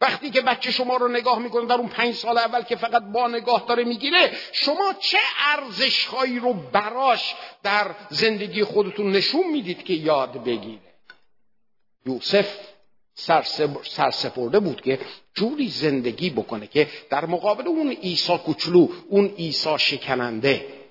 وقتی 0.02 0.30
که 0.30 0.42
بچه 0.42 0.72
شما 0.72 0.98
رو 0.98 1.08
نگاه 1.08 1.40
می‌کنه 1.40 1.66
در 1.66 1.76
اون 1.76 1.90
پنج 1.90 2.16
سال 2.16 2.38
اول 2.38 2.62
که 2.62 2.76
فقط 2.76 3.04
با 3.04 3.28
نگاه 3.28 3.66
داره 3.68 3.84
می‌گیره 3.84 4.32
شما 4.52 4.94
چه 5.00 5.18
ارزش 5.40 6.06
هایی 6.06 6.40
رو 6.40 6.54
براش 6.54 7.36
در 7.64 7.96
زندگی 8.10 8.64
خودتون 8.64 9.12
نشون 9.12 9.50
می‌دید 9.52 9.84
که 9.84 9.94
یاد 9.94 10.44
بگیره؟ 10.44 10.82
یوسف 12.06 12.58
سرسپرده 13.84 14.60
بود 14.60 14.82
که 14.82 15.00
جوری 15.34 15.70
زندگی 15.70 16.30
بکنه 16.30 16.68
که 16.68 16.90
در 17.10 17.26
مقابل 17.26 17.68
اون 17.68 17.92
عیسی 17.92 18.38
کوچلو 18.38 18.88
اون 19.10 19.26
عیسی 19.26 19.80
شکننده 19.80 20.82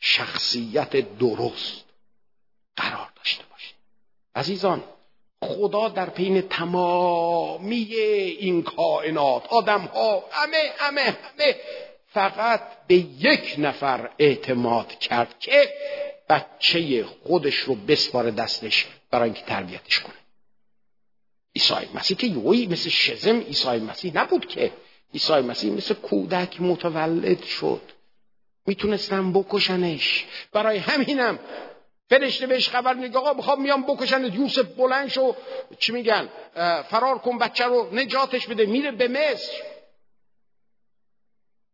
شخصیت 0.00 1.18
درست 1.18 1.84
قرار 2.76 3.12
داشته 3.16 3.44
باشه. 3.50 3.74
عزیزان 4.34 4.84
خدا 5.44 5.88
در 5.88 6.10
پین 6.10 6.40
تمامی 6.40 7.94
این 8.38 8.62
کائنات 8.62 9.46
آدم 9.46 9.80
ها 9.80 10.24
همه 10.30 10.72
همه 10.78 11.00
همه 11.00 11.56
فقط 12.06 12.62
به 12.86 12.94
یک 12.94 13.54
نفر 13.58 14.10
اعتماد 14.18 14.88
کرد 14.88 15.38
که 15.38 15.68
بچه 16.28 17.04
خودش 17.04 17.54
رو 17.54 17.74
بسپار 17.74 18.30
دستش 18.30 18.86
برای 19.10 19.24
اینکه 19.24 19.44
تربیتش 19.46 20.00
کنه. 20.00 20.14
عیسی 21.56 21.88
مسیح 21.94 22.16
که 22.16 22.26
یوی 22.26 22.66
مثل 22.66 22.90
شزم 22.90 23.40
عیسی 23.40 23.68
مسیح 23.68 24.12
نبود 24.14 24.48
که. 24.48 24.72
عیسی 25.14 25.32
مسیح 25.32 25.72
مثل 25.72 25.94
کودک 25.94 26.60
متولد 26.60 27.42
شد. 27.42 27.82
می‌تونستن 28.66 29.32
بکشنش. 29.32 30.24
برای 30.52 30.78
همینم 30.78 31.38
فرشته 32.10 32.46
بهش 32.46 32.68
خبر 32.68 32.94
میگه 32.94 33.18
آقا 33.18 33.32
می‌خوام 33.32 33.62
میام 33.62 33.82
بکشن 33.82 34.24
یوسف 34.24 34.64
بلند 34.64 35.08
شو. 35.08 35.34
چی 35.78 35.92
میگن؟ 35.92 36.28
فرار 36.88 37.18
کن 37.18 37.38
بچه 37.38 37.64
رو 37.64 37.88
نجاتش 37.92 38.46
بده. 38.46 38.66
میره 38.66 38.90
به 38.90 39.08
مصر. 39.08 39.52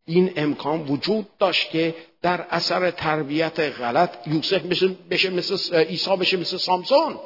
این 0.05 0.33
امکان 0.35 0.81
وجود 0.81 1.37
داشت 1.37 1.69
که 1.69 1.95
در 2.21 2.45
اثر 2.49 2.91
تربیت 2.91 3.59
غلط 3.59 4.27
یوسف 4.27 4.61
بشه 5.09 5.29
مثل 5.29 5.75
عیسی 5.75 6.15
بشه 6.15 6.37
مثل 6.37 6.57
سامسون. 6.57 7.19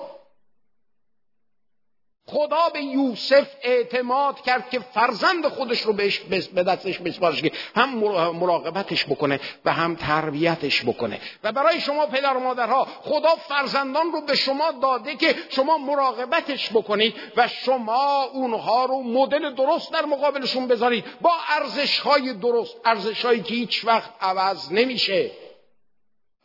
خدا 2.32 2.70
به 2.74 2.82
یوسف 2.82 3.48
اعتماد 3.64 4.42
کرد 4.42 4.70
که 4.70 4.80
فرزند 4.80 5.48
خودش 5.48 5.82
رو 5.82 5.94
بهش 5.94 6.20
به 6.54 6.64
دستش 6.64 7.00
بسپارش 7.00 7.42
که 7.42 7.52
هم 7.76 7.90
مراقبتش 8.34 9.06
بکنه 9.06 9.40
و 9.66 9.74
هم 9.74 9.96
تربیتش 9.96 10.86
بکنه. 10.86 11.20
و 11.44 11.52
برای 11.52 11.82
شما 11.82 12.06
پدر 12.06 12.38
و 12.38 12.40
مادرها 12.40 12.88
خدا 13.02 13.36
فرزندان 13.36 14.12
رو 14.12 14.22
به 14.22 14.36
شما 14.36 14.72
داده 14.72 15.16
که 15.16 15.36
شما 15.50 15.78
مراقبتش 15.78 16.70
بکنید 16.70 17.16
و 17.36 17.48
شما 17.48 18.24
اونها 18.24 18.86
رو 18.86 19.04
مدل 19.04 19.54
درست 19.54 19.94
در 19.94 20.06
مقابلشون 20.06 20.68
بذارید. 20.68 21.06
با 21.22 21.32
ارزش 21.50 22.00
های 22.00 22.34
درست 22.34 22.76
ارزش 22.86 23.26
هایی 23.26 23.42
که 23.42 23.54
هیچ 23.54 23.86
وقت 23.86 24.10
عوض 24.22 24.72
نمیشه. 24.72 25.32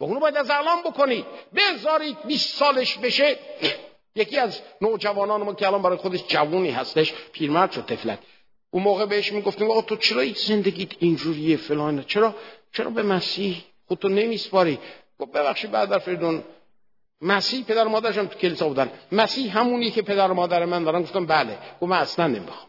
و 0.01 0.05
اونو 0.05 0.20
باید 0.20 0.37
از 0.37 0.51
الان 0.51 0.82
بکنید. 0.82 1.24
بذارید 1.55 2.16
20 2.24 2.57
سالش 2.59 2.99
بشه. 2.99 3.39
یکی 4.16 4.38
از 4.38 4.60
نوجوانان 4.80 5.42
ما 5.42 5.54
که 5.54 5.66
الان 5.66 5.82
برای 5.82 5.96
خودش 5.96 6.24
جوونی 6.28 6.70
هستش 6.70 7.12
پیرمرد 7.32 7.72
شد 7.72 7.86
تفلک 7.86 8.18
اون 8.70 8.82
موقع 8.82 9.06
بهش 9.06 9.32
می‌گفتیم 9.32 9.70
آقا 9.70 9.82
تو 9.82 9.96
چرا 9.96 10.20
این 10.20 10.34
زندگیت 10.34 10.92
اینجوریه 10.98 11.56
فلان 11.56 12.02
چرا 12.02 12.34
چرا 12.72 12.90
به 12.90 13.02
مسیح 13.02 13.64
خودتو 13.88 14.08
نمیسپاری؟ 14.08 14.78
گفت 15.18 15.32
ببخشید 15.32 15.70
بعد 15.70 15.98
فریدون 15.98 16.44
مسیح 17.20 17.64
پدر 17.64 17.84
مادرش 17.84 18.18
هم 18.18 18.26
تو 18.26 18.38
کلیسا 18.38 18.68
بودن. 18.68 18.90
مسیح 19.12 19.58
همونی 19.58 19.90
که 19.90 20.02
پدر 20.02 20.30
و 20.30 20.34
مادر 20.34 20.64
من 20.64 20.84
دارن. 20.84 21.02
گفتم 21.02 21.26
بله. 21.26 21.58
گفت 21.80 21.90
من 21.90 21.98
اصلا 21.98 22.26
نمی‌خوام. 22.26 22.68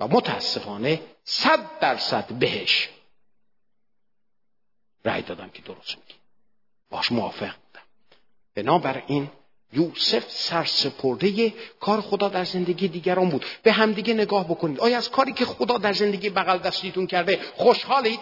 و 0.00 0.08
متاسفانه 0.08 1.00
صد 1.24 1.78
درصد 1.80 2.24
بهش 2.32 2.88
رأی 5.04 5.22
دادم 5.22 5.48
که 5.48 5.62
درست 5.62 5.96
میگی. 5.98 6.14
باش 6.90 7.12
موافق. 7.12 7.54
بنابراین 8.54 9.30
یوسف 9.72 10.24
سرسپرده 10.28 11.54
کار 11.80 12.00
خدا 12.00 12.28
در 12.28 12.44
زندگی 12.44 12.88
دیگران 12.88 13.28
بود. 13.28 13.44
به 13.62 13.72
همدیگه 13.72 14.14
نگاه 14.14 14.44
بکنید. 14.48 14.80
آیا 14.80 14.98
از 14.98 15.10
کاری 15.10 15.32
که 15.32 15.44
خدا 15.44 15.78
در 15.78 15.92
زندگی 15.92 16.30
بغل 16.30 16.58
دستیتون 16.58 17.06
کرده 17.06 17.40
خوشحالید؟ 17.56 18.20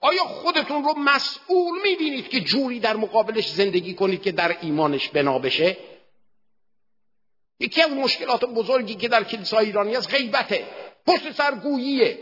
آیا 0.00 0.24
خودتون 0.24 0.84
رو 0.84 0.94
مسئول 0.98 1.82
می‌بینید 1.84 2.28
که 2.28 2.40
جوری 2.40 2.80
در 2.80 2.96
مقابلش 2.96 3.48
زندگی 3.48 3.94
کنید 3.94 4.22
که 4.22 4.32
در 4.32 4.56
ایمانش 4.60 5.08
بنا 5.08 5.38
بشه؟ 5.38 5.76
یکی 7.60 7.82
از 7.82 7.90
مشکلات 7.90 8.44
بزرگی 8.44 8.94
که 8.94 9.08
در 9.08 9.24
کلیسای 9.24 9.66
ایرانی 9.66 9.96
است 9.96 10.10
غیبته. 10.10 10.66
پشت 11.06 11.32
سرگوییه 11.32 12.18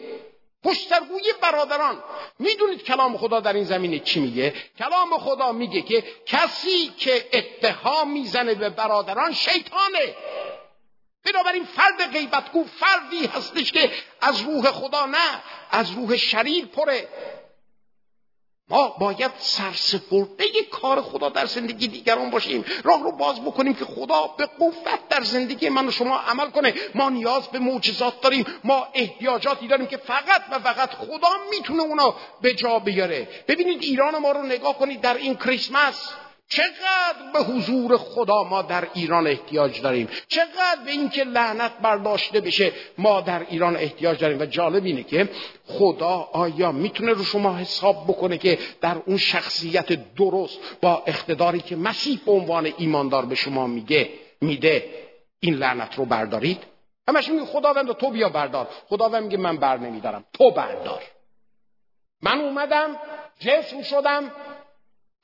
پشت 0.66 0.88
سرگوی 0.88 1.32
برادران. 1.40 2.02
می‌دونید 2.38 2.82
کلام 2.82 3.16
خدا 3.16 3.40
در 3.40 3.52
این 3.52 3.64
زمینه 3.64 3.98
چی 3.98 4.20
میگه؟ 4.20 4.54
کلام 4.78 5.18
خدا 5.18 5.52
میگه 5.52 5.82
که 5.82 6.04
کسی 6.26 6.88
که 6.98 7.28
اتهام 7.32 8.10
می‌زنه 8.10 8.54
به 8.54 8.70
برادران 8.70 9.32
شیطانه. 9.32 10.14
بنابراین 11.24 11.64
فرد 11.64 12.12
غیبتگو 12.12 12.64
فردی 12.64 13.26
هستش 13.26 13.72
که 13.72 13.90
از 14.20 14.40
روح 14.40 14.70
خدا 14.70 15.06
نه 15.06 15.42
از 15.70 15.90
روح 15.90 16.16
شریر 16.16 16.66
پره. 16.66 17.08
ما 18.68 18.88
باید 18.88 19.30
سرسپرده 19.38 20.44
کار 20.70 21.02
خدا 21.02 21.28
در 21.28 21.46
زندگی 21.46 21.88
دیگران 21.88 22.30
باشیم. 22.30 22.64
راه 22.84 23.02
رو 23.02 23.12
باز 23.12 23.40
بکنیم 23.40 23.74
که 23.74 23.84
خدا 23.84 24.26
به 24.26 24.46
قوت 24.46 25.08
در 25.08 25.22
زندگی 25.22 25.68
من 25.68 25.88
و 25.88 25.90
شما 25.90 26.18
عمل 26.18 26.50
کنه. 26.50 26.74
ما 26.94 27.10
نیاز 27.10 27.48
به 27.48 27.58
معجزات 27.58 28.20
داریم. 28.20 28.46
ما 28.64 28.88
احتیاجاتی 28.94 29.68
داریم 29.68 29.86
که 29.86 29.96
فقط 29.96 30.42
و 30.50 30.58
فقط 30.58 30.90
خدا 30.90 31.28
می‌تونه 31.50 31.82
اونا 31.82 32.14
به 32.40 32.54
جا 32.54 32.78
بیاره. 32.78 33.28
ببینید 33.48 33.82
ایران 33.82 34.18
ما 34.18 34.32
رو 34.32 34.42
نگاه 34.42 34.78
کنید 34.78 35.00
در 35.00 35.14
این 35.14 35.34
کریسمس. 35.34 36.08
چقدر 36.48 37.32
به 37.32 37.38
حضور 37.38 37.96
خدا 37.96 38.44
ما 38.44 38.62
در 38.62 38.88
ایران 38.94 39.26
احتیاج 39.26 39.80
داریم؟ 39.80 40.08
چقدر 40.28 40.78
به 40.84 40.90
اینکه 40.90 41.24
لعنت 41.24 41.72
برداشته 41.82 42.40
بشه 42.40 42.72
ما 42.98 43.20
در 43.20 43.46
ایران 43.48 43.76
احتیاج 43.76 44.20
داریم؟ 44.20 44.40
و 44.40 44.46
جالب 44.46 44.84
اینه 44.84 45.02
که 45.02 45.28
خدا 45.66 46.28
آیا 46.32 46.72
می‌تونه 46.72 47.12
رو 47.12 47.24
شما 47.24 47.56
حساب 47.56 48.04
بکنه 48.04 48.38
که 48.38 48.58
در 48.80 48.96
اون 49.06 49.16
شخصیت 49.16 50.14
درست 50.14 50.58
با 50.82 51.02
اقتداری 51.06 51.60
که 51.60 51.76
مسیح 51.76 52.20
به 52.26 52.32
عنوان 52.32 52.72
ایماندار 52.78 53.26
به 53.26 53.34
شما 53.34 53.66
میگه 53.66 54.08
میده 54.40 54.84
این 55.40 55.54
لعنت 55.54 55.94
رو 55.98 56.04
بردارید؟ 56.04 56.62
همش 57.08 57.28
میگه 57.28 57.44
خداوند 57.44 57.92
تو 57.92 58.10
بیا 58.10 58.28
بردار. 58.28 58.68
خداوند 58.88 59.22
میگه 59.22 59.36
من 59.36 59.56
بر 59.56 59.76
نمیدارم. 59.76 60.24
تو 60.32 60.50
بردار. 60.50 61.02
من 62.22 62.40
اومدم 62.40 62.96
جسم 63.38 63.82
شدم 63.82 64.32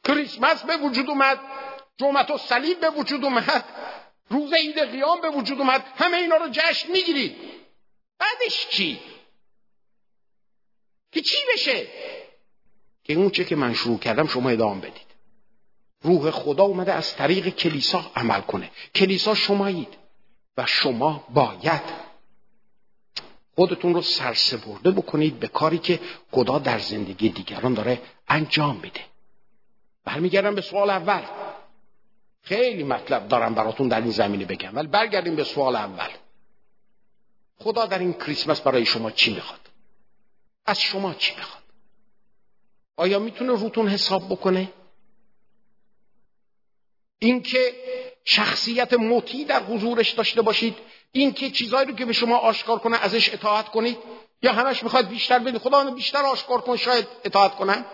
کریسمس 0.05 0.65
به 0.65 0.77
وجود 0.77 1.11
اومد 1.11 1.41
جمعت 1.99 2.31
و 2.31 2.39
صلیب 2.39 2.81
به 2.81 2.91
وجود 2.91 3.25
اومد 3.25 3.65
روز 4.29 4.53
عید 4.53 4.79
قیام 4.79 5.21
به 5.21 5.31
وجود 5.31 5.59
اومد 5.59 5.85
همه 5.97 6.17
اینا 6.17 6.37
رو 6.37 6.49
جشن 6.49 6.93
می‌گیرید. 6.93 7.37
بعدش 8.19 8.69
چی؟ 8.71 9.01
که 11.13 11.21
چی 11.21 11.37
بشه؟ 11.55 11.87
که 13.05 13.15
اون 13.15 13.31
چه 13.31 13.45
که 13.45 13.57
من 13.57 13.75
شروع 13.75 13.99
کردم 13.99 14.27
شما 14.27 14.51
ادامه 14.51 14.81
بدید. 14.81 15.13
روح 16.03 16.31
خدا 16.31 16.65
اومده 16.65 16.93
از 16.93 17.17
طریق 17.17 17.49
کلیسا 17.49 18.11
عمل 18.17 18.41
کنه. 18.41 18.71
کلیسا 18.95 19.35
شمایید 19.35 19.97
و 20.57 20.67
شما 20.67 21.27
باید 21.35 21.83
خودتون 23.55 23.95
رو 23.95 24.03
سرسپرده 24.03 24.91
بکنید 24.91 25.41
به 25.41 25.49
کاری 25.49 25.79
که 25.79 26.01
خدا 26.31 26.59
در 26.59 26.79
زندگی 26.79 27.29
دیگران 27.29 27.75
داره 27.75 28.03
انجام 28.29 28.81
میده 28.83 29.01
برمیگردم 30.05 30.55
به 30.55 30.61
سوال 30.61 30.91
اول. 30.91 31.23
خیلی 32.43 32.83
مطلب 32.83 33.29
دارم 33.29 33.55
براتون 33.55 33.89
در 33.89 34.01
این 34.01 34.11
زمینه 34.11 34.45
بگم 34.45 34.77
ولی 34.77 34.87
برگردیم 34.87 35.37
به 35.37 35.45
سوال 35.45 35.77
اول. 35.77 36.09
خدا 37.59 37.87
در 37.87 37.99
این 37.99 38.13
کریسمس 38.13 38.61
برای 38.61 38.87
شما 38.87 39.11
چی 39.11 39.35
می‌خواد؟ 39.35 39.61
از 40.67 40.81
شما 40.81 41.15
چی 41.15 41.35
می‌خواد؟ 41.35 41.63
آیا 42.97 43.19
می‌تونه 43.19 43.53
روتون 43.53 43.89
حساب 43.89 44.29
بکنه؟ 44.29 44.73
اینکه 47.19 47.75
شخصیت 48.25 48.93
مطیع 48.93 49.47
در 49.47 49.63
حضورش 49.63 50.11
داشته 50.11 50.43
باشید 50.43 50.77
اینکه 51.13 51.51
چیزایی 51.51 51.89
رو 51.89 51.95
که 51.95 52.05
به 52.05 52.13
شما 52.13 52.37
آشکار 52.37 52.79
کنه 52.79 52.97
ازش 53.05 53.35
اطاعت 53.35 53.69
کنید 53.69 53.99
یا 54.43 54.53
همش 54.53 54.83
می‌خواد 54.83 55.09
بیشتر 55.09 55.39
بدید؟ 55.39 55.59
خدا 55.59 55.91
بیشتر 55.91 56.23
آشکار 56.23 56.61
کن 56.61 56.77
شاید 56.77 57.07
اطاعت 57.25 57.55
کنن؟ 57.55 57.85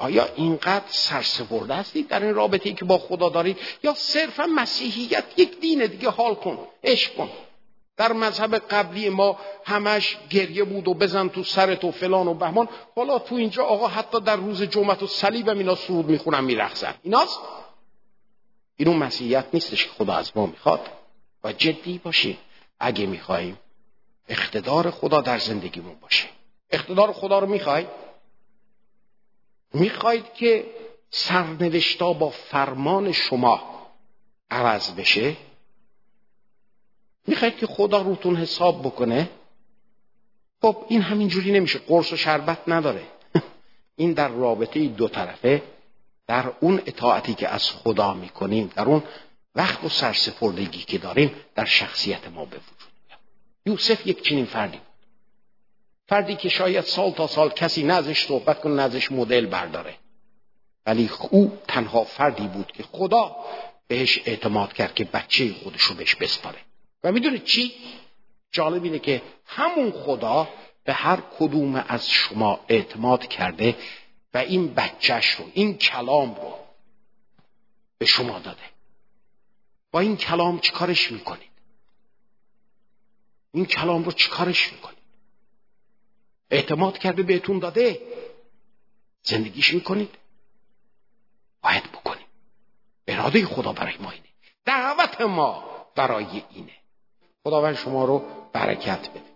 آیا 0.00 0.28
اینقدر 0.36 0.84
سرسپرده 0.88 1.74
هستید 1.74 2.08
در 2.08 2.22
این 2.22 2.34
رابطه 2.34 2.68
ای 2.68 2.74
که 2.74 2.84
با 2.84 2.98
خدا 2.98 3.28
دارید 3.28 3.58
یا 3.82 3.94
صرفا 3.94 4.46
مسیحیت 4.46 5.24
یک 5.36 5.60
دین 5.60 5.86
دیگه 5.86 6.10
حال 6.10 6.34
کن 6.34 6.58
عشق 6.84 7.14
کن. 7.14 7.28
در 7.96 8.12
مذهب 8.12 8.54
قبلی 8.54 9.08
ما 9.08 9.38
همش 9.64 10.18
گریه 10.30 10.64
بود 10.64 10.88
و 10.88 10.94
بزن 10.94 11.28
تو 11.28 11.44
سرت 11.44 11.84
و 11.84 11.90
فلان 11.90 12.28
و 12.28 12.34
بهمان. 12.34 12.68
حالا 12.96 13.18
تو 13.18 13.34
اینجا 13.34 13.64
آقا 13.64 13.86
حتی 13.86 14.20
در 14.20 14.36
روز 14.36 14.62
جمعت 14.62 15.02
و 15.02 15.06
صلیبم 15.06 15.58
اینا 15.58 15.74
سرود 15.74 16.06
می‌خونن 16.06 16.44
میرخزن 16.44 16.94
ایناست؟ 17.02 17.38
این 18.76 18.88
اون 18.88 18.96
مسیحیت 18.96 19.44
نیستش 19.52 19.84
که 19.84 19.90
خدا 19.90 20.12
از 20.14 20.32
ما 20.34 20.46
می‌خواد. 20.46 20.80
و 21.44 21.52
جدی 21.52 21.98
باشیم 21.98 22.38
اگه 22.80 23.06
می‌خواهیم 23.06 23.58
اقتدار 24.28 24.90
خدا 24.90 25.20
در 25.20 25.38
زندگیمون 25.38 25.94
باشه. 26.00 26.28
اقتدار 26.70 27.12
خدا 27.12 27.38
رو 27.38 27.46
می‌خوای؟ 27.46 27.86
می‌خواید 29.74 30.34
که 30.34 30.66
سرنوشتا 31.10 32.12
با 32.12 32.30
فرمان 32.30 33.12
شما 33.12 33.86
عوض 34.50 34.90
بشه؟ 34.90 35.36
می‌خواید 37.26 37.56
که 37.56 37.66
خدا 37.66 38.02
روتون 38.02 38.36
حساب 38.36 38.82
بکنه؟ 38.82 39.30
خب 40.62 40.84
این 40.88 41.02
همینجوری 41.02 41.52
نمیشه. 41.52 41.78
قرص 41.78 42.12
و 42.12 42.16
شربت 42.16 42.58
نداره. 42.66 43.02
این 43.96 44.12
در 44.12 44.28
رابطه 44.28 44.88
دو 44.88 45.08
طرفه. 45.08 45.62
در 46.26 46.52
اون 46.60 46.82
اطاعتی 46.86 47.34
که 47.34 47.48
از 47.48 47.70
خدا 47.70 48.14
می‌کنیم 48.14 48.72
در 48.76 48.84
اون 48.84 49.02
وقت 49.54 49.84
و 49.84 49.88
سرسپردگی 49.88 50.82
که 50.82 50.98
داریم 50.98 51.34
در 51.54 51.64
شخصیت 51.64 52.28
ما 52.28 52.44
به 52.44 52.56
وجود 52.56 52.92
میاد. 53.08 53.20
یوسف 53.66 54.06
یک 54.06 54.22
چنین 54.22 54.44
فردی 54.44 54.80
فردی 56.10 56.36
که 56.36 56.48
شاید 56.48 56.84
سال 56.84 57.10
تا 57.10 57.26
سال 57.26 57.50
کسی 57.50 57.82
نزش 57.82 58.26
صحبت 58.26 58.60
کنه 58.60 58.74
نزش 58.74 59.12
مدل 59.12 59.46
برداره. 59.46 59.94
ولی 60.86 61.10
او 61.30 61.58
تنها 61.68 62.04
فردی 62.04 62.46
بود 62.46 62.72
که 62.72 62.82
خدا 62.82 63.36
بهش 63.86 64.20
اعتماد 64.24 64.72
کرد 64.72 64.94
که 64.94 65.04
بچه 65.04 65.54
خودش 65.62 65.82
رو 65.82 65.94
بهش 65.94 66.14
بسپاره 66.14 66.58
و 67.04 67.12
می‌دونید 67.12 67.44
چی؟ 67.44 67.74
جالب 68.52 68.84
اینه 68.84 68.98
که 68.98 69.22
همون 69.46 69.92
خدا 69.92 70.48
به 70.84 70.92
هر 70.92 71.22
کدوم 71.38 71.84
از 71.88 72.08
شما 72.08 72.60
اعتماد 72.68 73.26
کرده 73.26 73.76
و 74.34 74.38
این 74.38 74.74
بچهش 74.74 75.30
رو 75.30 75.50
این 75.54 75.78
کلام 75.78 76.34
رو 76.34 76.54
به 77.98 78.06
شما 78.06 78.38
داده. 78.38 78.62
با 79.90 80.00
این 80.00 80.16
کلام 80.16 80.60
چیکارش 80.60 81.12
می‌کنید؟ 81.12 81.50
این 83.52 83.66
کلام 83.66 84.04
رو 84.04 84.12
چیکارش 84.12 84.72
می‌کنید؟ 84.72 84.99
اعتماد 86.50 86.98
کرده 86.98 87.22
بهتون 87.22 87.58
داده. 87.58 88.00
زندگیش 89.22 89.74
می‌کنید. 89.74 90.14
باید 91.62 91.82
بکنید. 91.82 92.26
اراده 93.06 93.46
خدا 93.46 93.72
برای 93.72 93.96
ما 94.00 94.10
اینه. 94.10 94.24
دعوت 94.64 95.20
ما 95.20 95.64
برای 95.94 96.42
اینه. 96.50 96.72
خداوند 97.44 97.76
شما 97.76 98.04
رو 98.04 98.24
برکت 98.52 99.10
بده. 99.10 99.29